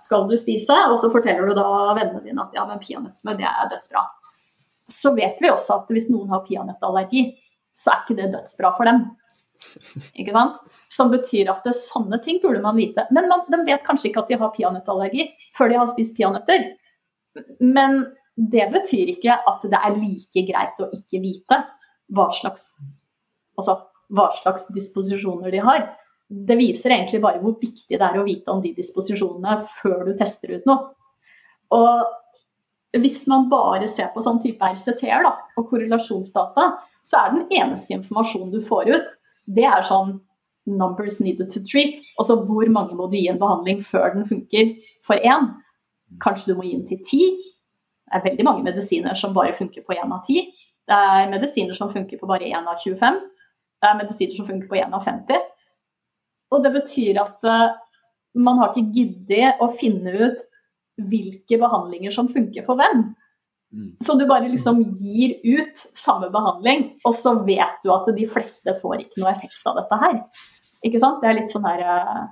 skal 0.00 0.26
du 0.28 0.34
spise, 0.36 0.76
og 0.92 0.98
så 1.00 1.08
forteller 1.12 1.48
du 1.48 1.56
da 1.56 1.94
vennene 1.96 2.20
dine 2.20 2.42
at 2.44 2.52
ja, 2.56 2.66
men 2.68 2.80
peanøttsmør 2.82 3.38
det 3.38 3.48
er 3.48 3.70
dødsbra 3.72 4.02
så 4.92 5.14
vet 5.16 5.40
vi 5.42 5.50
også 5.52 5.80
at 5.80 5.90
hvis 5.92 6.10
noen 6.12 6.30
har 6.32 6.44
peanøttallergi, 6.46 7.26
så 7.76 7.92
er 7.92 8.02
ikke 8.02 8.18
det 8.20 8.30
dødsbra 8.34 8.72
for 8.76 8.88
dem. 8.88 9.04
Ikke 10.18 10.34
sant? 10.34 10.58
Som 10.92 11.12
betyr 11.12 11.50
at 11.52 11.62
det, 11.64 11.74
er 11.74 11.78
sanne 11.78 12.18
ting 12.24 12.40
burde 12.42 12.62
man 12.64 12.78
vite. 12.78 13.06
Men 13.14 13.28
man, 13.30 13.44
de 13.50 13.62
vet 13.66 13.84
kanskje 13.86 14.10
ikke 14.10 14.24
at 14.24 14.32
de 14.32 14.40
har 14.40 14.52
peanøttallergi 14.54 15.28
før 15.56 15.72
de 15.72 15.78
har 15.80 15.90
spist 15.90 16.16
peanøtter. 16.18 16.66
Men 17.62 18.04
det 18.36 18.68
betyr 18.72 19.14
ikke 19.14 19.36
at 19.48 19.64
det 19.68 19.78
er 19.78 19.98
like 19.98 20.44
greit 20.48 20.80
å 20.82 20.90
ikke 20.94 21.20
vite 21.22 21.58
hva 22.12 22.28
slags, 22.34 22.70
altså, 23.58 23.78
hva 24.12 24.28
slags 24.40 24.68
disposisjoner 24.74 25.52
de 25.52 25.62
har. 25.64 25.86
Det 26.32 26.56
viser 26.56 26.94
egentlig 26.94 27.20
bare 27.24 27.40
hvor 27.42 27.58
viktig 27.60 27.92
det 27.92 28.02
er 28.02 28.18
å 28.18 28.26
vite 28.26 28.52
om 28.52 28.62
de 28.64 28.72
disposisjonene 28.76 29.62
før 29.80 30.06
du 30.08 30.14
tester 30.18 30.56
ut 30.56 30.68
noe. 30.68 30.92
Og 31.72 32.04
hvis 33.00 33.22
man 33.30 33.48
bare 33.48 33.88
ser 33.88 34.10
på 34.12 34.20
sånn 34.24 34.40
type 34.42 34.60
RCT-er 34.60 35.24
og 35.24 35.64
korrelasjonsdata, 35.70 36.66
så 37.06 37.22
er 37.22 37.32
den 37.34 37.46
eneste 37.56 37.96
informasjonen 37.96 38.52
du 38.52 38.60
får 38.64 38.90
ut, 38.92 39.14
det 39.48 39.64
er 39.66 39.86
sånn 39.86 40.18
numbers 40.68 41.18
needed 41.20 41.50
to 41.50 41.62
treat. 41.66 41.98
Altså 42.20 42.36
hvor 42.46 42.68
mange 42.70 42.94
må 42.98 43.08
du 43.10 43.16
gi 43.18 43.28
en 43.32 43.40
behandling 43.40 43.80
før 43.82 44.12
den 44.14 44.26
funker 44.28 44.74
for 45.06 45.18
én. 45.18 45.48
Kanskje 46.22 46.52
du 46.52 46.58
må 46.58 46.66
gi 46.66 46.76
den 46.76 46.86
til 46.86 47.00
ti. 47.06 47.22
Det 48.06 48.20
er 48.20 48.26
veldig 48.28 48.46
mange 48.46 48.66
medisiner 48.66 49.16
som 49.18 49.34
bare 49.34 49.56
funker 49.56 49.84
på 49.86 49.96
én 49.96 50.12
av 50.12 50.22
ti. 50.28 50.44
Det 50.86 50.98
er 50.98 51.30
medisiner 51.32 51.76
som 51.78 51.90
funker 51.90 52.20
på 52.20 52.28
bare 52.28 52.50
én 52.50 52.68
av 52.68 52.78
25. 52.78 53.18
Det 53.82 53.88
er 53.88 53.98
medisiner 53.98 54.36
som 54.36 54.46
funker 54.46 54.68
på 54.70 54.78
én 54.78 54.94
av 54.94 55.02
50. 55.08 55.50
Og 56.52 56.62
det 56.62 56.72
betyr 56.76 57.18
at 57.22 57.48
uh, 57.48 57.72
man 58.36 58.60
har 58.60 58.72
ikke 58.72 58.92
giddet 58.94 59.62
å 59.62 59.70
finne 59.74 60.12
ut 60.12 60.42
hvilke 61.10 61.58
behandlinger 61.60 62.14
som 62.14 62.30
funker 62.30 62.64
for 62.66 62.80
hvem. 62.80 63.04
Mm. 63.72 63.94
Så 64.04 64.16
du 64.20 64.26
bare 64.28 64.50
liksom 64.52 64.82
gir 65.00 65.38
ut 65.44 65.86
samme 65.96 66.28
behandling, 66.32 66.90
og 67.08 67.16
så 67.16 67.34
vet 67.46 67.80
du 67.84 67.92
at 67.94 68.10
de 68.16 68.28
fleste 68.28 68.76
får 68.82 69.06
ikke 69.06 69.22
noe 69.22 69.32
effekt 69.32 69.64
av 69.68 69.80
dette 69.80 70.00
her. 70.02 70.20
Ikke 70.84 71.00
sant? 71.00 71.22
Det 71.22 71.30
er 71.30 71.38
litt 71.38 71.52
sånn 71.52 71.66
her 71.68 71.84
uh, 71.88 72.24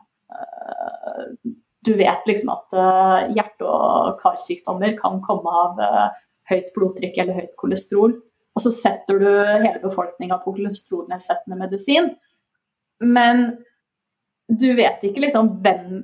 du 1.86 1.94
vet 1.96 2.26
liksom 2.28 2.52
at 2.52 2.76
uh, 2.76 3.30
hjerte- 3.32 3.68
og 3.68 4.18
karsykdommer 4.20 4.96
kan 4.98 5.20
komme 5.24 5.54
av 5.62 5.80
uh, 5.80 6.18
høyt 6.50 6.68
blodtrykk 6.76 7.22
eller 7.22 7.40
høyt 7.40 7.56
kolesterol. 7.60 8.18
Og 8.50 8.64
så 8.64 8.72
setter 8.74 9.20
du 9.22 9.28
hele 9.30 9.78
befolkninga 9.80 10.40
på 10.42 10.52
kolesterolnedsettende 10.58 11.56
medisin. 11.60 12.10
Men 13.00 13.54
du 14.50 14.72
vet 14.76 15.00
ikke 15.06 15.22
liksom 15.24 15.54
hvem 15.64 16.02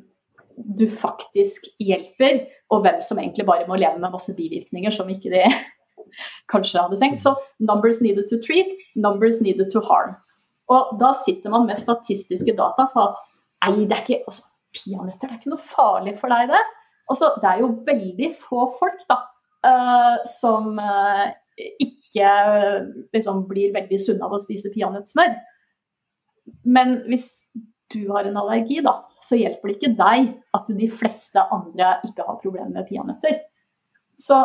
du 0.57 0.87
faktisk 0.89 1.69
hjelper, 1.83 2.45
og 2.73 2.85
hvem 2.85 3.01
som 3.05 3.21
egentlig 3.21 3.47
bare 3.49 3.67
må 3.69 3.79
leve 3.79 4.01
med 4.01 4.15
masse 4.15 4.33
bivirkninger 4.37 4.95
som 4.95 5.11
ikke 5.13 5.33
de 5.35 5.43
kanskje 6.53 6.83
hadde 6.83 6.99
tenkt. 7.01 7.23
Så 7.23 7.35
numbers 7.61 8.01
needed 8.05 8.29
to 8.31 8.41
treat, 8.43 8.73
numbers 8.97 9.43
needed 9.45 9.71
to 9.73 9.83
harm. 9.89 10.17
Og 10.73 10.97
da 11.01 11.13
sitter 11.15 11.53
man 11.53 11.69
med 11.69 11.79
statistiske 11.79 12.57
data 12.57 12.89
for 12.95 13.13
at 13.13 13.23
nei, 13.67 13.87
det 13.87 13.95
er 13.95 14.05
ikke 14.05 14.23
altså, 14.27 14.47
peanøtter, 14.77 15.31
er 15.31 15.39
ikke 15.39 15.53
noe 15.53 15.63
farlig 15.63 16.17
for 16.21 16.33
deg, 16.33 16.51
det. 16.51 16.63
Altså, 17.07 17.31
det 17.43 17.51
er 17.51 17.63
jo 17.63 17.73
veldig 17.87 18.31
få 18.41 18.67
folk 18.81 19.05
da, 19.11 19.21
uh, 19.67 20.17
som 20.27 20.73
uh, 20.75 21.29
ikke 21.83 22.33
liksom, 23.15 23.45
blir 23.51 23.75
veldig 23.77 24.01
sunne 24.03 24.27
av 24.27 24.35
å 24.35 24.43
spise 24.43 24.73
peanøttsmør. 24.75 25.37
Men 26.67 27.01
hvis 27.07 27.31
du 27.95 28.01
har 28.11 28.27
en 28.27 28.41
allergi, 28.41 28.81
da, 28.83 28.99
så 29.27 29.39
hjelper 29.39 29.68
det 29.68 29.77
ikke 29.77 29.95
deg 29.99 30.29
at 30.57 30.70
de 30.79 30.89
fleste 30.91 31.43
andre 31.53 31.97
ikke 32.07 32.27
har 32.27 32.39
problemer 32.43 32.72
med 32.72 32.87
peanøtter. 32.89 33.41
Så 34.18 34.45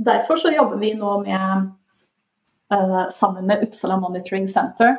derfor 0.00 0.40
så 0.40 0.52
jobber 0.54 0.80
vi 0.80 0.94
nå 0.98 1.16
med, 1.24 1.66
uh, 2.74 3.02
sammen 3.12 3.48
med 3.50 3.66
Uppsala 3.66 3.98
Monitoring 4.00 4.48
Center, 4.50 4.96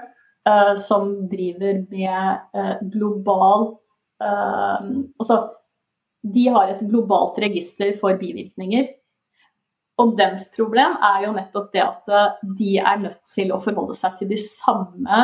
som 0.78 1.08
driver 1.26 1.80
med 1.90 2.84
global 2.94 3.64
uh, 4.22 4.84
Altså, 5.18 5.38
de 6.22 6.44
har 6.54 6.70
et 6.70 6.84
globalt 6.86 7.40
register 7.42 7.96
for 7.98 8.14
bivirkninger. 8.20 8.92
Og 9.98 10.14
deres 10.20 10.46
problem 10.54 11.00
er 11.02 11.24
jo 11.26 11.34
nettopp 11.34 11.72
det 11.74 11.82
at 11.82 12.14
de 12.60 12.76
er 12.78 13.02
nødt 13.08 13.18
til 13.34 13.50
å 13.56 13.58
forholde 13.64 13.98
seg 13.98 14.20
til 14.20 14.30
de 14.30 14.38
samme 14.38 15.24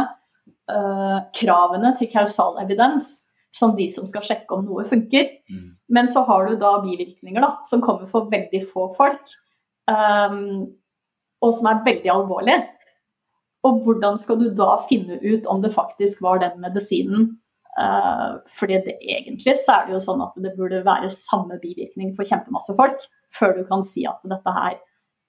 uh, 0.71 1.19
kravene 1.35 1.93
til 1.97 2.09
kausal 2.11 2.59
evidens 2.61 3.19
som 3.51 3.75
de 3.75 3.87
som 3.91 4.07
skal 4.07 4.23
sjekke 4.25 4.55
om 4.55 4.65
noe 4.65 4.85
funker. 4.87 5.27
Mm. 5.51 5.71
Men 5.91 6.09
så 6.11 6.23
har 6.27 6.47
du 6.47 6.59
da 6.59 6.77
bivirkninger 6.83 7.43
da, 7.43 7.53
som 7.67 7.83
kommer 7.83 8.07
for 8.11 8.31
veldig 8.31 8.63
få 8.71 8.87
folk, 8.97 9.33
um, 9.91 10.69
og 11.41 11.57
som 11.57 11.67
er 11.71 11.83
veldig 11.85 12.13
alvorlige. 12.13 12.61
Og 13.67 13.83
hvordan 13.85 14.17
skal 14.17 14.39
du 14.39 14.47
da 14.57 14.73
finne 14.89 15.19
ut 15.21 15.45
om 15.51 15.61
det 15.61 15.73
faktisk 15.75 16.23
var 16.25 16.41
den 16.43 16.59
medisinen 16.63 17.31
Uh, 17.79 18.35
fordi 18.51 18.81
det, 18.83 18.97
egentlig 18.99 19.53
så 19.63 19.77
er 19.77 19.85
det 19.87 19.93
jo 19.93 20.01
sånn 20.03 20.21
at 20.25 20.33
det 20.43 20.49
burde 20.57 20.81
være 20.83 21.07
samme 21.13 21.55
bivirkning 21.61 22.09
for 22.17 22.27
kjempemasse 22.27 22.73
folk 22.75 23.05
før 23.31 23.53
du 23.55 23.61
kan 23.69 23.85
si 23.87 24.03
at 24.09 24.19
dette 24.27 24.55
her 24.57 24.75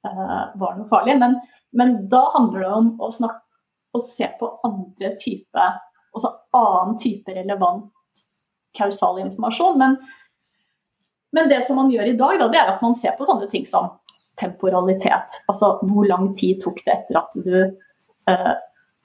uh, 0.08 0.50
var 0.58 0.74
noe 0.74 0.88
farlig. 0.90 1.14
Men, 1.22 1.36
men, 1.78 1.94
da 2.10 2.24
handler 2.34 2.64
det 2.64 2.72
om 2.80 2.88
å, 2.98 3.12
snakke, 3.14 3.44
å 3.94 4.02
se 4.02 4.26
på 4.40 4.50
andre 4.66 5.12
type, 5.22 5.68
altså 6.10 6.32
annen 6.58 6.98
type 6.98 7.36
relevant 7.36 7.86
kausal 8.78 9.20
informasjon. 9.22 9.78
Men, 9.80 9.96
men, 11.36 11.48
det 11.50 11.62
som 11.66 11.80
man 11.80 11.90
gjør 11.92 12.12
i 12.12 12.18
dag, 12.18 12.38
da, 12.40 12.50
det 12.52 12.60
er 12.60 12.74
at 12.74 12.84
man 12.84 12.96
ser 12.98 13.16
på 13.18 13.28
sånne 13.28 13.48
ting 13.52 13.66
som 13.68 13.90
temporalitet. 14.40 15.42
Altså 15.50 15.76
hvor 15.88 16.06
lang 16.08 16.32
tid 16.38 16.62
tok 16.62 16.80
det 16.86 16.94
etter 16.94 17.18
at 17.20 17.34
du 17.36 17.56
uh, 18.30 18.54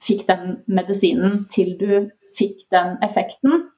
fikk 0.04 0.24
den 0.28 0.60
medisinen 0.70 1.42
til 1.52 1.74
du 1.80 1.90
fikk 2.38 2.64
den 2.72 2.96
effekten. 3.04 3.68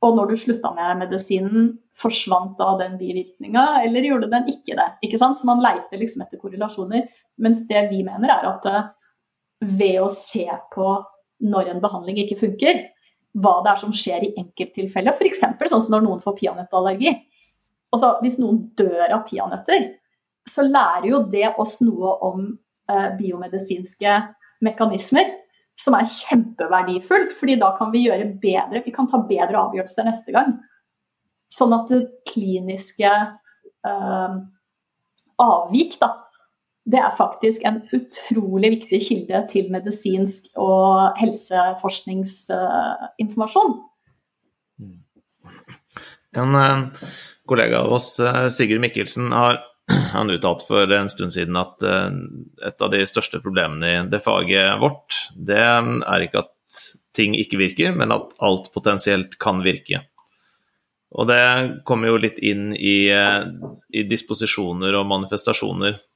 Og 0.00 0.16
når 0.16 0.30
du 0.30 0.38
slutta 0.40 0.70
med 0.76 1.02
medisinen, 1.02 1.72
forsvant 2.00 2.54
da 2.56 2.70
den 2.80 2.96
bivirkninga, 3.00 3.82
eller 3.84 4.06
gjorde 4.06 4.30
den 4.32 4.48
ikke 4.48 4.76
det? 4.78 4.86
ikke 5.04 5.18
sant? 5.20 5.36
Så 5.36 5.48
man 5.48 5.60
leiter 5.60 6.00
liksom 6.00 6.24
etter 6.24 6.40
korrelasjoner. 6.40 7.10
Mens 7.44 7.66
det 7.68 7.82
vi 7.90 8.00
mener, 8.06 8.32
er 8.32 8.48
at 8.48 8.68
eh, 8.70 8.88
ved 9.76 9.98
å 10.00 10.08
se 10.12 10.46
på 10.72 10.94
når 11.50 11.74
en 11.74 11.82
behandling 11.84 12.22
ikke 12.22 12.38
funker, 12.40 12.80
hva 13.38 13.60
det 13.64 13.72
er 13.72 13.80
som 13.82 13.92
skjer 13.94 14.26
i 14.26 14.32
enkelttilfeller, 14.40 15.14
f.eks. 15.14 15.44
sånn 15.44 15.84
som 15.84 15.94
når 15.94 16.06
noen 16.06 16.22
får 16.22 16.36
peanøttallergi. 16.40 17.12
Altså, 17.94 18.14
hvis 18.24 18.38
noen 18.42 18.64
dør 18.78 19.14
av 19.16 19.24
peanøtter, 19.28 19.86
så 20.48 20.64
lærer 20.66 21.10
jo 21.10 21.22
det 21.30 21.52
oss 21.60 21.78
noe 21.84 22.16
om 22.26 22.44
eh, 22.90 23.08
biomedisinske 23.18 24.16
mekanismer 24.66 25.30
som 25.80 25.96
er 25.96 26.08
kjempeverdifullt. 26.10 27.32
fordi 27.36 27.56
da 27.60 27.72
kan 27.78 27.92
vi 27.92 28.06
gjøre 28.06 28.32
bedre, 28.42 28.82
vi 28.84 28.94
kan 28.94 29.08
ta 29.08 29.22
bedre 29.26 29.58
avgjørelser 29.62 30.08
neste 30.08 30.34
gang. 30.34 30.56
Sånn 31.50 31.74
at 31.74 31.90
det 31.90 32.02
kliniske 32.30 33.10
eh, 33.10 34.34
avvik, 35.40 35.96
da, 36.02 36.12
det 36.90 37.00
er 37.00 37.18
faktisk 37.18 37.60
en 37.68 37.78
utrolig 37.94 38.70
viktig 38.76 39.00
kilde 39.04 39.38
til 39.52 39.64
medisinsk 39.72 40.42
og 40.58 40.90
helseforskningsinformasjon. 41.20 43.72
Uh, 44.80 44.86
en 46.40 46.54
uh, 46.54 46.80
kollega 47.50 47.82
av 47.82 47.92
oss, 47.92 48.20
eh, 48.20 48.48
Sigurd 48.48 48.80
Mikkelsen, 48.80 49.32
har 49.32 49.58
han 50.14 50.30
uttalte 50.30 50.66
for 50.68 50.92
en 50.92 51.10
stund 51.10 51.34
siden 51.34 51.58
at 51.58 51.82
eh, 51.82 52.10
et 52.68 52.82
av 52.82 52.92
de 52.92 53.02
største 53.08 53.40
problemene 53.42 53.90
i 53.90 53.98
det 54.12 54.22
faget 54.22 54.78
vårt, 54.82 55.18
det 55.34 55.58
er 55.58 56.26
ikke 56.26 56.44
at 56.44 56.80
ting 57.16 57.34
ikke 57.34 57.58
virker, 57.58 57.96
men 57.98 58.14
at 58.14 58.36
alt 58.46 58.70
potensielt 58.74 59.34
kan 59.42 59.64
virke. 59.66 60.04
Og 61.10 61.26
det 61.26 61.42
kommer 61.88 62.12
jo 62.12 62.20
litt 62.22 62.38
inn 62.38 62.70
i, 62.76 63.10
eh, 63.10 63.50
i 63.90 64.06
disposisjoner 64.06 64.94
og 65.00 65.08
manifestasjoner, 65.10 65.98
eh, 65.98 66.06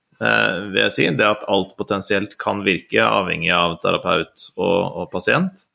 vil 0.72 0.80
jeg 0.82 0.94
si. 0.96 1.06
Det 1.16 1.26
at 1.28 1.46
alt 1.50 1.76
potensielt 1.78 2.38
kan 2.40 2.64
virke, 2.66 3.02
avhengig 3.04 3.52
av 3.54 3.78
terapeut 3.82 4.48
og, 4.56 4.80
og 5.04 5.12
pasient. 5.12 5.66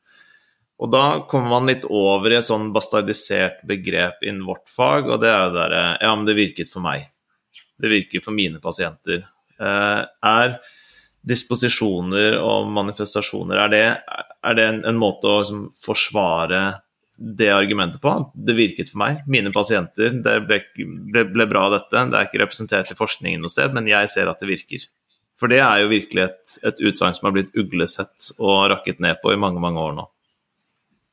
Og 0.80 0.88
da 0.92 1.04
kommer 1.28 1.58
man 1.58 1.68
litt 1.68 1.84
over 1.84 2.32
i 2.32 2.38
et 2.38 2.46
sånn 2.46 2.70
bastardisert 2.72 3.60
begrep 3.68 4.22
innen 4.24 4.46
vårt 4.48 4.70
fag, 4.72 5.10
og 5.10 5.20
det 5.20 5.28
er 5.28 5.42
jo 5.42 5.56
derre 5.58 5.82
Ja, 6.00 6.12
men 6.14 6.28
det 6.28 6.38
virket 6.38 6.72
for 6.72 6.84
meg 6.84 7.10
det 7.80 7.88
virker 7.88 8.24
for 8.24 8.36
mine 8.36 8.60
pasienter. 8.62 9.24
Eh, 9.60 10.02
er 10.26 10.56
disposisjoner 11.20 12.38
og 12.40 12.70
manifestasjoner, 12.72 13.64
er 13.64 13.72
det, 13.72 13.84
er 14.48 14.56
det 14.56 14.66
en, 14.66 14.80
en, 14.88 15.00
måte 15.00 15.28
å 15.28 15.40
liksom, 15.42 15.66
forsvare 15.76 16.62
det 17.20 17.50
argumentet 17.52 18.00
på? 18.00 18.12
Det 18.34 18.56
virket 18.56 18.92
for 18.92 19.02
meg. 19.02 19.20
Mine 19.28 19.52
pasienter, 19.52 20.14
det 20.24 20.36
ble, 20.48 20.60
ble, 21.12 21.26
ble 21.28 21.46
bra 21.50 21.66
dette. 21.74 22.06
Det 22.08 22.16
er 22.16 22.28
ikke 22.28 22.40
representert 22.42 22.92
i 22.92 22.96
forskningen 22.96 23.44
noe 23.44 23.52
sted, 23.52 23.74
men 23.76 23.90
jeg 23.90 24.08
ser 24.12 24.30
at 24.30 24.40
det 24.40 24.48
virker. 24.48 24.86
For 25.40 25.52
det 25.52 25.60
er 25.64 25.82
jo 25.82 25.92
virkelig 25.92 26.24
et, 26.26 26.56
et 26.68 26.80
utsagn 26.88 27.16
som 27.16 27.28
har 27.28 27.36
blitt 27.36 27.54
uglesett 27.56 28.32
og 28.38 28.70
rakket 28.72 29.00
ned 29.04 29.20
på 29.22 29.34
i 29.34 29.40
mange, 29.40 29.60
mange 29.62 29.84
år 29.84 29.94
nå. 29.96 30.06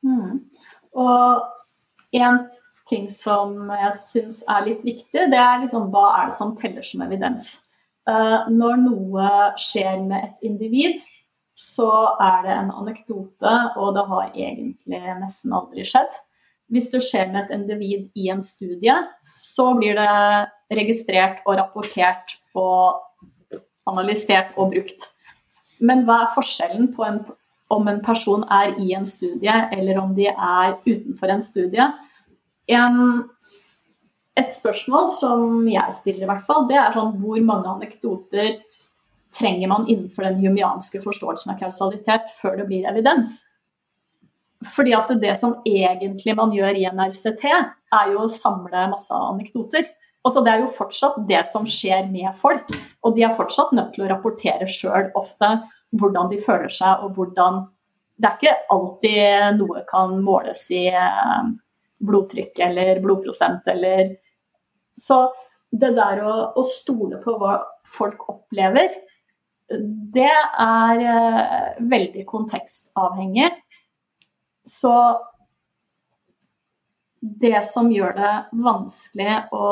Mm. 0.08 0.34
Og 0.96 2.18
en 2.18 2.42
ting 2.88 3.08
som 3.12 3.70
jeg 3.72 3.94
syns 4.00 4.42
er 4.48 4.66
litt 4.68 4.84
viktig, 4.84 5.28
det 5.32 5.40
er 5.40 5.62
liksom, 5.64 5.88
hva 5.92 6.10
er 6.18 6.30
det 6.30 6.38
som 6.38 6.54
teller 6.60 6.84
som 6.86 7.04
evidens. 7.04 7.58
Uh, 8.08 8.48
når 8.48 8.80
noe 8.80 9.30
skjer 9.60 10.00
med 10.08 10.30
et 10.30 10.48
individ, 10.48 11.04
så 11.58 11.90
er 12.22 12.44
det 12.46 12.54
en 12.54 12.70
anekdote, 12.70 13.54
og 13.80 13.96
det 13.96 14.04
har 14.06 14.28
egentlig 14.30 15.00
nesten 15.18 15.54
aldri 15.56 15.82
skjedd. 15.88 16.20
Hvis 16.70 16.90
det 16.92 17.00
skjer 17.02 17.32
med 17.32 17.46
et 17.46 17.54
individ 17.56 18.04
i 18.14 18.28
en 18.30 18.42
studie, 18.44 18.94
så 19.42 19.72
blir 19.74 19.98
det 19.98 20.78
registrert 20.78 21.40
og 21.48 21.56
rapportert 21.58 22.36
og 22.58 23.00
analysert 23.88 24.52
og 24.60 24.70
brukt. 24.74 25.08
Men 25.82 26.04
hva 26.06 26.20
er 26.24 26.34
forskjellen 26.36 26.92
på 26.94 27.06
en, 27.08 27.18
om 27.74 27.90
en 27.90 28.00
person 28.04 28.44
er 28.54 28.76
i 28.78 28.92
en 28.94 29.08
studie, 29.08 29.56
eller 29.74 29.98
om 29.98 30.14
de 30.14 30.28
er 30.30 30.76
utenfor 30.86 31.34
en 31.34 31.42
studie? 31.42 31.88
En, 32.68 33.00
et 34.38 34.54
spørsmål 34.54 35.10
som 35.16 35.66
jeg 35.66 35.98
stiller, 35.98 36.28
i 36.28 36.30
hvert 36.30 36.46
fall, 36.46 36.68
det 36.70 36.78
er 36.78 36.94
sånn 36.94 37.16
hvor 37.18 37.42
mange 37.42 37.78
anekdoter 37.78 38.60
trenger 39.34 39.68
man 39.68 39.86
innenfor 39.88 40.28
den 40.28 40.40
jumianske 40.42 41.00
forståelsen 41.04 41.54
av 41.54 41.60
kausalitet 41.60 42.32
før 42.40 42.58
det 42.60 42.68
blir 42.70 42.88
evidens? 42.88 43.42
Fordi 44.74 44.94
at 44.96 45.10
det 45.22 45.36
som 45.38 45.60
egentlig 45.68 46.34
man 46.34 46.52
gjør 46.54 46.78
i 46.80 46.86
en 46.88 47.00
RCT, 47.04 47.44
er 47.48 48.12
jo 48.12 48.24
å 48.24 48.30
samle 48.30 48.88
masse 48.90 49.14
anekdoter. 49.14 49.86
Altså 50.26 50.42
det 50.44 50.52
er 50.52 50.64
jo 50.64 50.74
fortsatt 50.74 51.20
det 51.28 51.44
som 51.48 51.66
skjer 51.68 52.08
med 52.10 52.32
folk, 52.36 52.66
og 53.06 53.14
de 53.16 53.24
er 53.24 53.36
fortsatt 53.38 53.70
nødt 53.76 53.94
til 53.94 54.04
å 54.04 54.10
rapportere 54.10 54.66
sjøl 54.68 55.12
ofte 55.18 55.54
hvordan 55.96 56.28
de 56.32 56.40
føler 56.42 56.72
seg 56.72 57.04
og 57.04 57.16
hvordan 57.16 57.66
Det 58.18 58.26
er 58.26 58.34
ikke 58.34 58.52
alltid 58.74 59.58
noe 59.60 59.84
kan 59.86 60.16
måles 60.26 60.64
i 60.74 60.88
eh, 60.90 61.50
blodtrykk 62.02 62.58
eller 62.66 62.98
blodprosent 63.00 63.68
eller 63.70 64.16
Så 64.98 65.20
det 65.70 65.92
der 65.94 66.24
å, 66.26 66.32
å 66.58 66.62
stole 66.66 67.20
på 67.22 67.36
hva 67.38 67.60
folk 67.86 68.24
opplever, 68.32 68.90
det 69.68 70.30
er 70.32 71.02
uh, 71.04 71.80
veldig 71.90 72.24
kontekstavhengig. 72.28 73.50
Så 74.68 74.94
det 77.20 77.66
som 77.66 77.90
gjør 77.92 78.14
det 78.16 78.32
vanskelig 78.64 79.34
å, 79.52 79.68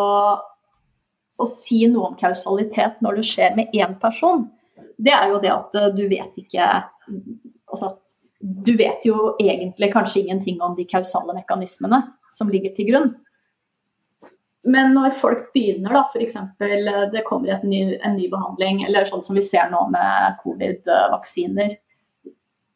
å 1.37 1.47
si 1.49 1.85
noe 1.91 2.11
om 2.11 2.19
kausalitet 2.19 3.01
når 3.05 3.21
det 3.21 3.29
skjer 3.29 3.57
med 3.59 3.77
én 3.77 3.95
person, 4.03 4.49
det 4.97 5.15
er 5.15 5.31
jo 5.31 5.41
det 5.43 5.53
at 5.53 5.79
du 5.97 6.07
vet 6.09 6.39
ikke 6.41 6.67
Altså, 7.67 7.89
du 8.41 8.77
vet 8.79 9.03
jo 9.05 9.33
egentlig 9.43 9.89
kanskje 9.93 10.21
ingenting 10.23 10.61
om 10.63 10.77
de 10.77 10.85
kausale 10.89 11.35
mekanismene 11.35 11.99
som 12.35 12.51
ligger 12.51 12.73
til 12.77 12.87
grunn. 12.93 13.09
Men 14.67 14.95
når 14.97 15.15
folk 15.21 15.51
begynner, 15.55 15.95
da, 15.95 16.03
f.eks. 16.11 16.39
det 17.13 17.23
kommer 17.29 17.63
ny, 17.63 17.83
en 18.03 18.17
ny 18.19 18.27
behandling, 18.33 18.83
eller 18.89 19.07
sånn 19.07 19.23
som 19.23 19.39
vi 19.39 19.45
ser 19.47 19.69
nå 19.71 19.85
med 19.93 20.41
covid-vaksiner, 20.43 21.77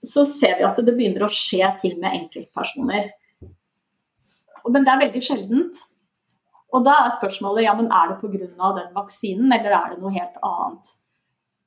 så 0.06 0.24
ser 0.24 0.60
vi 0.60 0.66
at 0.68 0.78
det 0.78 0.94
begynner 0.94 1.26
å 1.26 1.32
skje 1.34 1.66
ting 1.82 1.98
med 2.00 2.14
enkeltpersoner. 2.14 3.10
Men 4.70 4.86
det 4.86 4.92
er 4.92 5.02
veldig 5.02 5.22
sjeldent. 5.24 5.82
Og 6.70 6.86
da 6.86 6.94
er 7.02 7.14
spørsmålet 7.16 7.66
ja, 7.66 7.74
men 7.74 7.90
er 7.90 8.12
det 8.12 8.20
pga. 8.20 8.70
den 8.76 8.94
vaksinen, 8.94 9.50
eller 9.50 9.74
er 9.74 9.92
det 9.92 10.00
noe 10.02 10.14
helt 10.14 10.38
annet? 10.46 10.92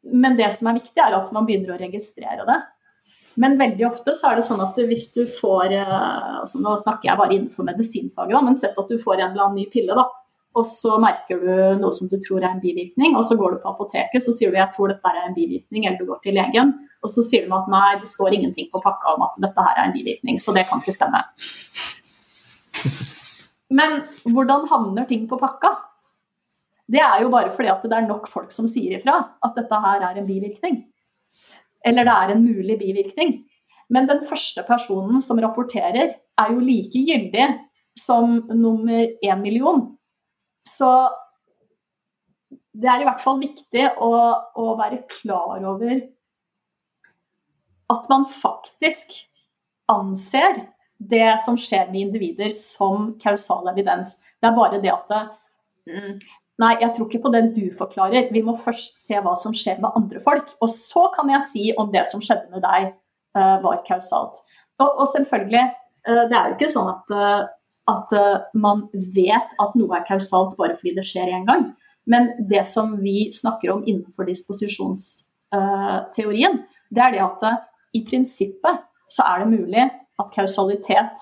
Men 0.03 0.37
det 0.39 0.49
som 0.55 0.69
er 0.69 0.79
viktig, 0.79 0.99
er 0.99 1.15
at 1.17 1.31
man 1.35 1.47
begynner 1.47 1.75
å 1.75 1.81
registrere 1.81 2.47
det. 2.47 2.59
Men 3.41 3.57
veldig 3.57 3.85
ofte 3.87 4.13
så 4.17 4.29
er 4.29 4.39
det 4.39 4.45
sånn 4.45 4.61
at 4.61 4.77
hvis 4.77 5.07
du 5.15 5.23
får 5.25 5.73
eh, 5.73 6.41
altså 6.43 6.59
Nå 6.61 6.75
snakker 6.77 7.09
jeg 7.09 7.19
bare 7.19 7.33
innenfor 7.33 7.65
medisinfaget, 7.65 8.35
da, 8.35 8.41
men 8.45 8.59
sett 8.59 8.77
at 8.77 8.91
du 8.91 8.99
får 9.01 9.17
en 9.17 9.31
eller 9.31 9.47
annen 9.47 9.63
ny 9.63 9.65
pille, 9.73 9.95
da. 9.97 10.05
Og 10.53 10.67
så 10.69 10.99
merker 11.01 11.39
du 11.41 11.79
noe 11.79 11.93
som 11.95 12.09
du 12.11 12.19
tror 12.21 12.43
er 12.43 12.51
en 12.51 12.61
bivirkning, 12.61 13.15
og 13.17 13.25
så 13.25 13.37
går 13.39 13.55
du 13.55 13.63
på 13.63 13.71
apoteket 13.71 14.21
så 14.21 14.35
sier 14.35 14.53
du 14.53 14.59
jeg 14.59 14.69
tror 14.75 14.91
dette 14.91 15.09
er 15.09 15.23
en 15.23 15.33
bivirkning, 15.33 15.87
eller 15.87 15.97
du 15.97 16.11
går 16.11 16.19
til 16.25 16.37
legen, 16.37 16.75
og 17.01 17.09
så 17.09 17.25
sier 17.25 17.47
de 17.47 17.55
at 17.57 17.71
nei, 17.73 17.87
det 18.03 18.11
står 18.11 18.37
ingenting 18.37 18.69
på 18.69 18.81
pakka 18.83 19.15
om 19.15 19.25
at 19.25 19.41
dette 19.41 19.65
her 19.65 19.79
er 19.79 19.89
en 19.89 19.95
bivirkning, 19.95 20.37
så 20.37 20.53
det 20.53 20.67
kan 20.69 20.83
ikke 20.83 20.93
stemme. 20.93 21.23
Men 23.73 24.03
hvordan 24.29 24.69
havner 24.69 25.09
ting 25.09 25.25
på 25.29 25.41
pakka? 25.41 25.73
Det 26.93 27.01
er 27.01 27.23
jo 27.23 27.33
bare 27.33 27.49
fordi 27.55 27.71
at 27.73 27.85
det 27.89 27.97
er 27.97 28.05
nok 28.05 28.29
folk 28.29 28.53
som 28.53 28.69
sier 28.69 28.99
ifra 28.99 29.15
at 29.41 29.57
dette 29.57 29.85
her 29.87 30.03
er 30.05 30.19
en 30.19 30.27
bivirkning 30.27 30.83
eller 31.85 32.07
det 32.07 32.13
er 32.13 32.33
en 32.33 32.45
mulig 32.45 32.77
bivirkning. 32.79 33.35
Men 33.93 34.07
den 34.09 34.23
første 34.27 34.63
personen 34.67 35.21
som 35.21 35.41
rapporterer, 35.43 36.15
er 36.33 36.49
jo 36.49 36.63
like 36.65 36.97
gyldig 36.97 37.45
som 37.99 38.39
nummer 38.49 39.05
én 39.21 39.41
million. 39.41 39.85
Så 40.65 40.89
det 42.73 42.89
er 42.89 43.03
i 43.03 43.05
hvert 43.05 43.21
fall 43.21 43.37
viktig 43.41 43.83
å, 44.01 44.13
å, 44.57 44.65
være 44.79 45.03
klar 45.11 45.61
over 45.61 45.99
at 47.93 48.07
man 48.09 48.25
faktisk 48.25 49.13
anser 49.91 50.63
det 50.97 51.35
som 51.45 51.59
skjer 51.59 51.91
med 51.91 52.07
individer, 52.07 52.49
som 52.55 53.11
kausal 53.21 53.67
evidens. 53.69 54.15
Det 54.41 54.49
er 54.49 54.57
bare 54.57 54.79
det 54.81 54.93
at 54.93 55.11
det, 55.11 55.21
mm, 55.91 56.15
Nei, 56.61 56.75
jeg 56.83 56.91
tror 56.93 57.07
ikke 57.09 57.23
på 57.23 57.31
den 57.33 57.47
du 57.55 57.63
forklarer. 57.77 58.27
Vi 58.33 58.41
må 58.45 58.53
først 58.61 58.99
se 59.01 59.15
hva 59.25 59.33
som 59.39 59.53
skjer 59.57 59.77
med 59.81 59.95
andre 59.97 60.19
folk. 60.21 60.47
Og 60.61 60.69
så 60.69 61.03
kan 61.15 61.29
jeg 61.33 61.41
si 61.47 61.63
om 61.81 61.87
det 61.93 62.03
som 62.09 62.21
skjedde 62.21 62.49
med 62.53 62.61
deg, 62.65 62.81
uh, 63.37 63.57
var 63.63 63.85
kausalt. 63.87 64.35
Og, 64.77 64.89
og 64.91 65.07
selvfølgelig, 65.15 65.65
uh, 66.09 66.23
det 66.29 66.35
er 66.37 66.45
jo 66.47 66.53
ikke 66.57 66.75
sånn 66.75 66.89
at, 66.93 67.05
uh, 67.09 67.41
at 67.89 68.09
man 68.55 68.77
vet 69.15 69.49
at 69.59 69.75
noe 69.75 69.95
er 69.97 70.07
kausalt 70.07 70.57
bare 70.59 70.75
fordi 70.77 70.93
det 70.99 71.05
skjer 71.09 71.27
én 71.33 71.45
gang. 71.49 71.63
Men 72.07 72.23
det 72.51 72.65
som 72.69 73.01
vi 73.01 73.31
snakker 73.33 73.71
om 73.73 73.83
innenfor 73.83 74.23
disposisjonsteorien, 74.27 76.53
det 76.93 77.01
er 77.03 77.11
det 77.15 77.23
at 77.25 77.43
i 77.97 77.99
prinsippet 78.05 78.75
så 79.11 79.21
er 79.27 79.35
det 79.41 79.51
mulig 79.51 79.83
at 80.19 80.31
kausalitet 80.35 81.17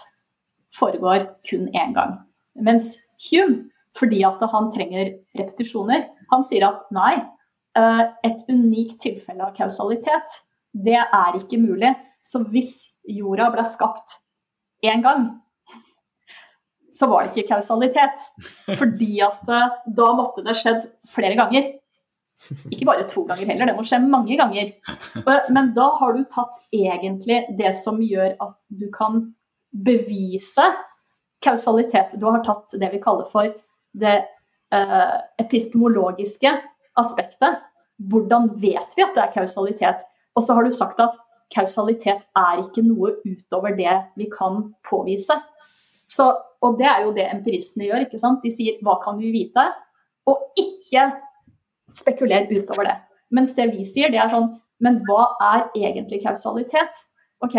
foregår 0.76 1.20
kun 1.48 1.70
én 1.74 1.94
gang. 1.96 2.20
Mens 2.56 2.98
Hume 3.30 3.70
fordi 3.98 4.22
at 4.28 4.42
han 4.54 4.70
trenger 4.72 5.14
repetisjoner. 5.38 6.08
Han 6.32 6.46
sier 6.48 6.68
at 6.70 6.88
nei, 6.96 7.16
eh, 7.78 8.04
et 8.28 8.48
unikt 8.50 9.02
tilfelle 9.04 9.44
av 9.46 9.56
kausalitet, 9.58 10.42
det 10.72 11.00
er 11.02 11.38
ikke 11.39 11.60
mulig. 11.60 11.94
Så 12.24 12.44
hvis 12.54 12.92
jorda 13.08 13.50
ble 13.52 13.66
skapt 13.68 14.20
én 14.86 15.04
gang, 15.04 15.28
så 16.96 17.08
var 17.08 17.26
det 17.26 17.36
ikke 17.36 17.56
kausalitet. 17.56 18.26
Fordi 18.80 19.14
at 19.26 19.52
eh, 19.52 19.78
da 20.00 20.10
måtte 20.18 20.46
det 20.46 20.58
skjedd 20.60 20.88
flere 21.10 21.38
ganger. 21.39 21.72
Ikke 22.74 22.88
bare 22.88 23.06
to 23.10 23.22
ganger 23.30 23.52
heller, 23.52 23.70
det 23.70 23.76
må 23.78 23.84
skje 23.86 24.00
mange 24.02 24.34
ganger. 24.39 24.72
Men 25.54 25.76
da 25.76 25.92
har 26.00 26.16
du 26.16 26.24
tatt 26.32 26.58
egentlig 26.74 27.44
det 27.60 27.76
som 27.78 28.00
gjør 28.02 28.34
at 28.42 28.56
du 28.74 28.88
kan 28.94 29.28
bevise 29.72 30.66
kausalitet. 31.46 32.16
Du 32.18 32.26
har 32.30 32.42
tatt 32.46 32.74
det 32.82 32.89
vi 32.96 33.02
kaller 33.04 33.30
for 33.30 33.52
det 33.94 34.18
eh, 34.74 35.18
epistemologiske 35.42 36.54
aspektet. 37.00 37.60
Hvordan 38.12 38.50
vet 38.62 38.96
vi 38.98 39.06
at 39.06 39.16
det 39.16 39.24
er 39.26 39.36
kausalitet? 39.36 40.06
Og 40.36 40.46
så 40.46 40.56
har 40.56 40.66
du 40.66 40.72
sagt 40.76 41.00
at 41.04 41.18
kausalitet 41.52 42.24
er 42.38 42.62
ikke 42.64 42.84
noe 42.86 43.18
utover 43.28 43.76
det 43.76 43.98
vi 44.18 44.30
kan 44.32 44.72
påvise. 44.88 45.36
Så, 46.12 46.32
og 46.62 46.80
det 46.80 46.88
er 46.88 47.06
jo 47.06 47.14
det 47.16 47.28
empiristene 47.32 47.88
gjør. 47.88 48.06
ikke 48.06 48.20
sant? 48.20 48.44
De 48.44 48.52
sier 48.52 48.80
'hva 48.82 49.02
kan 49.04 49.20
vi 49.20 49.32
vite?' 49.32 49.72
og 50.26 50.54
ikke 50.58 51.12
spekuler 51.94 52.48
utover 52.52 52.84
det. 52.84 52.98
Mens 53.32 53.54
det 53.54 53.72
vi 53.72 53.86
sier, 53.86 54.12
det 54.12 54.20
er 54.20 54.30
sånn 54.30 54.58
Men 54.82 55.04
hva 55.06 55.38
er 55.46 55.68
egentlig 55.78 56.24
kausalitet? 56.24 57.04
Ok, 57.46 57.54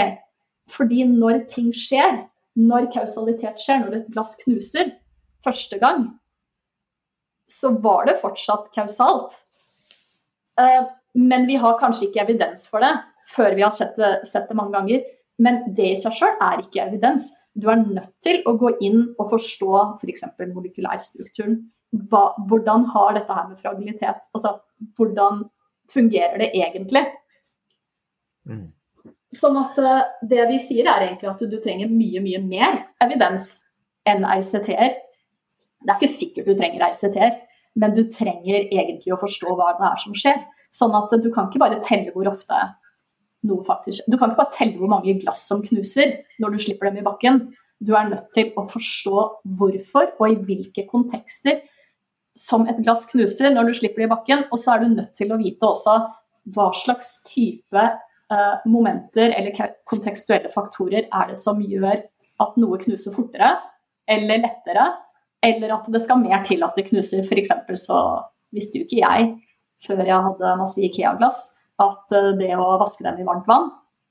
fordi 0.67 1.05
når 1.07 1.45
ting 1.47 1.69
skjer, 1.71 2.25
når 2.59 2.89
kausalitet 2.91 3.61
skjer, 3.63 3.79
når 3.79 3.95
et 4.01 4.09
glass 4.11 4.35
knuser 4.41 4.91
første 5.45 5.79
gang, 5.79 6.09
så 7.51 7.73
var 7.83 8.07
det 8.09 8.21
fortsatt 8.21 8.71
kausalt. 8.75 9.37
Eh, 10.61 10.85
men 11.15 11.47
vi 11.47 11.59
har 11.61 11.81
kanskje 11.81 12.09
ikke 12.09 12.23
evidens 12.25 12.67
for 12.71 12.85
det 12.85 12.95
før 13.33 13.55
vi 13.57 13.65
har 13.65 13.73
sett 13.75 13.97
det, 14.01 14.27
sett 14.29 14.49
det 14.49 14.57
mange 14.59 14.75
ganger. 14.77 15.05
Men 15.43 15.63
det 15.77 15.93
i 15.93 15.99
seg 15.99 16.15
sjøl 16.17 16.35
er 16.45 16.63
ikke 16.63 16.85
evidens. 16.85 17.31
Du 17.55 17.69
er 17.71 17.81
nødt 17.81 18.13
til 18.25 18.41
å 18.49 18.55
gå 18.61 18.75
inn 18.85 19.05
og 19.21 19.33
forstå 19.33 19.73
f.eks. 20.01 20.27
For 20.37 20.53
molekylærstrukturen. 20.53 21.59
Hva, 22.09 22.23
hvordan 22.49 22.87
har 22.95 23.17
dette 23.19 23.35
her 23.37 23.49
med 23.51 23.59
fragilitet 23.61 24.23
Altså, 24.33 24.55
hvordan 24.97 25.43
fungerer 25.93 26.39
det 26.41 26.49
egentlig? 26.57 27.03
Mm. 28.49 28.71
Sånn 29.33 29.59
at 29.61 29.77
eh, 29.81 30.07
det 30.29 30.47
vi 30.49 30.61
sier 30.65 30.89
er 30.89 31.07
egentlig 31.07 31.29
at 31.33 31.45
du 31.53 31.59
trenger 31.61 31.93
mye, 31.93 32.23
mye 32.25 32.41
mer 32.45 32.81
evidens 33.05 33.59
enn 34.09 34.25
RCT-er 34.25 34.97
det 35.83 35.93
er 35.93 35.99
ikke 35.99 36.15
sikkert 36.15 36.49
du 36.49 36.55
trenger 36.59 36.85
RCT-er, 36.89 37.39
men 37.81 37.97
du 37.97 38.05
trenger 38.13 38.69
egentlig 38.69 39.15
å 39.15 39.21
forstå 39.21 39.57
hva 39.57 39.73
det 39.79 39.89
er 39.89 40.03
som 40.03 40.15
skjer. 40.17 40.39
Sånn 40.73 40.95
at 40.97 41.13
du 41.21 41.29
kan 41.33 41.49
ikke 41.49 41.61
bare 41.63 41.83
telle 41.85 42.13
hvor 42.15 42.31
ofte 42.31 42.61
noe 43.43 43.65
faktisk 43.67 44.07
Du 44.07 44.15
kan 44.15 44.31
ikke 44.31 44.39
bare 44.39 44.55
telle 44.55 44.79
hvor 44.79 44.91
mange 44.93 45.17
glass 45.19 45.43
som 45.51 45.65
knuser 45.65 46.15
når 46.41 46.55
du 46.55 46.63
slipper 46.63 46.89
dem 46.89 47.01
i 47.01 47.07
bakken. 47.07 47.41
Du 47.83 47.97
er 47.99 48.07
nødt 48.07 48.31
til 48.37 48.53
å 48.57 48.65
forstå 48.71 49.25
hvorfor 49.59 50.13
og 50.13 50.27
i 50.29 50.39
hvilke 50.39 50.87
kontekster 50.91 51.59
som 52.39 52.69
et 52.71 52.79
glass 52.85 53.05
knuser 53.11 53.53
når 53.53 53.69
du 53.69 53.79
slipper 53.81 54.05
det 54.05 54.09
i 54.09 54.13
bakken. 54.15 54.47
Og 54.55 54.63
så 54.63 54.77
er 54.77 54.85
du 54.85 54.95
nødt 54.95 55.13
til 55.19 55.35
å 55.35 55.41
vite 55.41 55.69
også 55.69 55.99
hva 56.55 56.69
slags 56.75 57.19
type 57.27 57.83
uh, 57.83 58.57
momenter 58.67 59.35
eller 59.35 59.75
kontekstuelle 59.91 60.51
faktorer 60.55 61.07
er 61.07 61.31
det 61.31 61.39
som 61.39 61.61
gjør 61.63 62.01
at 62.43 62.57
noe 62.59 62.79
knuser 62.83 63.15
fortere 63.15 63.53
eller 64.11 64.43
lettere 64.43 64.87
eller 65.43 65.75
at 65.75 65.89
det 65.91 66.03
skal 66.05 66.21
mer 66.23 66.45
til 66.47 66.63
at 66.65 66.77
det 66.79 66.87
knuser. 66.91 67.25
F.eks. 67.27 67.53
så 67.83 67.99
visste 68.55 68.79
jo 68.79 68.87
ikke 68.87 69.03
jeg, 69.03 69.29
før 69.83 70.03
jeg 70.07 70.27
hadde 70.29 70.57
masse 70.61 70.81
Ikea-glass, 70.81 71.45
at 71.83 72.17
eh, 72.17 72.33
det 72.39 72.53
å 72.57 72.67
vaske 72.81 73.05
dem 73.07 73.21
i 73.21 73.27
varmt 73.27 73.49
vann 73.51 73.71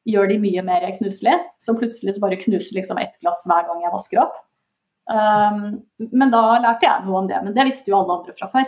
gjør 0.09 0.31
de 0.31 0.39
mye 0.41 0.63
mer 0.65 0.85
knuselige. 0.97 1.39
Så 1.61 1.77
plutselig 1.77 2.17
bare 2.21 2.39
knuser 2.41 2.79
liksom 2.79 2.99
ett 3.01 3.13
glass 3.21 3.45
hver 3.49 3.67
gang 3.67 3.83
jeg 3.85 3.93
vasker 3.93 4.23
opp. 4.23 4.39
Um, 5.11 5.81
men 6.13 6.31
da 6.31 6.41
lærte 6.61 6.87
jeg 6.87 7.05
noe 7.05 7.21
om 7.21 7.29
det. 7.29 7.41
Men 7.45 7.55
det 7.55 7.67
visste 7.69 7.91
jo 7.91 7.99
alle 7.99 8.17
andre 8.19 8.35
fra 8.37 8.49
før. 8.51 8.67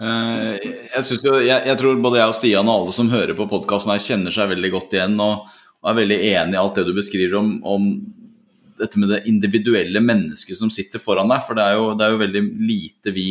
Uh, 0.00 0.56
jeg, 0.56 1.18
jo, 1.20 1.34
jeg, 1.44 1.58
jeg, 1.68 1.76
tror 1.80 1.98
både 2.00 2.20
jeg 2.20 2.32
og 2.32 2.36
Stian 2.38 2.70
og 2.70 2.76
alle 2.76 2.94
som 2.96 3.10
hører 3.12 3.36
på 3.36 3.48
podkasten 3.50 3.92
her, 3.92 4.04
kjenner 4.04 4.34
seg 4.34 4.52
veldig 4.52 4.70
godt 4.72 4.96
igjen 4.96 5.18
og, 5.20 5.50
og, 5.82 5.90
er 5.90 5.98
veldig 5.98 6.20
enig 6.30 6.56
i 6.56 6.60
alt 6.60 6.78
det 6.78 6.86
du 6.88 6.94
beskriver 6.96 7.36
om, 7.40 7.50
om 7.68 7.90
dette 8.80 9.00
med 9.00 9.12
det 9.12 9.24
individuelle 9.30 10.02
mennesket 10.02 10.58
som 10.58 10.72
sitter 10.72 11.02
foran 11.02 11.30
deg. 11.30 11.42
For 11.46 11.58
det 11.58 11.66
er 11.66 11.78
jo, 11.78 11.88
det 11.96 12.06
er 12.06 12.14
jo 12.14 12.22
veldig 12.22 12.42
lite 12.66 13.14
vi, 13.16 13.28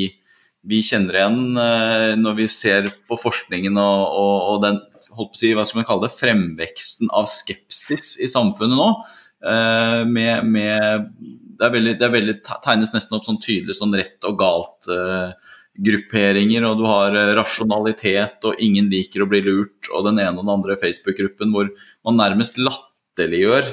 vi, 0.70 0.82
kjenner 0.86 1.20
igjen 1.20 1.42
eh, 1.60 2.14
når 2.20 2.38
vi 2.42 2.50
ser 2.52 2.90
på 3.10 3.20
forskningen 3.20 3.80
og, 3.82 4.04
og, 4.22 4.36
og 4.54 4.62
den 4.66 4.82
si, 5.38 5.54
hva 5.56 5.66
skal 5.66 5.82
man 5.82 5.90
kalle 5.90 6.08
det, 6.08 6.18
fremveksten 6.18 7.12
av 7.16 7.30
skepsis 7.32 8.16
i 8.22 8.30
samfunnet 8.32 8.80
nå. 8.80 8.90
Eh, 9.40 10.02
med, 10.10 10.50
med, 10.52 11.08
det, 11.58 11.68
er 11.68 11.76
veldig, 11.78 11.96
det 12.00 12.08
er 12.10 12.18
veldig, 12.18 12.38
tegnes 12.66 12.94
nesten 12.96 13.20
opp 13.20 13.28
sånn 13.28 13.42
tydelig 13.44 13.80
sånn 13.80 13.96
rett 13.98 14.30
og 14.30 14.38
galt. 14.42 14.92
Eh, 14.92 15.56
grupperinger, 15.80 16.66
og 16.68 16.82
du 16.82 16.84
har 16.90 17.14
rasjonalitet, 17.38 18.42
og 18.44 18.60
ingen 18.60 18.90
liker 18.92 19.24
å 19.24 19.30
bli 19.32 19.40
lurt, 19.46 19.88
og 19.94 20.10
den 20.10 20.18
ene 20.20 20.34
og 20.34 20.44
den 20.44 20.52
andre 20.52 20.76
Facebook-gruppen 20.82 21.54
hvor 21.56 21.70
man 22.04 22.20
nærmest 22.20 22.60
latterliggjør 22.60 23.70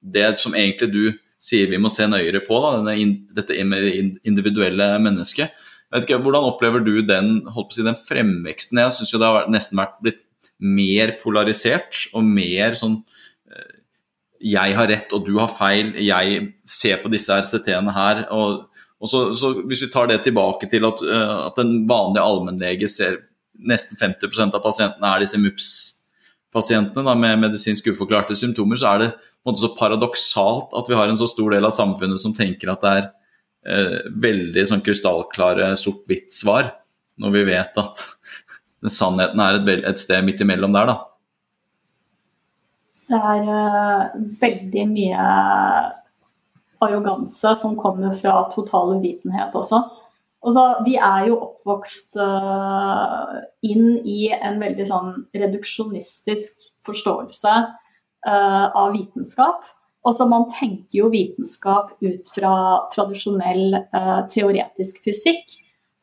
det 0.00 0.36
som 0.40 0.54
egentlig 0.56 0.90
du 0.92 1.04
sier 1.42 1.70
vi 1.70 1.80
må 1.80 1.90
se 1.92 2.06
nøyere 2.08 2.40
på, 2.46 2.58
da, 2.62 2.76
denne, 2.80 3.26
dette 3.36 3.56
individuelle 3.56 4.90
mennesket. 5.02 5.54
Ikke, 5.96 6.18
Hvordan 6.18 6.48
opplever 6.48 6.82
du 6.84 6.98
den, 7.06 7.38
si, 7.72 7.84
den 7.84 7.98
fremveksten? 8.08 8.80
Jeg 8.82 8.94
syns 8.96 9.12
det 9.14 9.28
har 9.28 9.50
nesten 9.52 9.78
vært 9.78 10.00
blitt 10.02 10.22
mer 10.58 11.14
polarisert 11.20 12.06
og 12.16 12.24
mer 12.24 12.74
sånn 12.78 12.98
eh, 13.52 13.76
Jeg 14.56 14.74
har 14.76 14.88
rett 14.90 15.12
og 15.16 15.26
du 15.28 15.36
har 15.38 15.52
feil, 15.52 15.92
jeg 16.00 16.40
ser 16.68 17.02
på 17.02 17.12
disse 17.12 17.32
RCT-ene 17.32 17.94
her. 17.94 18.24
og, 18.34 18.66
og 18.98 19.12
så, 19.12 19.22
så, 19.36 19.52
Hvis 19.68 19.84
vi 19.84 19.92
tar 19.92 20.10
det 20.10 20.22
tilbake 20.24 20.68
til 20.72 20.88
at, 20.88 21.02
eh, 21.04 21.34
at 21.46 21.60
en 21.62 21.78
vanlig 21.88 22.24
allmennlege 22.24 22.90
ser 22.90 23.20
nesten 23.56 23.96
50% 23.96 24.56
av 24.56 24.64
pasientene 24.64 25.12
er 25.12 25.22
disse 25.24 25.38
MUPS-pasientene 25.40 25.95
med 26.56 27.40
medisinsk 27.42 27.92
uforklarte 27.92 28.36
symptomer, 28.36 28.76
så 28.76 28.94
er 28.94 29.02
det 29.02 29.10
måte 29.46 29.62
så 29.62 29.72
paradoksalt 29.78 30.74
at 30.76 30.90
vi 30.90 30.98
har 30.98 31.10
en 31.10 31.18
så 31.18 31.28
stor 31.30 31.54
del 31.54 31.66
av 31.66 31.74
samfunnet 31.74 32.22
som 32.22 32.34
tenker 32.36 32.72
at 32.72 32.82
det 32.82 32.94
er 33.00 33.04
eh, 33.70 33.98
veldig 34.26 34.66
sånn 34.70 34.84
krystallklare 34.84 35.72
sort-hvitt-svar, 35.78 36.72
når 37.22 37.36
vi 37.36 37.44
vet 37.52 37.82
at 37.82 38.06
sannheten 38.98 39.42
er 39.42 39.60
et, 39.60 39.70
et, 39.92 40.02
sted 40.02 40.26
midt 40.26 40.42
imellom 40.42 40.74
der, 40.76 40.90
da. 40.90 40.98
Det 43.06 43.18
er 43.22 43.44
uh, 43.46 44.16
veldig 44.40 44.84
mye 44.90 45.26
arroganse 46.82 47.52
som 47.54 47.76
kommer 47.78 48.16
fra 48.18 48.40
total 48.50 48.96
uvitenhet 48.96 49.54
også. 49.54 49.78
Altså, 50.44 50.64
vi 50.84 50.94
er 51.00 51.30
jo 51.30 51.38
oppvokst 51.42 52.18
uh, 52.20 53.38
inn 53.66 53.96
i 54.06 54.28
en 54.36 54.60
veldig 54.60 54.86
sånn 54.86 55.14
reduksjonistisk 55.34 56.68
forståelse 56.86 57.54
uh, 57.56 58.66
av 58.68 58.92
vitenskap. 58.94 59.64
Altså, 60.06 60.28
man 60.30 60.46
tenker 60.52 61.00
jo 61.00 61.10
vitenskap 61.10 61.96
ut 62.04 62.30
fra 62.34 62.52
tradisjonell 62.92 63.80
uh, 63.80 64.20
teoretisk 64.30 65.00
fysikk. 65.06 65.56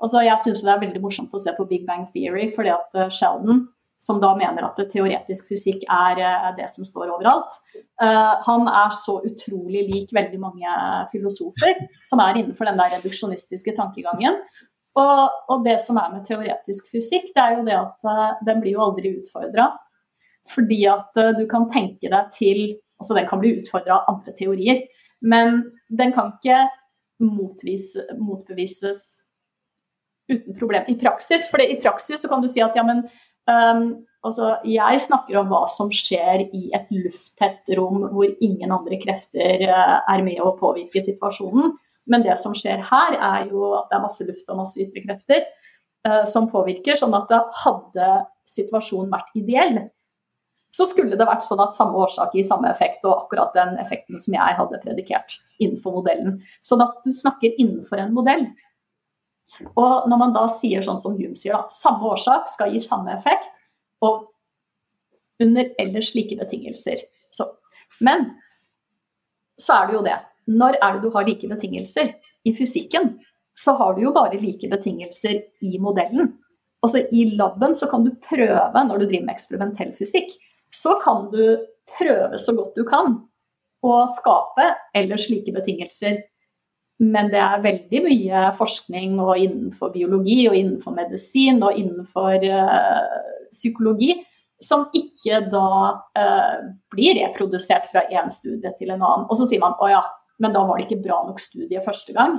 Altså, 0.04 0.26
jeg 0.26 0.42
syns 0.44 0.66
det 0.66 0.74
er 0.74 0.82
veldig 0.82 1.04
morsomt 1.06 1.36
å 1.36 1.40
se 1.40 1.54
på 1.56 1.68
Big 1.70 1.86
Bang 1.88 2.10
Theory, 2.12 2.50
fordi 2.56 2.74
at 2.74 3.00
Sheldon, 3.16 3.68
som 4.04 4.20
da 4.20 4.34
mener 4.36 4.66
at 4.68 4.80
teoretisk 4.92 5.48
fysikk 5.54 5.86
er 5.88 6.20
det 6.58 6.68
som 6.72 6.84
står 6.88 7.14
overalt, 7.14 7.56
han 8.00 8.68
er 8.68 8.92
så 8.98 9.20
utrolig 9.24 9.86
lik 9.88 10.12
veldig 10.16 10.40
mange 10.42 10.76
filosofer 11.14 11.80
som 12.04 12.20
er 12.20 12.42
innenfor 12.42 12.68
den 12.68 12.82
der 12.82 12.98
reduksjonistiske 12.98 13.76
tankegangen. 13.78 14.42
Og, 15.00 15.38
og, 15.48 15.64
det 15.66 15.80
som 15.82 15.98
er 15.98 16.12
med 16.12 16.26
teoretisk 16.28 16.92
fysikk, 16.92 17.32
det 17.34 17.42
er 17.42 17.56
jo 17.56 17.64
det 17.66 17.80
at 17.80 18.44
den 18.46 18.60
blir 18.62 18.76
jo 18.76 18.84
aldri 18.84 19.16
utfordra. 19.22 19.72
Fordi 20.52 20.82
at 20.92 21.24
du 21.40 21.46
kan 21.50 21.70
tenke 21.72 22.12
deg 22.12 22.34
til 22.36 22.66
Altså 23.04 23.18
den 23.18 23.26
kan 23.28 23.42
bli 23.42 23.50
utfordra 23.58 23.98
av 23.98 24.14
andre 24.14 24.32
teorier, 24.38 24.78
men 25.28 25.58
den 25.92 26.14
kan 26.16 26.30
ikke 26.38 26.62
motvise, 27.20 28.06
motbevises 28.16 29.02
uten 30.32 30.56
problem 30.56 30.88
i 30.88 30.96
praksis. 31.00 31.50
For 31.52 31.60
i 31.60 31.80
praksis 31.82 32.24
så 32.24 32.32
kan 32.32 32.44
du 32.44 32.48
si 32.52 32.64
at 32.64 32.78
ja, 32.78 32.86
men 32.88 33.04
um, 33.50 33.86
altså, 34.26 34.58
jeg 34.68 35.02
snakker 35.06 35.40
om 35.42 35.50
hva 35.52 35.64
som 35.72 35.92
skjer 35.94 36.46
i 36.50 36.68
et 36.76 36.92
lufttett 36.94 37.74
rom 37.78 38.06
hvor 38.14 38.30
ingen 38.44 38.74
andre 38.76 39.00
krefter 39.02 39.66
uh, 39.70 40.00
er 40.10 40.26
med 40.26 40.42
å 40.44 40.56
påvirke 40.60 41.04
situasjonen. 41.04 41.74
Men 42.12 42.26
det 42.26 42.36
som 42.42 42.56
skjer 42.58 42.84
her, 42.84 43.16
er 43.16 43.50
jo 43.52 43.74
at 43.78 43.90
det 43.90 43.98
er 43.98 44.06
masse 44.06 44.26
luft 44.28 44.50
og 44.52 44.60
masse 44.60 44.80
ytre 44.84 45.06
krefter 45.06 45.44
uh, 46.08 46.24
som 46.30 46.50
påvirker. 46.52 47.00
Sånn 47.00 47.16
at 47.16 47.32
hadde 47.64 48.14
situasjonen 48.54 49.12
vært 49.14 49.38
ideell, 49.40 49.84
så 50.74 50.88
skulle 50.90 51.18
det 51.18 51.28
vært 51.30 51.46
sånn 51.46 51.62
at 51.62 51.76
samme 51.78 52.00
årsak 52.02 52.34
gir 52.34 52.46
samme 52.48 52.70
effekt, 52.72 53.04
og 53.06 53.26
akkurat 53.26 53.54
den 53.54 53.76
effekten 53.82 54.18
som 54.22 54.34
jeg 54.34 54.58
hadde 54.58 54.82
predikert 54.82 55.38
innenfor 55.62 56.00
modellen. 56.00 56.40
Sånn 56.66 56.82
at 56.82 56.96
du 57.06 57.14
snakker 57.14 57.54
innenfor 57.62 58.02
en 58.02 58.16
modell. 58.16 58.48
Og 59.74 60.08
når 60.10 60.20
man 60.20 60.36
da 60.36 60.46
sier 60.52 60.84
sånn 60.86 61.02
som 61.02 61.18
Hume 61.18 61.38
sier, 61.40 61.56
da, 61.56 61.74
samme 61.74 62.14
årsak 62.14 62.50
skal 62.54 62.74
gi 62.74 62.82
samme 62.84 63.14
effekt, 63.16 63.50
og 64.04 64.30
under 65.44 65.70
ellers 65.82 66.14
like 66.16 66.36
betingelser. 66.40 67.04
Så. 67.34 67.48
Men 68.04 68.32
så 69.60 69.80
er 69.80 69.90
det 69.90 69.98
jo 69.98 70.06
det. 70.06 70.18
Når 70.52 70.78
er 70.80 70.96
det 70.96 71.04
du 71.04 71.12
har 71.14 71.28
like 71.28 71.50
betingelser? 71.50 72.16
I 72.44 72.54
fysikken 72.56 73.14
så 73.58 73.76
har 73.80 73.96
du 73.96 74.04
jo 74.04 74.14
bare 74.16 74.40
like 74.42 74.68
betingelser 74.70 75.44
i 75.64 75.78
modellen. 75.80 76.34
Altså 76.84 77.06
I 77.16 77.30
laben 77.38 77.76
så 77.80 77.88
kan 77.88 78.04
du 78.04 78.12
prøve, 78.28 78.84
når 78.88 78.98
du 79.00 79.06
driver 79.06 79.28
med 79.28 79.36
eksperimentell 79.38 79.94
fysikk, 79.96 80.34
så 80.74 80.98
kan 81.04 81.30
du 81.32 81.62
prøve 81.98 82.40
så 82.42 82.56
godt 82.58 82.76
du 82.76 82.84
kan 82.88 83.22
å 83.84 83.96
skape 84.16 84.68
ellers 84.96 85.30
like 85.32 85.54
betingelser. 85.56 86.22
Men 87.02 87.32
det 87.34 87.40
er 87.42 87.64
veldig 87.64 88.02
mye 88.06 88.44
forskning 88.58 89.16
og 89.22 89.40
innenfor 89.40 89.92
biologi 89.96 90.44
og 90.50 90.58
innenfor 90.58 90.94
medisin 90.96 91.64
og 91.66 91.80
innenfor 91.80 92.46
uh, 92.46 93.48
psykologi 93.52 94.14
som 94.64 94.86
ikke 94.96 95.42
da 95.52 95.70
uh, 96.20 96.60
blir 96.94 97.18
reprodusert 97.18 97.90
fra 97.92 98.06
én 98.14 98.30
studie 98.32 98.72
til 98.78 98.94
en 98.94 99.02
annen. 99.02 99.26
Og 99.26 99.40
så 99.40 99.50
sier 99.50 99.64
man 99.64 99.76
å 99.82 99.90
ja, 99.90 100.04
men 100.44 100.54
da 100.54 100.64
var 100.68 100.80
det 100.80 100.86
ikke 100.88 101.02
bra 101.08 101.24
nok 101.26 101.42
studie 101.42 101.82
første 101.84 102.14
gang. 102.16 102.38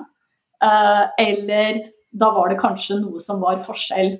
Uh, 0.62 1.10
eller 1.20 1.82
da 2.14 2.30
var 2.32 2.52
det 2.52 2.62
kanskje 2.62 3.00
noe 3.02 3.20
som 3.22 3.42
var 3.42 3.64
forskjell 3.66 4.16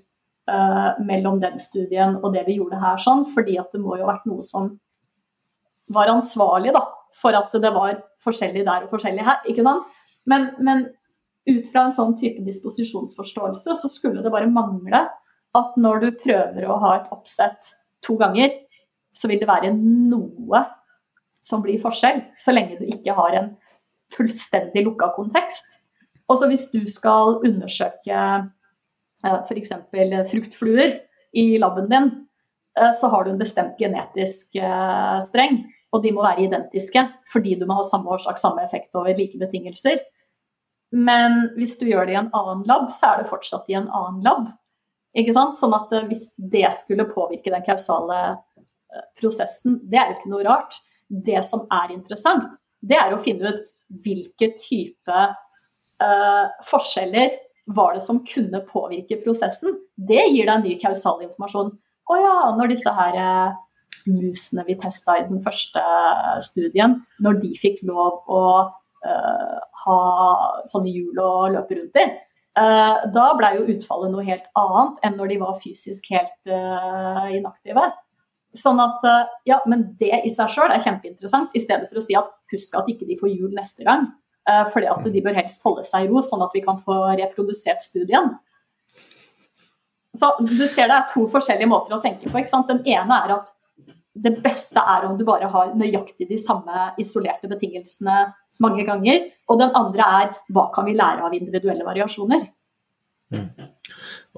mellom 1.09 1.39
den 1.41 1.55
studien 1.63 2.19
og 2.19 2.35
det 2.35 2.43
vi 2.45 2.59
gjorde 2.59 2.77
her, 2.77 2.99
sånn, 3.01 3.23
fordi 3.33 3.55
at 3.57 3.71
det 3.73 3.79
må 3.81 3.95
jo 3.97 4.05
ha 4.05 4.11
vært 4.11 4.27
noe 4.29 4.43
som 4.45 4.67
var 5.89 6.11
ansvarlig 6.13 6.75
da, 6.77 6.83
for 7.17 7.33
at 7.39 7.55
det 7.63 7.71
var 7.73 7.95
forskjellig 8.21 8.67
der 8.67 8.85
og 8.85 8.93
forskjellig 8.93 9.25
her. 9.25 9.39
ikke 9.49 9.65
sant? 9.65 9.89
Men, 10.31 10.51
men 10.65 10.87
ut 11.51 11.69
fra 11.73 11.87
en 11.87 11.97
sånn 11.97 12.15
type 12.19 12.45
disposisjonsforståelse 12.47 13.77
så 13.81 13.91
skulle 13.93 14.25
det 14.25 14.33
bare 14.33 14.51
mangle 14.51 15.05
at 15.55 15.77
når 15.79 16.03
du 16.03 16.09
prøver 16.23 16.67
å 16.67 16.79
ha 16.83 16.95
et 16.99 17.11
oppsett 17.15 17.75
to 18.05 18.17
ganger, 18.21 18.53
så 19.15 19.31
vil 19.31 19.41
det 19.41 19.49
være 19.49 19.71
noe 19.77 20.65
som 21.45 21.63
blir 21.63 21.79
forskjell, 21.83 22.23
så 22.41 22.55
lenge 22.55 22.81
du 22.81 22.89
ikke 22.89 23.15
har 23.17 23.37
en 23.39 23.53
fullstendig 24.15 24.85
lukka 24.87 25.11
kontekst. 25.17 25.79
Også 26.31 26.49
hvis 26.49 26.71
du 26.73 26.83
skal 26.91 27.39
undersøke 27.45 28.21
f.eks. 29.25 29.73
fruktfluer 30.31 30.99
i 31.37 31.47
laben 31.61 31.89
din, 31.91 32.11
eh, 32.81 32.93
så 32.97 33.11
har 33.13 33.25
du 33.25 33.33
en 33.33 33.41
bestemt 33.41 33.79
genetisk 33.81 34.57
eh, 34.57 35.19
streng. 35.25 35.63
Og 35.95 36.03
de 36.03 36.11
må 36.11 36.25
være 36.25 36.49
identiske, 36.49 37.05
fordi 37.31 37.55
du 37.61 37.69
må 37.69 37.77
ha 37.79 37.85
samme 37.87 38.11
årsak, 38.11 38.41
samme 38.41 38.65
effekt 38.65 38.97
over 38.99 39.15
like 39.15 39.39
betingelser. 39.39 40.01
Men 40.95 41.49
hvis 41.59 41.77
du 41.81 41.89
gjør 41.89 42.07
det 42.07 42.15
i 42.15 42.21
en 42.21 42.33
annen 42.37 42.63
lab, 42.69 42.91
så 42.95 43.11
er 43.11 43.23
det 43.23 43.31
fortsatt 43.31 43.71
i 43.71 43.79
en 43.79 43.91
annen 43.91 44.23
lab. 44.27 44.49
Ikke 45.19 45.35
sant? 45.35 45.59
Sånn 45.59 45.75
at 45.77 45.93
eh, 45.95 46.07
hvis 46.11 46.31
det 46.39 46.67
skulle 46.79 47.11
påvirke 47.11 47.53
den 47.55 47.65
kausale 47.67 48.21
prosessen, 49.19 49.81
det 49.91 49.99
er 49.99 50.11
jo 50.11 50.19
ikke 50.19 50.33
noe 50.33 50.45
rart. 50.47 50.77
Det 51.09 51.41
som 51.47 51.65
er 51.73 51.95
interessant, 51.95 52.47
det 52.85 52.99
er 52.99 53.15
å 53.15 53.23
finne 53.23 53.55
ut 53.55 53.65
hvilke 54.05 54.53
type 54.59 55.19
uh, 56.03 56.47
forskjeller 56.69 57.35
var 57.75 57.95
det 57.97 58.05
som 58.05 58.23
kunne 58.29 58.61
påvirke 58.69 59.21
prosessen? 59.25 59.79
Det 59.97 60.23
gir 60.31 60.49
deg 60.49 60.65
ny 60.65 60.79
kausal 60.81 61.23
informasjon. 61.25 61.73
Å 62.05 62.17
ja, 62.21 62.39
når 62.59 62.75
disse 62.75 62.93
her 62.93 63.17
eh, 63.17 63.55
musene 64.13 64.67
vi 64.67 64.77
testa 64.77 65.17
i 65.17 65.25
den 65.25 65.41
første 65.45 65.81
studien, 66.45 66.99
når 67.25 67.39
de 67.41 67.53
fikk 67.57 67.81
lov 67.89 68.29
å 68.29 68.43
ha 69.85 69.99
sånne 70.71 70.93
hjul 70.93 71.21
å 71.21 71.33
løpe 71.53 71.77
rundt 71.79 72.01
i, 72.01 72.07
uh, 72.61 73.05
da 73.15 73.27
ble 73.39 73.51
jo 73.59 73.67
utfallet 73.75 74.15
noe 74.15 74.25
helt 74.27 74.47
annet 74.61 75.07
enn 75.07 75.19
når 75.21 75.35
de 75.35 75.39
var 75.43 75.61
fysisk 75.61 76.09
helt 76.15 76.35
uh, 76.49 77.29
inaktive. 77.35 77.91
Sånn 78.55 78.79
at, 78.79 79.03
ja, 79.51 79.57
Men 79.67 79.89
det 79.99 80.13
i 80.23 80.31
seg 80.31 80.53
sjøl 80.55 80.71
er 80.71 80.83
kjempeinteressant, 80.83 81.51
i 81.59 81.63
stedet 81.63 81.89
for 81.91 81.99
å 81.99 82.05
si 82.07 82.15
at 82.15 82.29
husk 82.55 82.77
at 82.79 82.87
ikke 82.93 83.09
de 83.09 83.17
får 83.19 83.33
hjul 83.33 83.51
neste 83.57 83.83
gang. 83.83 84.13
Eh, 84.51 84.65
fordi 84.73 84.89
at 84.93 85.05
de 85.09 85.23
bør 85.25 85.39
helst 85.39 85.63
holde 85.65 85.87
seg 85.89 86.05
i 86.05 86.11
ro, 86.11 86.21
sånn 86.25 86.43
at 86.45 86.53
vi 86.53 86.61
kan 86.65 86.77
få 86.81 86.99
reprodusert 87.17 87.85
studien. 87.85 88.35
Så 90.15 90.31
du 90.45 90.67
ser 90.69 90.91
det 90.91 90.99
er 90.99 91.07
to 91.11 91.25
forskjellige 91.33 91.71
måter 91.71 91.97
å 91.97 92.03
tenke 92.03 92.29
på. 92.29 92.43
Den 92.69 92.83
ene 92.85 93.21
er 93.25 93.39
at 93.39 93.49
det 94.15 94.37
beste 94.45 94.79
er 94.79 95.09
om 95.09 95.19
du 95.19 95.25
bare 95.27 95.49
har 95.51 95.75
nøyaktig 95.79 96.29
de 96.29 96.39
samme 96.39 96.93
isolerte 97.03 97.51
betingelsene 97.51 98.19
mange 98.63 98.87
ganger. 98.87 99.29
Og 99.51 99.61
den 99.61 99.75
andre 99.75 100.09
er 100.21 100.33
hva 100.55 100.69
kan 100.75 100.87
vi 100.87 100.97
lære 100.99 101.27
av 101.27 101.35
individuelle 101.35 101.87
variasjoner? 101.87 102.47
Mm. 103.35 103.49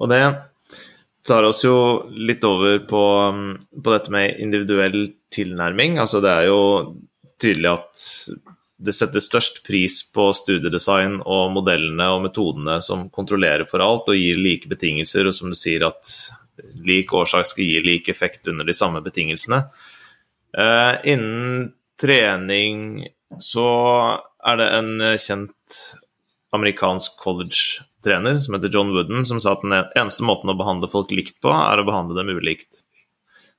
Og 0.01 0.09
det 0.09 0.21
tar 1.27 1.45
oss 1.45 1.63
jo 1.65 1.77
litt 2.09 2.43
over 2.47 2.79
på, 2.89 3.03
på 3.83 3.93
dette 3.93 4.13
med 4.13 4.41
individuell 4.41 5.11
tilnærming. 5.33 5.99
Altså 6.01 6.23
det 6.23 6.33
er 6.33 6.49
jo 6.49 6.61
tydelig 7.37 7.73
at 7.75 8.05
det 8.77 8.93
setter 8.93 9.21
størst 9.23 9.63
pris 9.65 9.99
på 10.13 10.29
studiedesign 10.37 11.19
og 11.25 11.51
modellene 11.55 12.09
og 12.13 12.23
metodene 12.27 12.77
som 12.85 13.07
kontrollerer 13.13 13.65
for 13.69 13.81
alt 13.81 14.09
og 14.13 14.17
gir 14.17 14.37
like 14.37 14.69
betingelser, 14.69 15.25
og 15.25 15.33
som 15.33 15.49
du 15.53 15.57
sier 15.57 15.87
at 15.87 16.11
lik 16.85 17.13
årsak 17.13 17.47
skal 17.49 17.67
gi 17.67 17.83
lik 17.85 18.09
effekt 18.09 18.47
under 18.47 18.67
de 18.67 18.75
samme 18.75 19.01
betingelsene. 19.05 19.63
Uh, 20.57 20.95
innen 21.07 21.71
trening 22.01 23.07
så 23.43 23.69
er 24.47 24.59
det 24.59 24.67
en 24.77 24.91
kjent 25.19 25.79
amerikansk 26.55 27.19
college-trener 27.21 28.39
som 28.39 28.55
heter 28.55 28.71
John 28.73 28.93
Wooden, 28.95 29.25
som 29.25 29.39
sa 29.43 29.55
at 29.55 29.65
den 29.65 29.75
eneste 29.75 30.25
måten 30.25 30.51
å 30.51 30.57
behandle 30.57 30.89
folk 30.91 31.11
likt 31.11 31.41
på, 31.43 31.51
er 31.51 31.81
å 31.81 31.87
behandle 31.87 32.17
dem 32.19 32.31
ulikt. 32.37 32.83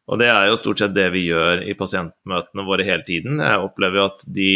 Og 0.08 0.20
det 0.22 0.30
er 0.32 0.46
jo 0.48 0.56
stort 0.56 0.80
sett 0.80 0.96
det 0.96 1.10
vi 1.12 1.26
gjør 1.26 1.66
i 1.68 1.76
pasientmøtene 1.76 2.64
våre 2.64 2.86
hele 2.86 3.04
tiden. 3.04 3.42
Jeg 3.44 3.60
opplever 3.60 4.00
jo 4.00 4.06
at 4.08 4.24
de 4.24 4.52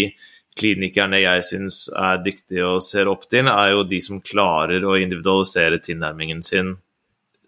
klinikerne 0.59 1.20
jeg 1.20 1.45
syns 1.49 1.84
er 1.97 2.22
dyktige 2.24 2.64
og 2.68 2.84
ser 2.84 3.11
opp 3.12 3.26
til, 3.28 3.49
er 3.49 3.74
jo 3.74 3.84
de 3.88 4.01
som 4.05 4.20
klarer 4.24 4.84
å 4.84 4.97
individualisere 5.01 5.80
tilnærmingen 5.84 6.43
sin 6.45 6.74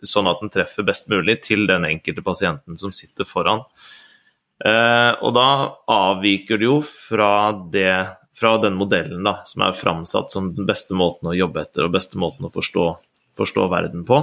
sånn 0.09 0.29
at 0.31 0.41
den 0.43 0.53
treffer 0.53 0.87
best 0.87 1.11
mulig 1.13 1.41
til 1.47 1.67
den 1.71 1.87
enkelte 1.89 2.25
pasienten 2.25 2.79
som 2.81 2.93
sitter 2.95 3.29
foran. 3.29 3.65
Eh, 4.65 5.13
og 5.19 5.35
da 5.35 5.49
avviker 5.91 6.61
det 6.61 6.69
jo 6.69 6.79
fra, 6.85 7.53
det, 7.73 7.91
fra 8.39 8.55
den 8.63 8.79
modellen 8.79 9.27
da, 9.27 9.41
som 9.49 9.67
er 9.67 9.77
framsatt 9.77 10.31
som 10.33 10.53
den 10.55 10.69
beste 10.69 10.97
måten 10.97 11.33
å 11.33 11.37
jobbe 11.37 11.65
etter 11.65 11.89
og 11.89 11.97
beste 11.97 12.21
måten 12.21 12.47
å 12.47 12.53
forstå, 12.55 12.87
forstå 13.41 13.67
verden 13.73 14.07
på. 14.09 14.23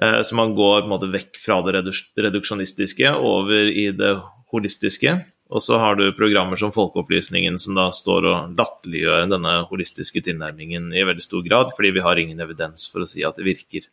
Eh, 0.00 0.20
så 0.24 0.38
man 0.38 0.56
går 0.56 0.88
måte 0.90 1.12
vekk 1.12 1.38
fra 1.42 1.60
det 1.66 1.76
reduksjonistiske 2.24 3.14
over 3.20 3.70
i 3.70 3.90
det 3.94 4.16
holistiske. 4.54 5.18
Og 5.54 5.62
så 5.62 5.76
har 5.78 5.98
du 5.98 6.06
programmer 6.16 6.58
som 6.58 6.72
Folkeopplysningen 6.74 7.60
som 7.62 7.76
da 7.76 7.90
står 7.94 8.26
og 8.30 8.54
latterliggjør 8.58 9.28
denne 9.30 9.58
holistiske 9.68 10.22
tilnærmingen 10.24 10.88
i 10.96 11.04
veldig 11.04 11.22
stor 11.22 11.44
grad, 11.46 11.74
fordi 11.76 11.92
vi 11.94 12.02
har 12.02 12.18
ingen 12.18 12.40
evidens 12.42 12.88
for 12.90 13.04
å 13.04 13.08
si 13.08 13.22
at 13.26 13.36
det 13.38 13.46
virker. 13.46 13.86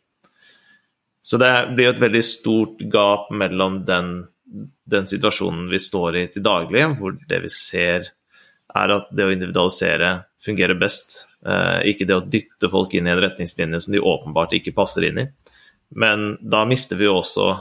Så 1.22 1.38
det 1.38 1.52
blir 1.76 1.86
jo 1.86 1.94
et 1.94 2.02
veldig 2.02 2.22
stort 2.26 2.80
gap 2.90 3.28
mellom 3.30 3.82
den, 3.86 4.10
den 4.90 5.06
situasjonen 5.06 5.68
vi 5.70 5.78
står 5.80 6.18
i 6.18 6.24
til 6.34 6.44
daglig, 6.44 6.84
hvor 6.98 7.14
det 7.30 7.42
vi 7.44 7.50
ser 7.54 8.10
er 8.72 8.94
at 8.94 9.10
det 9.14 9.26
å 9.28 9.32
individualisere 9.34 10.12
fungerer 10.42 10.78
best, 10.80 11.28
eh, 11.46 11.92
ikke 11.92 12.08
det 12.08 12.16
å 12.16 12.24
dytte 12.26 12.70
folk 12.72 12.94
inn 12.98 13.06
i 13.06 13.14
en 13.14 13.22
retningslinje 13.22 13.84
som 13.84 13.94
de 13.94 14.02
åpenbart 14.02 14.56
ikke 14.58 14.74
passer 14.74 15.06
inn 15.06 15.22
i. 15.22 15.26
Men 15.94 16.32
da 16.40 16.64
mister 16.66 16.98
vi 16.98 17.06
jo 17.06 17.18
også, 17.20 17.52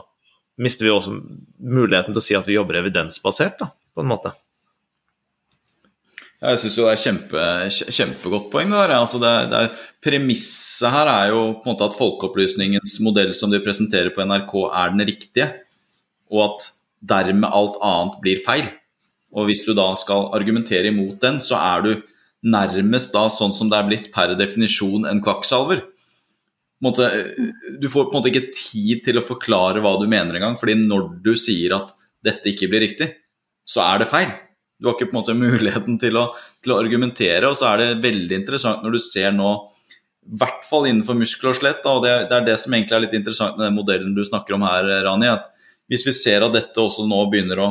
mister 0.63 0.87
vi 0.87 0.95
også 0.95 1.13
muligheten 1.59 2.15
til 2.15 2.21
å 2.21 2.25
si 2.25 2.37
at 2.39 2.47
vi 2.49 2.57
jobber 2.57 2.79
evidensbasert, 2.81 3.59
da 3.59 3.69
på 3.91 4.01
en 4.01 4.09
måte. 4.11 4.31
Jeg 6.41 6.57
syns 6.57 6.75
det 6.79 6.85
er 6.89 7.01
kjempe, 7.03 7.41
kjempegodt 7.69 8.47
poeng. 8.49 8.71
det 8.73 8.79
der. 8.79 8.95
Altså 8.97 9.19
det, 9.21 9.33
det 9.51 9.61
Premisset 10.01 10.89
her 10.89 11.09
er 11.11 11.27
jo 11.35 11.41
på 11.61 11.67
en 11.67 11.75
måte 11.75 11.85
at 11.85 11.97
Folkeopplysningens 11.99 12.95
modell 13.05 13.35
som 13.37 13.53
de 13.53 13.59
presenterer 13.61 14.09
på 14.15 14.25
NRK, 14.25 14.55
er 14.73 14.95
den 14.95 15.05
riktige, 15.05 15.51
og 16.33 16.47
at 16.47 16.65
dermed 17.13 17.45
alt 17.45 17.77
annet 17.85 18.17
blir 18.25 18.41
feil. 18.41 18.65
Og 19.37 19.47
hvis 19.47 19.61
du 19.67 19.75
da 19.77 19.91
skal 20.01 20.31
argumentere 20.33 20.89
imot 20.89 21.21
den, 21.21 21.37
så 21.45 21.61
er 21.61 21.85
du 21.85 21.91
nærmest 22.41 23.13
da 23.13 23.27
sånn 23.29 23.53
som 23.53 23.69
det 23.69 23.77
er 23.77 23.89
blitt 23.91 24.11
per 24.13 24.33
definisjon 24.33 25.05
en 25.05 25.21
kvakksalver. 25.21 25.85
Du 26.81 27.85
får 27.85 28.07
på 28.07 28.09
en 28.09 28.17
måte 28.17 28.31
ikke 28.33 28.49
tid 28.49 29.05
til 29.05 29.21
å 29.21 29.27
forklare 29.27 29.83
hva 29.85 29.93
du 30.01 30.07
mener 30.09 30.39
engang, 30.39 30.57
fordi 30.57 30.79
når 30.81 31.11
du 31.21 31.35
sier 31.37 31.77
at 31.77 31.93
dette 32.25 32.49
ikke 32.49 32.71
blir 32.71 32.81
riktig, 32.89 33.13
så 33.61 33.85
er 33.85 34.01
det 34.01 34.09
feil. 34.09 34.33
Du 34.81 34.89
har 34.89 34.95
ikke 34.97 35.11
på 35.11 35.13
en 35.13 35.19
måte 35.21 35.37
muligheten 35.37 35.99
til 36.01 36.17
å, 36.17 36.31
til 36.63 36.73
å 36.73 36.79
argumentere, 36.81 37.45
og 37.45 37.57
så 37.59 37.69
er 37.69 37.83
det 37.83 38.01
veldig 38.07 38.39
interessant 38.39 38.81
når 38.81 38.97
du 38.97 39.03
ser 39.05 39.29
nå 39.35 39.53
i 40.21 40.37
hvert 40.41 40.65
fall 40.69 40.87
innenfor 40.89 41.17
muskel 41.17 41.49
og 41.51 41.57
skjelett, 41.57 41.85
og 41.89 42.03
det, 42.05 42.11
det, 42.29 42.37
er 42.37 42.49
det 42.49 42.57
som 42.61 42.73
egentlig 42.73 42.97
er 42.97 43.03
litt 43.07 43.15
interessant 43.17 43.55
med 43.57 43.65
den 43.67 43.77
modellen 43.77 44.11
du 44.17 44.21
snakker 44.25 44.57
om 44.57 44.65
her, 44.67 44.89
Rani. 45.05 45.29
at 45.29 45.47
Hvis 45.89 46.05
vi 46.05 46.13
ser 46.13 46.45
at 46.45 46.53
dette 46.53 46.81
også 46.81 47.07
nå 47.09 47.23
begynner 47.31 47.61
å 47.61 47.69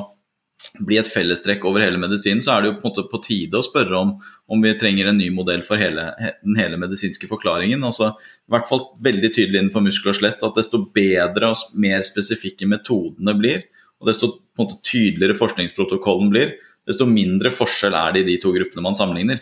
bli 0.85 0.99
et 1.01 1.09
fellestrekk 1.09 1.65
over 1.69 1.85
hele 1.85 2.01
medisinen, 2.01 2.43
så 2.45 2.57
er 2.57 2.63
det 2.63 2.71
jo 2.71 2.77
på 2.79 2.83
en 2.83 2.91
måte 2.91 3.07
på 3.11 3.21
tide 3.25 3.61
å 3.61 3.65
spørre 3.65 3.97
om, 3.97 4.13
om 4.51 4.65
vi 4.65 4.75
trenger 4.79 5.09
en 5.09 5.19
ny 5.19 5.31
modell 5.33 5.63
for 5.67 5.81
hele, 5.81 6.11
den 6.43 6.59
hele 6.59 6.79
medisinske 6.81 7.31
forklaringen. 7.31 7.85
Altså, 7.87 8.11
I 8.45 8.55
hvert 8.55 8.69
fall 8.69 8.85
veldig 9.03 9.31
tydelig 9.31 9.63
innenfor 9.63 9.87
muskel 9.87 10.13
og 10.13 10.19
skjelett 10.19 10.45
at 10.47 10.59
desto 10.59 10.83
bedre 10.95 11.53
og 11.55 11.79
mer 11.81 12.05
spesifikke 12.07 12.69
metodene 12.69 13.37
blir, 13.39 13.65
og 14.01 14.11
desto 14.11 14.35
måte, 14.61 14.81
tydeligere 14.85 15.39
forskningsprotokollen 15.39 16.33
blir, 16.33 16.55
desto 16.89 17.07
mindre 17.09 17.53
forskjell 17.55 17.95
er 17.97 18.15
det 18.15 18.25
i 18.25 18.29
de 18.33 18.41
to 18.43 18.53
gruppene 18.55 18.85
man 18.85 18.97
sammenligner. 18.97 19.41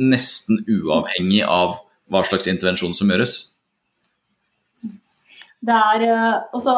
Nesten 0.00 0.62
uavhengig 0.66 1.42
av 1.46 1.80
hva 2.12 2.22
slags 2.26 2.48
intervensjon 2.50 2.94
som 2.96 3.10
gjøres. 3.12 3.36
Det 5.62 5.74
er 5.78 6.04
uh, 6.10 6.38
altså 6.52 6.76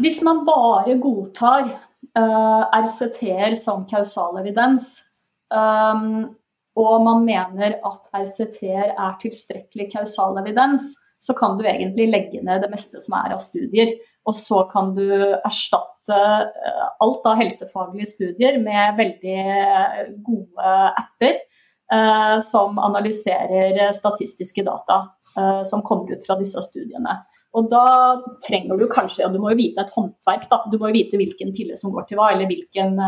Hvis 0.00 0.20
man 0.22 0.44
bare 0.46 0.94
godtar 1.02 1.64
uh, 1.66 2.20
eh, 2.20 2.64
RCT-er 2.84 3.56
som 3.58 3.82
kausal 3.90 4.38
evidens, 4.38 5.00
um, 5.50 6.30
og 6.78 7.02
man 7.04 7.24
mener 7.26 7.74
at 7.74 8.06
RCT-er 8.14 8.94
er 8.94 9.16
tilstrekkelig 9.20 9.88
kausal 9.92 10.38
evidens, 10.40 10.94
så 11.20 11.34
kan 11.36 11.58
du 11.58 11.66
egentlig 11.66 12.06
legge 12.08 12.40
ned 12.46 12.62
det 12.62 12.70
meste 12.72 13.02
som 13.02 13.18
er 13.18 13.34
av 13.34 13.42
studier. 13.44 13.92
Og 14.28 14.36
så 14.38 14.62
kan 14.70 14.94
du 14.96 15.04
erstatte 15.10 15.90
eh, 16.14 16.84
alt 17.04 17.26
av 17.26 17.38
helsefaglige 17.40 18.08
studier 18.10 18.58
med 18.62 18.98
veldig 18.98 19.38
eh, 19.40 20.00
gode 20.26 20.74
apper 21.00 21.38
eh, 21.92 22.36
som 22.44 22.78
analyserer 22.78 23.92
statistiske 23.96 24.64
data 24.66 25.06
som 25.62 25.78
kommer 25.86 26.10
ut 26.10 26.24
fra 26.26 26.34
disse 26.40 26.58
studiene. 26.66 27.12
Og 27.54 27.68
da 27.70 28.18
trenger 28.42 28.80
du 28.80 28.88
kanskje, 28.90 29.22
og 29.22 29.34
du 29.34 29.38
må 29.38 29.52
jo 29.52 29.60
vite 29.60 29.84
et 29.84 29.92
håndverk, 29.94 30.48
da. 30.50 30.56
Du 30.72 30.74
må 30.74 30.88
jo 30.90 30.96
vite 30.96 31.20
hvilken 31.20 31.52
pille 31.54 31.76
som 31.78 31.92
går 31.94 32.08
til 32.08 32.18
hva, 32.18 32.32
eller 32.34 32.50
hvilken 32.50 32.98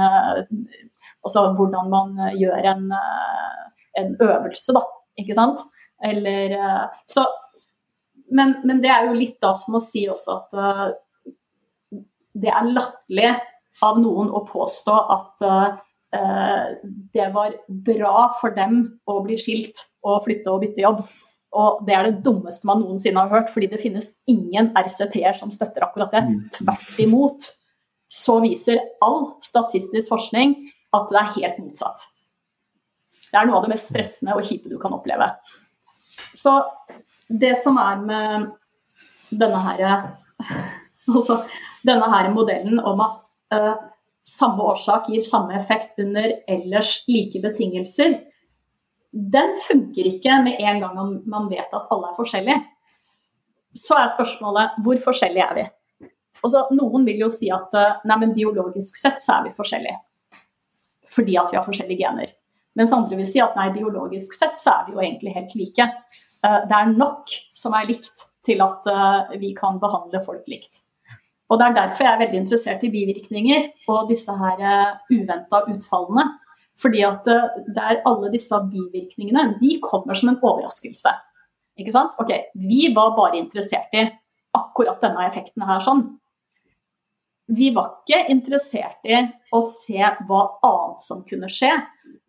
Altså 1.22 1.42
hvordan 1.58 1.90
man 1.90 2.14
gjør 2.38 2.68
en, 2.70 2.84
en 3.98 4.14
øvelse, 4.22 4.74
da. 4.78 4.84
Ikke 5.18 5.34
sant? 5.34 5.66
Eller 5.98 6.54
Så 7.10 7.26
men, 8.30 8.54
men, 8.62 8.78
det 8.82 8.90
er 8.94 9.10
jo 9.10 9.18
litt 9.18 9.40
da 9.42 9.56
som 9.58 9.74
å 9.78 9.82
si 9.82 10.06
også 10.10 10.38
at 10.38 10.56
det 12.34 12.52
er 12.52 12.70
latterlig 12.70 13.32
av 13.84 13.98
noen 14.00 14.30
å 14.32 14.44
påstå 14.48 14.94
at 15.14 15.44
uh, 15.46 15.80
det 17.14 17.28
var 17.32 17.56
bra 17.66 18.32
for 18.40 18.54
dem 18.56 18.82
å 19.08 19.20
bli 19.24 19.38
skilt 19.40 19.86
og 20.04 20.24
flytte 20.26 20.52
og 20.52 20.64
bytte 20.64 20.84
jobb. 20.84 21.02
Og 21.52 21.82
det 21.86 21.96
er 21.96 22.08
det 22.08 22.22
dummeste 22.24 22.68
man 22.68 22.80
noensinne 22.80 23.24
har 23.24 23.32
hørt, 23.32 23.50
fordi 23.52 23.68
det 23.72 23.80
finnes 23.80 24.12
ingen 24.28 24.70
RCT-er 24.76 25.36
som 25.36 25.52
støtter 25.52 25.84
akkurat 25.84 26.12
det. 26.14 26.22
Mm. 26.28 26.38
Tvert 26.56 27.00
imot 27.04 27.50
så 28.12 28.38
viser 28.44 28.80
all 29.04 29.34
statistisk 29.44 30.12
forskning 30.12 30.56
at 30.96 31.12
det 31.12 31.20
er 31.20 31.34
helt 31.36 31.60
motsatt. 31.62 32.06
Det 33.32 33.40
er 33.40 33.48
noe 33.48 33.60
av 33.60 33.66
det 33.66 33.72
mest 33.72 33.88
stressende 33.88 34.36
og 34.36 34.44
kjipe 34.44 34.68
du 34.68 34.76
kan 34.80 34.92
oppleve. 34.92 35.30
Så 36.36 36.58
det 37.28 37.54
som 37.62 37.78
er 37.80 38.00
med 38.04 38.50
denne 39.32 39.60
her, 39.64 39.84
altså, 41.16 41.38
denne 41.86 42.08
her 42.12 42.30
modellen 42.34 42.80
om 42.80 43.00
at 43.04 43.20
uh, 43.54 43.74
samme 44.26 44.64
årsak 44.72 45.10
gir 45.10 45.22
samme 45.24 45.56
effekt 45.58 45.98
under 46.02 46.36
ellers 46.50 47.00
like 47.10 47.40
betingelser, 47.42 48.20
den 49.12 49.56
funker 49.66 50.08
ikke 50.08 50.38
med 50.44 50.60
en 50.62 50.80
gang 50.80 51.16
man 51.28 51.48
vet 51.50 51.74
at 51.74 51.90
alle 51.92 52.12
er 52.12 52.16
forskjellige. 52.16 52.60
Så 53.76 53.96
er 53.98 54.12
spørsmålet 54.14 54.78
hvor 54.84 55.00
forskjellige 55.04 55.48
er 55.48 55.58
vi? 55.58 55.66
Altså, 56.42 56.64
noen 56.74 57.04
vil 57.06 57.20
jo 57.26 57.30
si 57.34 57.50
at 57.54 57.74
uh, 57.78 57.98
nei, 58.08 58.18
men 58.24 58.36
biologisk 58.36 58.96
sett 58.98 59.20
så 59.22 59.38
er 59.38 59.48
vi 59.48 59.56
forskjellige. 59.58 60.00
Fordi 61.12 61.36
at 61.38 61.52
vi 61.52 61.58
har 61.60 61.66
forskjellige 61.66 62.00
gener. 62.00 62.32
Mens 62.78 62.92
andre 62.96 63.18
vil 63.20 63.28
si 63.28 63.40
at 63.42 63.56
nei, 63.58 63.68
biologisk 63.74 64.34
sett 64.36 64.60
så 64.60 64.78
er 64.78 64.86
vi 64.86 64.94
jo 64.96 65.02
egentlig 65.02 65.34
helt 65.36 65.56
like. 65.58 65.88
Eh, 66.46 66.60
det 66.68 66.78
er 66.78 66.94
nok 66.94 67.34
som 67.58 67.76
er 67.76 67.88
likt 67.90 68.26
til 68.46 68.62
at 68.64 68.88
eh, 68.90 69.36
vi 69.42 69.52
kan 69.56 69.78
behandle 69.82 70.22
folk 70.24 70.48
likt. 70.50 70.82
Og 71.52 71.58
Det 71.60 71.66
er 71.66 71.74
derfor 71.76 72.06
jeg 72.06 72.12
er 72.14 72.22
veldig 72.22 72.38
interessert 72.40 72.84
i 72.86 72.90
bivirkninger 72.92 73.66
og 73.92 74.08
disse 74.08 74.32
her 74.32 74.62
eh, 74.64 74.94
uventa 75.12 75.60
utfallene. 75.68 76.24
Fordi 76.80 77.02
at 77.04 77.28
det 77.28 77.82
er 77.82 78.00
alle 78.08 78.30
disse 78.32 78.56
bivirkningene 78.70 79.58
de 79.60 79.74
kommer 79.84 80.16
som 80.16 80.32
en 80.32 80.40
overraskelse. 80.40 81.12
Ikke 81.78 81.92
sant? 81.92 82.16
Ok, 82.18 82.32
Vi 82.56 82.88
var 82.96 83.12
bare 83.16 83.38
interessert 83.38 83.92
i 83.92 84.06
akkurat 84.56 85.00
denne 85.04 85.26
effekten 85.28 85.64
her 85.68 85.84
sånn. 85.84 86.02
Vi 87.52 87.70
var 87.74 87.98
ikke 88.00 88.30
interessert 88.32 89.04
i 89.04 89.18
å 89.52 89.60
se 89.68 90.00
hva 90.00 90.42
annet 90.64 91.04
som 91.04 91.20
kunne 91.28 91.50
skje. 91.52 91.70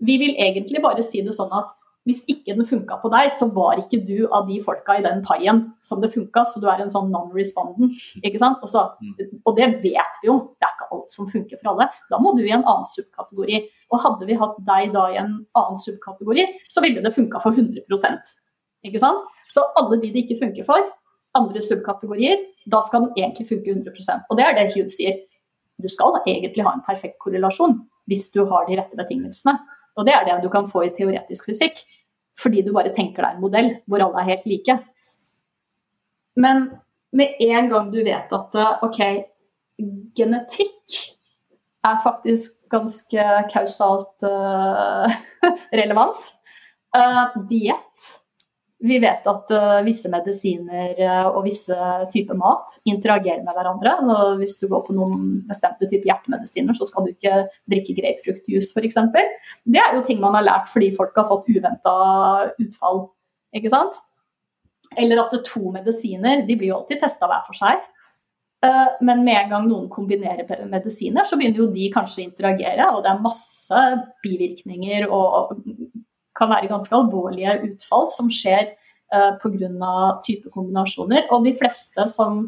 Vi 0.03 0.17
vil 0.19 0.35
egentlig 0.41 0.83
bare 0.83 1.03
si 1.05 1.21
det 1.23 1.35
sånn 1.37 1.53
at 1.55 1.71
hvis 2.07 2.19
ikke 2.27 2.55
den 2.57 2.67
funka 2.67 2.97
på 2.99 3.09
deg, 3.13 3.29
så 3.31 3.47
var 3.55 3.79
ikke 3.79 4.01
du 4.03 4.25
av 4.27 4.49
de 4.49 4.57
folka 4.63 4.97
i 4.99 5.03
den 5.05 5.21
paien 5.23 5.61
som 5.87 6.01
det 6.03 6.11
funka, 6.11 6.43
så 6.47 6.59
du 6.59 6.67
er 6.67 6.83
en 6.83 6.91
sånn 6.91 7.07
non-respondent. 7.13 7.95
ikke 8.19 8.41
sant? 8.41 8.59
Og, 8.59 8.71
så, 8.71 8.89
mm. 8.99 9.39
og, 9.39 9.53
det 9.55 9.69
vet 9.85 10.19
vi 10.19 10.27
jo, 10.27 10.35
det 10.59 10.67
er 10.67 10.75
ikke 10.75 10.89
alt 10.97 11.15
som 11.15 11.29
funker 11.31 11.61
for 11.61 11.71
alle. 11.73 11.87
Da 12.11 12.19
må 12.19 12.35
du 12.35 12.43
i 12.43 12.51
en 12.51 12.65
annen 12.65 12.89
subkategori. 12.91 13.61
Og 13.93 14.03
hadde 14.03 14.27
vi 14.27 14.39
hatt 14.39 14.59
deg 14.67 14.91
da 14.95 15.05
i 15.13 15.19
en 15.21 15.37
annen 15.59 15.79
subkategori, 15.79 16.47
så 16.71 16.83
ville 16.83 17.03
det 17.05 17.13
funka 17.15 17.39
for 17.43 17.55
100% 17.55 18.35
ikke 18.83 18.99
sant? 18.99 19.23
Så 19.51 19.63
alle 19.79 19.99
de 20.01 20.11
det 20.11 20.25
ikke 20.25 20.41
funker 20.41 20.67
for, 20.67 20.89
andre 21.37 21.61
subkategorier, 21.65 22.41
da 22.69 22.81
skal 22.85 23.05
den 23.05 23.23
egentlig 23.23 23.47
funke 23.49 23.73
100% 23.73 24.27
Og 24.29 24.37
det 24.37 24.45
er 24.45 24.57
det 24.57 24.71
Hugh 24.75 24.91
sier. 24.93 25.21
Du 25.81 25.89
skal 25.89 26.19
egentlig 26.27 26.65
ha 26.65 26.73
en 26.75 26.83
perfekt 26.85 27.17
korrelasjon 27.23 27.79
hvis 28.11 28.27
du 28.35 28.43
har 28.49 28.67
de 28.67 28.77
rette 28.77 28.97
betingelsene. 28.99 29.55
Og 29.97 30.05
det 30.07 30.13
er 30.13 30.25
det 30.27 30.41
du 30.43 30.49
kan 30.51 30.67
få 30.69 30.83
i 30.85 30.91
teoretisk 30.93 31.47
fysikk, 31.49 31.79
fordi 32.39 32.63
du 32.65 32.71
bare 32.75 32.93
tenker 32.95 33.25
deg 33.25 33.35
en 33.35 33.43
modell 33.43 33.69
hvor 33.87 34.03
alle 34.03 34.23
er 34.23 34.31
helt 34.33 34.47
like. 34.49 34.77
Men 36.39 36.65
med 37.13 37.37
en 37.45 37.69
gang 37.69 37.91
du 37.93 37.99
vet 38.05 38.31
at 38.33 38.57
ok, 38.85 39.01
genetikk 40.17 40.97
er 41.83 41.99
faktisk 42.03 42.63
ganske 42.71 43.25
kausalt 43.51 44.25
uh, 44.25 45.11
relevant. 45.79 46.31
Uh, 46.95 47.33
Diett 47.49 48.13
vi 48.83 48.97
vet 48.99 49.27
at 49.31 49.51
uh, 49.55 49.77
visse 49.85 50.09
medisiner 50.11 50.97
uh, 50.99 51.29
og 51.29 51.45
visse 51.45 51.75
typer 52.11 52.35
mat 52.35 52.75
interagerer 52.89 53.43
med 53.45 53.55
hverandre. 53.55 53.93
Og 54.03 54.41
hvis 54.41 54.57
du 54.59 54.67
går 54.71 54.83
på 54.87 54.95
noen 54.97 55.37
bestemte 55.47 55.87
typer 55.87 56.09
hjertemedisiner, 56.11 56.75
så 56.75 56.87
skal 56.89 57.07
du 57.07 57.13
ikke 57.13 57.45
drikke 57.71 57.95
grapefruktjuice 58.01 58.73
f.eks. 58.75 58.99
Det 59.63 59.79
er 59.79 59.95
jo 59.95 60.03
ting 60.03 60.19
man 60.23 60.35
har 60.35 60.47
lært 60.49 60.67
fordi 60.73 60.91
folk 60.97 61.15
har 61.15 61.29
fått 61.31 61.47
uventa 61.53 61.95
utfall. 62.59 63.05
ikke 63.55 63.71
sant? 63.71 64.01
Eller 64.99 65.23
at 65.23 65.33
to 65.47 65.71
medisiner 65.73 66.43
de 66.43 66.59
blir 66.59 66.73
jo 66.73 66.81
alltid 66.81 66.99
testa 67.05 67.29
hver 67.31 67.47
for 67.47 67.63
seg. 67.63 67.87
Uh, 68.63 68.99
men 69.03 69.23
med 69.23 69.45
en 69.45 69.55
gang 69.55 69.65
noen 69.69 69.87
kombinerer 69.91 70.67
medisiner, 70.71 71.23
så 71.23 71.39
begynner 71.39 71.63
jo 71.63 71.71
de 71.71 71.87
kanskje 71.91 72.21
å 72.21 72.27
interagere, 72.27 72.91
og 72.91 73.03
det 73.03 73.11
er 73.11 73.23
masse 73.23 73.87
bivirkninger 74.23 75.07
og 75.07 75.55
kan 76.37 76.51
være 76.51 76.71
ganske 76.71 76.95
alvorlige 76.97 77.59
utfall 77.67 78.09
som 78.13 78.31
skjer 78.31 78.73
uh, 79.13 79.33
pga. 79.41 79.93
type 80.25 80.49
kombinasjoner. 80.53 81.27
Og 81.31 81.45
de 81.45 81.55
fleste 81.57 82.07
som 82.11 82.45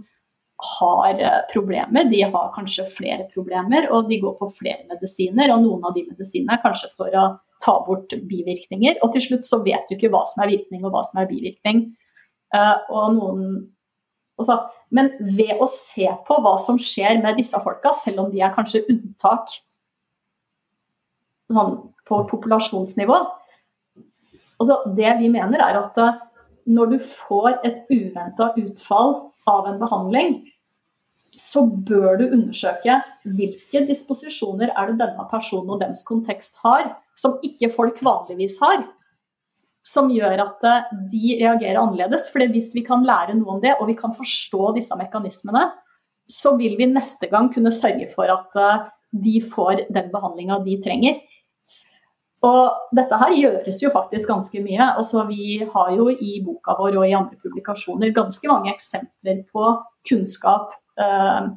har 0.80 1.20
uh, 1.20 1.42
problemer, 1.52 2.10
de 2.10 2.24
har 2.24 2.54
kanskje 2.56 2.88
flere 2.90 3.28
problemer, 3.34 3.90
og 3.92 4.10
de 4.10 4.20
går 4.24 4.38
på 4.40 4.52
flere 4.58 4.86
medisiner. 4.90 5.54
Og 5.54 5.66
noen 5.66 5.86
av 5.86 5.96
de 5.98 6.06
medisinene 6.08 6.58
er 6.58 6.64
kanskje 6.64 6.92
for 6.96 7.14
å 7.14 7.28
ta 7.64 7.78
bort 7.86 8.14
bivirkninger. 8.30 9.00
Og 9.04 9.14
til 9.16 9.28
slutt 9.30 9.48
så 9.48 9.62
vet 9.66 9.86
du 9.90 9.96
ikke 9.98 10.12
hva 10.14 10.26
som 10.30 10.44
er 10.44 10.56
virkning 10.56 10.84
og 10.84 10.94
hva 10.96 11.06
som 11.08 11.22
er 11.22 11.30
bivirkning. 11.30 11.88
Uh, 12.56 12.78
og 12.90 13.16
noen 13.20 13.48
også, 14.40 14.58
Men 14.92 15.14
ved 15.20 15.62
å 15.64 15.68
se 15.72 16.08
på 16.28 16.36
hva 16.44 16.58
som 16.62 16.78
skjer 16.80 17.22
med 17.24 17.40
disse 17.40 17.58
folka, 17.64 17.94
selv 17.96 18.26
om 18.26 18.28
de 18.32 18.42
er 18.44 18.54
kanskje 18.56 18.84
unntak 18.92 19.54
sånn, 21.52 21.78
på 22.08 22.20
populasjonsnivå, 22.30 23.18
Altså, 24.66 24.96
det 24.98 25.12
vi 25.20 25.30
mener 25.30 25.62
er 25.62 25.78
at 25.78 26.00
eh, 26.02 26.22
når 26.74 26.96
du 26.96 26.98
får 27.06 27.60
et 27.68 27.84
uventa 27.94 28.50
utfall 28.58 29.12
av 29.46 29.68
en 29.70 29.78
behandling, 29.78 30.40
så 31.36 31.66
bør 31.68 32.18
du 32.18 32.24
undersøke 32.32 32.96
hvilke 33.28 33.84
disposisjoner 33.86 34.72
er 34.72 34.90
det 34.90 35.02
denne 35.04 35.26
personen 35.30 35.76
og 35.76 35.84
dems 35.84 36.02
kontekst 36.08 36.58
har, 36.64 36.96
som 37.20 37.38
ikke 37.46 37.70
folk 37.76 38.02
vanligvis 38.02 38.58
har. 38.64 38.88
Som 39.86 40.10
gjør 40.10 40.42
at 40.48 40.66
eh, 40.66 40.90
de 41.14 41.38
reagerer 41.44 41.78
annerledes. 41.84 42.32
For 42.34 42.42
hvis 42.50 42.72
vi 42.74 42.82
kan 42.88 43.06
lære 43.06 43.38
noe 43.38 43.60
om 43.60 43.62
det, 43.62 43.76
og 43.78 43.92
vi 43.92 44.00
kan 44.00 44.18
forstå 44.18 44.74
disse 44.80 44.98
mekanismene, 44.98 45.68
så 46.26 46.56
vil 46.58 46.74
vi 46.80 46.90
neste 46.90 47.30
gang 47.30 47.52
kunne 47.54 47.70
sørge 47.70 48.10
for 48.18 48.34
at 48.34 48.58
eh, 48.58 48.90
de 49.14 49.38
får 49.46 49.86
den 49.94 50.10
behandlinga 50.10 50.64
de 50.66 50.82
trenger. 50.82 51.22
Og 52.46 52.96
dette 52.96 53.18
her 53.18 53.34
gjøres 53.34 53.82
jo 53.82 53.92
faktisk 53.94 54.30
ganske 54.30 54.62
mye. 54.62 54.90
Altså, 55.00 55.24
vi 55.30 55.60
har 55.72 55.92
jo 55.96 56.10
i 56.14 56.40
boka 56.46 56.76
vår 56.78 57.00
og 57.00 57.06
i 57.08 57.16
andre 57.18 57.38
publikasjoner 57.42 58.14
ganske 58.16 58.50
mange 58.52 58.74
eksempler 58.74 59.42
på 59.50 59.70
kunnskap 60.10 60.76
eh, 61.02 61.48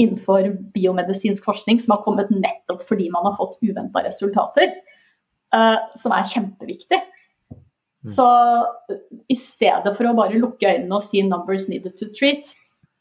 innenfor 0.00 0.50
biomedisinsk 0.74 1.44
forskning 1.46 1.80
som 1.80 1.94
har 1.94 2.02
kommet 2.04 2.32
nettopp 2.32 2.82
fordi 2.88 3.08
man 3.12 3.28
har 3.28 3.36
fått 3.38 3.58
uventa 3.64 4.02
resultater, 4.04 4.74
eh, 5.54 5.78
som 6.02 6.16
er 6.16 6.28
kjempeviktig. 6.34 7.00
Mm. 8.00 8.12
Så 8.12 8.26
i 9.28 9.36
stedet 9.36 9.94
for 9.96 10.08
å 10.08 10.16
bare 10.16 10.40
lukke 10.40 10.68
øynene 10.68 10.98
og 10.98 11.04
si 11.04 11.22
'numbers 11.22 11.68
needed 11.68 11.96
to 11.96 12.08
treat', 12.16 12.54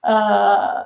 eh, 0.05 0.79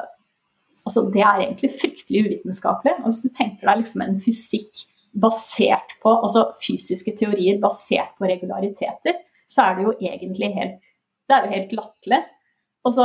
altså 0.86 1.06
det 1.14 1.22
er 1.22 1.46
egentlig 1.46 1.72
fryktelig 1.82 2.26
uvitenskapelig. 2.26 2.98
Og 3.04 3.12
hvis 3.12 3.24
du 3.26 3.30
tenker 3.30 3.68
deg 3.68 3.84
liksom 3.84 4.02
en 4.02 4.20
fysikk 4.20 4.88
basert 5.14 5.96
på 6.02 6.12
altså 6.16 6.48
fysiske 6.62 7.14
teorier 7.20 7.60
basert 7.62 8.16
på 8.18 8.28
regulariteter, 8.30 9.20
så 9.50 9.68
er 9.68 9.76
det 9.78 9.86
jo 9.88 9.98
egentlig 10.00 10.54
helt 10.56 10.80
Det 11.30 11.36
er 11.36 11.46
jo 11.46 11.54
helt 11.54 11.74
latterlig. 11.78 12.18
Altså, 12.84 13.04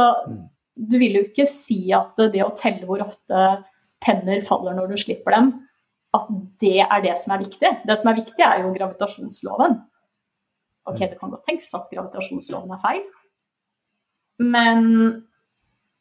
du 0.74 0.96
vil 0.98 1.14
jo 1.14 1.20
ikke 1.28 1.44
si 1.46 1.92
at 1.94 2.18
det 2.32 2.42
å 2.42 2.54
telle 2.58 2.82
hvor 2.88 3.04
ofte 3.04 3.42
penner 4.02 4.42
faller 4.46 4.74
når 4.74 4.90
du 4.90 4.96
slipper 4.98 5.36
dem, 5.36 5.52
at 6.18 6.26
det 6.58 6.80
er 6.82 7.04
det 7.04 7.14
som 7.22 7.36
er 7.36 7.44
viktig. 7.44 7.70
Det 7.86 7.96
som 8.00 8.10
er 8.10 8.18
viktig, 8.18 8.42
er 8.42 8.64
jo 8.64 8.74
gravitasjonsloven. 8.74 9.78
Ok, 10.90 10.98
det 11.04 11.14
kan 11.20 11.30
godt 11.30 11.46
tenkes 11.46 11.70
at 11.78 11.86
gravitasjonsloven 11.92 12.74
er 12.74 12.82
feil, 12.82 13.06
men 14.42 14.84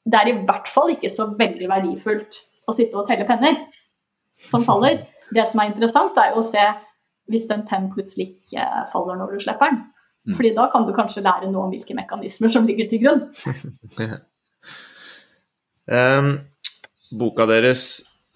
det 0.08 0.20
er 0.20 0.32
i 0.32 0.38
hvert 0.48 0.70
fall 0.72 0.94
ikke 0.94 1.12
så 1.12 1.28
veldig 1.38 1.68
verdifullt 1.70 2.42
å 2.68 2.76
sitte 2.76 2.98
og 2.98 3.10
telle 3.10 3.28
penner 3.28 3.60
som 4.42 4.66
faller. 4.66 5.06
Det 5.34 5.46
som 5.50 5.62
er 5.62 5.72
interessant, 5.72 6.18
er 6.18 6.34
jo 6.34 6.42
å 6.42 6.46
se 6.46 6.64
hvis 7.32 7.48
den 7.50 7.66
penn 7.68 7.90
plutselig 7.92 8.30
ikke 8.32 8.66
faller 8.94 9.20
når 9.20 9.36
du 9.36 9.44
slipper 9.44 9.72
den. 9.72 9.82
Mm. 10.28 10.36
Fordi 10.36 10.52
da 10.56 10.68
kan 10.72 10.86
du 10.88 10.94
kanskje 10.96 11.24
lære 11.24 11.50
noe 11.52 11.68
om 11.68 11.74
hvilke 11.74 11.96
mekanismer 11.96 12.52
som 12.52 12.68
ligger 12.68 12.88
til 12.92 13.04
grunn. 13.04 13.26
um, 15.98 16.32
boka 17.20 17.48
deres 17.50 17.84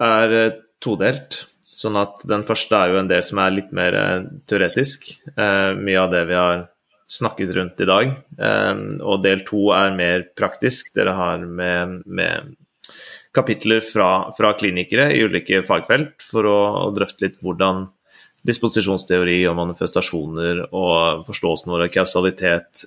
er 0.02 0.38
eh, 0.38 0.60
todelt. 0.84 1.46
Sånn 1.72 1.98
at 2.00 2.24
den 2.28 2.44
første 2.48 2.76
er 2.76 2.92
jo 2.92 3.00
en 3.00 3.12
del 3.12 3.24
som 3.24 3.40
er 3.44 3.56
litt 3.56 3.72
mer 3.76 3.96
uh, 3.96 4.28
teoretisk. 4.50 5.08
Uh, 5.38 5.72
mye 5.80 6.00
av 6.00 6.12
det 6.12 6.26
vi 6.28 6.36
har 6.36 6.66
snakket 7.12 7.54
rundt 7.56 7.84
i 7.84 7.88
dag. 7.88 8.12
Um, 8.40 8.84
og 9.04 9.24
del 9.24 9.44
to 9.48 9.70
er 9.76 9.96
mer 9.96 10.26
praktisk. 10.40 10.94
Dere 10.96 11.16
har 11.16 11.44
med, 11.44 12.02
med 12.08 12.56
kapitler 13.36 13.82
fra, 13.86 14.32
fra, 14.38 14.54
klinikere 14.60 15.12
i 15.16 15.24
ulike 15.24 15.64
fagfelt 15.68 16.24
for 16.26 16.48
å, 16.48 16.60
å, 16.84 16.88
drøfte 16.96 17.26
litt 17.26 17.40
hvordan 17.44 17.86
disposisjonsteori 18.48 19.40
og 19.48 19.58
manifestasjoner 19.60 20.66
og 20.68 21.28
forståelsen 21.28 21.72
vår 21.72 21.86
av 21.86 21.94
kausalitet 21.94 22.86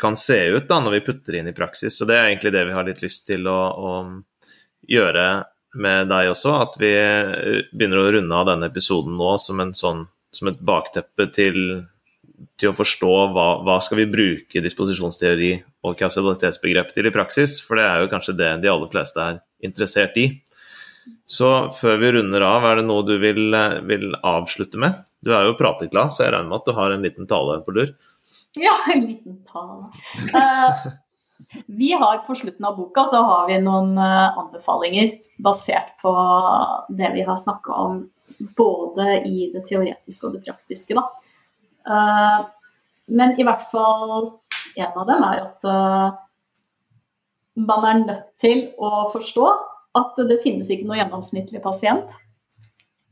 kan 0.00 0.16
se 0.16 0.38
ut 0.50 0.68
da, 0.68 0.80
når 0.80 0.96
vi 0.96 1.04
putter 1.06 1.38
inn 1.38 1.48
i 1.48 1.56
praksis. 1.56 1.98
Så 1.98 2.08
Det 2.08 2.16
er 2.16 2.28
egentlig 2.28 2.54
det 2.54 2.64
vi 2.66 2.74
har 2.76 2.86
litt 2.88 3.02
lyst 3.04 3.26
til 3.28 3.46
å, 3.48 3.58
å 3.70 3.92
gjøre 4.90 5.26
med 5.80 6.10
deg 6.10 6.30
også. 6.32 6.56
At 6.58 6.78
vi 6.80 6.92
begynner 7.72 8.02
å 8.02 8.10
runde 8.16 8.38
av 8.38 8.48
denne 8.50 8.70
episoden 8.72 9.16
nå 9.18 9.36
som, 9.42 9.62
sånn, 9.76 10.06
som 10.34 10.50
et 10.50 10.60
bakteppe 10.60 11.28
til, 11.34 11.58
til 12.60 12.72
å 12.72 12.76
forstå 12.76 13.14
hva, 13.36 13.48
hva 13.66 13.78
skal 13.84 14.02
vi 14.02 14.10
bruke 14.10 14.64
disposisjonsteori 14.64 15.54
og 15.84 15.98
kausalitetsbegrep 16.00 16.94
til 16.94 17.10
i 17.10 17.14
praksis. 17.14 17.60
For 17.62 17.78
det 17.78 17.86
er 17.88 18.02
jo 18.02 18.12
kanskje 18.12 18.38
det 18.40 18.52
de 18.64 18.72
aller 18.72 18.90
fleste 18.92 19.20
er 19.22 19.42
interessert 19.66 20.16
i. 20.20 20.28
Så 21.28 21.50
før 21.76 21.98
vi 22.00 22.12
runder 22.16 22.44
av, 22.44 22.64
er 22.68 22.80
det 22.80 22.86
noe 22.88 23.04
du 23.06 23.16
vil, 23.20 23.54
vil 23.88 24.10
avslutte 24.24 24.80
med? 24.80 24.96
Du 25.24 25.32
er 25.36 25.48
jo 25.48 25.56
prateglad, 25.58 26.12
så 26.12 26.26
jeg 26.26 26.34
regner 26.34 26.50
med 26.50 26.60
at 26.60 26.68
du 26.68 26.76
har 26.76 26.92
en 26.92 27.04
liten 27.04 27.28
tale 27.28 27.58
på 27.64 27.74
lur? 27.76 27.94
Ja, 28.60 28.74
en 28.92 29.06
liten 29.06 29.38
tale. 29.48 29.88
Uh, 30.34 30.84
vi 31.66 31.92
har 31.92 32.18
På 32.26 32.34
slutten 32.34 32.64
av 32.64 32.76
boka 32.76 33.04
så 33.04 33.22
har 33.26 33.48
vi 33.48 33.58
noen 33.62 33.98
uh, 33.98 34.38
anbefalinger 34.38 35.16
basert 35.42 35.96
på 36.02 36.12
det 36.88 37.10
vi 37.16 37.24
har 37.26 37.40
snakka 37.40 37.72
om 37.72 38.04
både 38.56 39.18
i 39.26 39.50
det 39.52 39.64
teoretiske 39.68 40.28
og 40.28 40.36
det 40.36 40.44
praktiske. 40.46 40.96
Da. 40.96 41.08
Uh, 41.88 42.46
men 43.06 43.34
i 43.40 43.46
hvert 43.46 43.66
fall 43.72 44.30
en 44.76 45.00
av 45.02 45.08
dem 45.08 45.26
er 45.26 45.42
at 45.42 45.66
man 47.54 47.86
er 47.86 48.00
nødt 48.02 48.30
til 48.40 48.68
å 48.82 49.08
forstå 49.12 49.48
at 49.94 50.16
det 50.28 50.40
finnes 50.42 50.70
ikke 50.72 50.86
noe 50.88 50.98
gjennomsnittlig 50.98 51.62
pasient. 51.62 52.10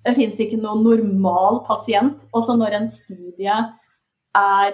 Det 0.02 0.16
finnes 0.16 0.40
ikke 0.42 0.58
noe 0.58 0.80
normal 0.82 1.62
pasient. 1.68 2.24
Også 2.34 2.56
når 2.58 2.80
en 2.80 2.88
studie 2.90 3.54
er 4.34 4.72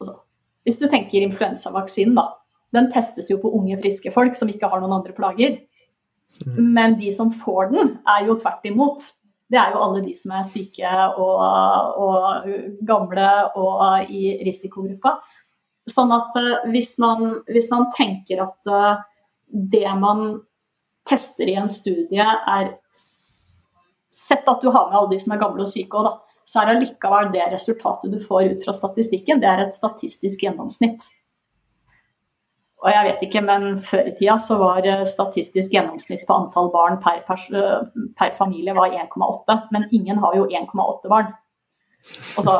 altså, 0.00 0.18
Hvis 0.66 0.80
du 0.80 0.88
tenker 0.90 1.22
influensavaksinen, 1.22 2.18
da. 2.18 2.26
Den 2.74 2.90
testes 2.92 3.30
jo 3.30 3.38
på 3.40 3.52
unge, 3.56 3.78
friske 3.80 4.10
folk 4.12 4.34
som 4.36 4.50
ikke 4.52 4.68
har 4.68 4.82
noen 4.82 4.98
andre 4.98 5.14
plager. 5.16 5.54
Mm. 6.44 6.58
Men 6.74 6.98
de 6.98 7.12
som 7.14 7.30
får 7.32 7.70
den, 7.72 7.94
er 8.04 8.26
jo 8.26 8.36
tvert 8.36 8.66
imot. 8.68 9.06
Det 9.48 9.56
er 9.56 9.72
jo 9.72 9.80
alle 9.80 10.02
de 10.04 10.12
som 10.18 10.34
er 10.36 10.44
syke 10.44 10.90
og, 11.16 11.38
og 12.04 12.50
gamle 12.84 13.30
og 13.56 14.10
i 14.12 14.34
risikogruppa. 14.44 15.14
Sånn 15.88 16.12
at 16.14 16.36
uh, 16.36 16.66
hvis, 16.72 16.96
man, 17.02 17.40
hvis, 17.48 17.70
man, 17.72 17.88
tenker 17.96 18.44
at 18.44 18.70
uh, 18.72 19.00
det 19.48 19.88
man 20.00 20.40
tester 21.08 21.48
i 21.48 21.56
en 21.60 21.72
studie, 21.72 22.24
er 22.24 22.76
Sett 24.18 24.46
at 24.48 24.62
du 24.64 24.70
har 24.72 24.86
med 24.88 24.96
alle 24.96 25.10
de 25.12 25.18
som 25.20 25.34
er 25.34 25.38
gamle 25.38 25.62
og 25.62 25.68
syke 25.68 25.98
òg, 26.00 26.06
da. 26.06 26.40
Så 26.48 26.62
er 26.62 26.70
allikevel 26.72 27.28
det 27.34 27.44
resultatet 27.52 28.08
du 28.08 28.16
får 28.24 28.54
ut 28.54 28.64
fra 28.64 28.72
statistikken, 28.74 29.42
det 29.42 29.50
er 29.50 29.60
et 29.66 29.76
statistisk 29.76 30.46
gjennomsnitt. 30.46 31.04
Og 32.78 32.92
jeg 32.92 33.06
vet 33.08 33.24
ikke, 33.26 33.42
men 33.42 33.72
før 33.82 34.06
i 34.06 34.14
tida 34.14 34.36
så 34.40 34.56
var 34.60 34.86
eh, 34.86 35.02
statistisk 35.10 35.72
gjennomsnitt 35.74 36.22
på 36.28 36.36
antall 36.36 36.70
barn 36.70 37.00
per, 37.02 37.24
per, 37.26 38.34
familie 38.38 38.74
var 38.76 38.94
1,8. 38.94 39.56
Men 39.74 39.88
ingen 39.90 40.20
har 40.22 40.36
jo 40.38 40.46
1,8 40.46 41.10
barn. 41.10 41.32
Og, 42.38 42.46
så, 42.46 42.54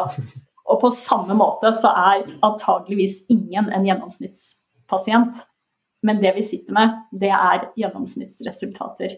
og 0.69 0.81
på 0.83 0.91
samme 0.93 1.35
måte 1.39 1.73
så 1.77 1.93
er 1.97 2.27
antageligvis 2.45 3.23
ingen 3.33 3.71
en 3.73 3.87
gjennomsnittspasient. 3.89 5.47
Men 6.07 6.21
det 6.23 6.35
vi 6.37 6.45
sitter 6.47 6.77
med, 6.77 7.01
det 7.11 7.33
er 7.35 7.71
gjennomsnittsresultater. 7.81 9.17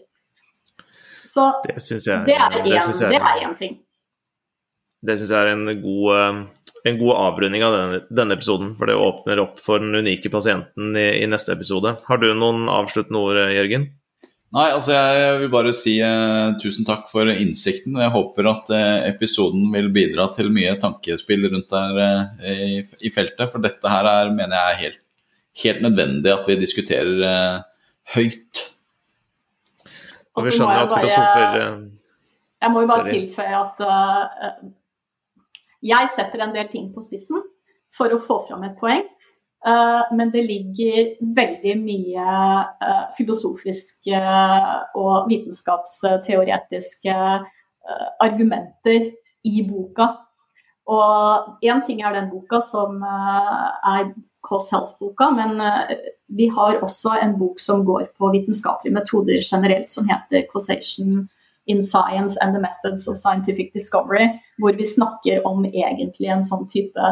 Så 1.27 1.51
Det 1.63 1.77
jeg, 2.07 2.25
det 2.25 3.19
er 3.19 3.45
én 3.45 3.55
ting. 3.55 3.77
det 5.01 5.17
synes 5.19 5.31
jeg 5.31 5.45
er 5.45 5.51
en 5.53 5.69
god, 5.83 6.07
eh, 6.15 6.39
en 6.89 6.97
god 6.99 7.13
avrunding 7.19 7.63
av 7.63 7.75
denne, 7.77 8.01
denne 8.09 8.35
episoden. 8.35 8.73
For 8.79 8.89
det 8.89 8.97
åpner 8.97 9.43
opp 9.43 9.61
for 9.61 9.83
den 9.83 9.95
unike 9.95 10.31
pasienten 10.33 10.97
i, 10.97 11.07
i 11.21 11.29
neste 11.29 11.53
episode. 11.53 11.95
Har 12.07 12.21
du 12.21 12.31
noen 12.33 12.67
avsluttende 12.71 13.21
ord, 13.21 13.43
Jørgen? 13.53 13.91
Nei, 14.51 14.65
altså 14.75 14.91
jeg 14.91 15.35
vil 15.45 15.51
bare 15.53 15.71
si 15.75 15.93
eh, 16.03 16.49
tusen 16.59 16.83
takk 16.87 17.05
for 17.07 17.29
innsikten. 17.31 17.95
Jeg 18.03 18.11
håper 18.11 18.49
at 18.51 18.71
eh, 18.75 19.05
episoden 19.07 19.69
vil 19.71 19.87
bidra 19.95 20.25
til 20.35 20.51
mye 20.51 20.73
tankespill 20.81 21.47
rundt 21.47 21.71
der 21.71 22.01
eh, 22.03 22.51
i, 22.51 22.81
i 23.07 23.11
feltet. 23.15 23.47
For 23.53 23.63
dette 23.63 23.93
her 23.93 24.09
er, 24.11 24.33
mener 24.35 24.57
jeg 24.57 24.73
er 24.73 24.81
helt, 24.81 24.99
helt 25.63 25.85
nødvendig 25.87 26.33
at 26.35 26.51
vi 26.51 26.59
diskuterer 26.59 27.23
eh, 27.29 27.63
høyt. 28.17 28.65
Og 30.35 30.45
vi 30.47 30.53
skjønner 30.55 30.81
jeg 30.81 30.89
at 30.89 30.97
filosofer 30.97 31.57
eh, 31.61 31.79
Jeg 32.61 32.73
må 32.73 32.83
jo 32.83 32.91
bare 32.91 33.07
Sorry. 33.07 33.15
tilføye 33.17 33.63
at 33.63 33.81
uh, 33.87 34.69
jeg 35.81 36.11
setter 36.13 36.43
en 36.43 36.53
del 36.55 36.67
ting 36.71 36.91
på 36.93 37.03
spissen 37.03 37.41
for 37.91 38.13
å 38.13 38.19
få 38.21 38.43
fram 38.47 38.67
et 38.67 38.75
poeng. 38.79 39.07
Uh, 39.61 40.09
men 40.17 40.31
det 40.33 40.41
ligger 40.47 41.11
veldig 41.37 41.75
mye 41.83 42.25
uh, 42.81 43.03
filosofiske 43.17 44.21
og 44.97 45.29
vitenskapsteoretiske 45.29 47.17
argumenter 48.21 49.07
i 49.43 49.61
boka. 49.65 50.05
Og 50.89 51.63
én 51.65 51.81
ting 51.85 52.01
er 52.01 52.13
den 52.13 52.29
boka 52.29 52.61
som 52.61 53.01
er 53.03 54.11
Cause 54.45 54.73
Health-boka, 54.75 55.29
men 55.33 55.57
vi 56.29 56.47
har 56.53 56.77
også 56.81 57.15
en 57.21 57.33
bok 57.39 57.59
som 57.59 57.85
går 57.85 58.05
på 58.17 58.29
vitenskapelige 58.33 58.93
metoder 58.93 59.41
generelt, 59.41 59.91
som 59.91 60.07
heter 60.09 60.45
Causation 60.53 61.27
in 61.65 61.81
Science 61.83 62.37
and 62.41 62.53
the 62.53 62.61
Methods 62.61 63.07
of 63.07 63.17
Scientific 63.17 63.73
Discovery, 63.73 64.27
hvor 64.59 64.77
vi 64.77 64.85
snakker 64.85 65.45
om 65.47 65.65
egentlig 65.65 66.29
en 66.29 66.45
sånn 66.45 66.67
type, 66.69 67.11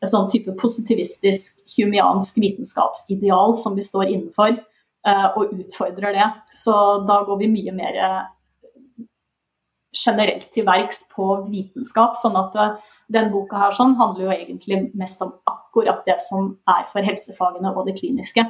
en 0.00 0.10
sånn 0.10 0.28
type 0.32 0.52
positivistisk, 0.60 1.60
humiansk 1.76 2.38
vitenskapsideal 2.40 3.56
som 3.60 3.76
vi 3.76 3.84
står 3.84 4.08
innenfor, 4.08 4.56
eh, 5.06 5.26
og 5.36 5.52
utfordrer 5.56 6.16
det. 6.16 6.28
Så 6.56 6.74
da 7.08 7.20
går 7.26 7.42
vi 7.42 7.52
mye 7.52 7.74
mer 7.76 7.98
eh, 8.00 8.22
generelt 9.92 10.48
til 10.54 10.66
verks 10.68 11.04
på 11.12 11.28
vitenskap, 11.50 12.16
sånn 12.16 12.38
at 12.40 12.56
eh, 12.56 12.74
den 13.12 13.30
boka 13.32 13.58
her 13.58 13.74
sånn 13.76 13.96
handler 13.98 14.28
jo 14.28 14.34
egentlig 14.36 14.82
mest 14.96 15.22
om 15.24 15.34
akkurat 15.50 16.04
det 16.06 16.20
som 16.24 16.54
er 16.70 16.86
for 16.92 17.04
helsefagene 17.04 17.74
og 17.74 17.88
det 17.88 17.98
kliniske. 17.98 18.46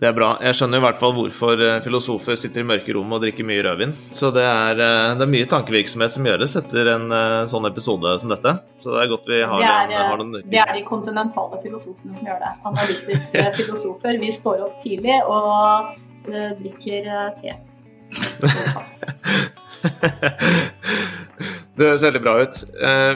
Det 0.00 0.08
er 0.08 0.14
bra. 0.16 0.30
Jeg 0.40 0.56
skjønner 0.56 0.80
i 0.80 0.84
hvert 0.86 0.96
fall 0.96 1.12
hvorfor 1.12 1.60
eh, 1.60 1.74
filosofer 1.84 2.36
sitter 2.40 2.62
i 2.62 2.68
mørke 2.70 2.94
rom 2.96 3.10
og 3.12 3.20
drikker 3.20 3.44
mye 3.44 3.60
rødvin. 3.66 3.90
Så 4.16 4.30
det 4.32 4.46
er, 4.48 4.80
eh, 4.80 5.08
det 5.20 5.26
er 5.26 5.28
mye 5.34 5.48
tankevirksomhet 5.50 6.14
som 6.14 6.24
gjøres 6.24 6.56
etter 6.56 6.88
en 6.94 7.04
eh, 7.12 7.44
sånn 7.50 7.68
episode 7.68 8.14
som 8.22 8.32
dette. 8.32 8.54
Så 8.80 8.94
det 8.94 9.02
er 9.02 9.10
godt 9.12 9.28
vi 9.28 9.42
har, 9.44 9.60
Det 9.60 9.68
er, 9.68 9.90
den, 9.92 10.06
har 10.08 10.22
den 10.22 10.32
det 10.54 10.62
er 10.62 10.72
de 10.72 10.84
kontinentale 10.88 11.60
filosofene 11.60 12.16
som 12.16 12.30
gjør 12.30 12.40
det. 12.40 12.52
Analytiske 12.72 13.44
filosofer. 13.60 14.16
Vi 14.24 14.32
står 14.32 14.64
opp 14.70 14.80
tidlig 14.80 15.20
og 15.28 15.92
drikker 16.64 17.12
te. 17.42 17.58
Det 21.80 21.86
høres 21.86 22.02
veldig 22.04 22.20
bra 22.20 22.34
ut. 22.44 22.58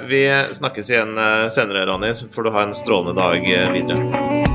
Vi 0.09 0.21
snakkes 0.57 0.89
igjen 0.89 1.19
senere, 1.53 1.85
Ronny, 1.91 2.15
så 2.17 2.31
får 2.33 2.49
du 2.49 2.55
ha 2.55 2.65
en 2.65 2.73
strålende 2.77 3.21
dag 3.21 3.45
videre. 3.75 4.54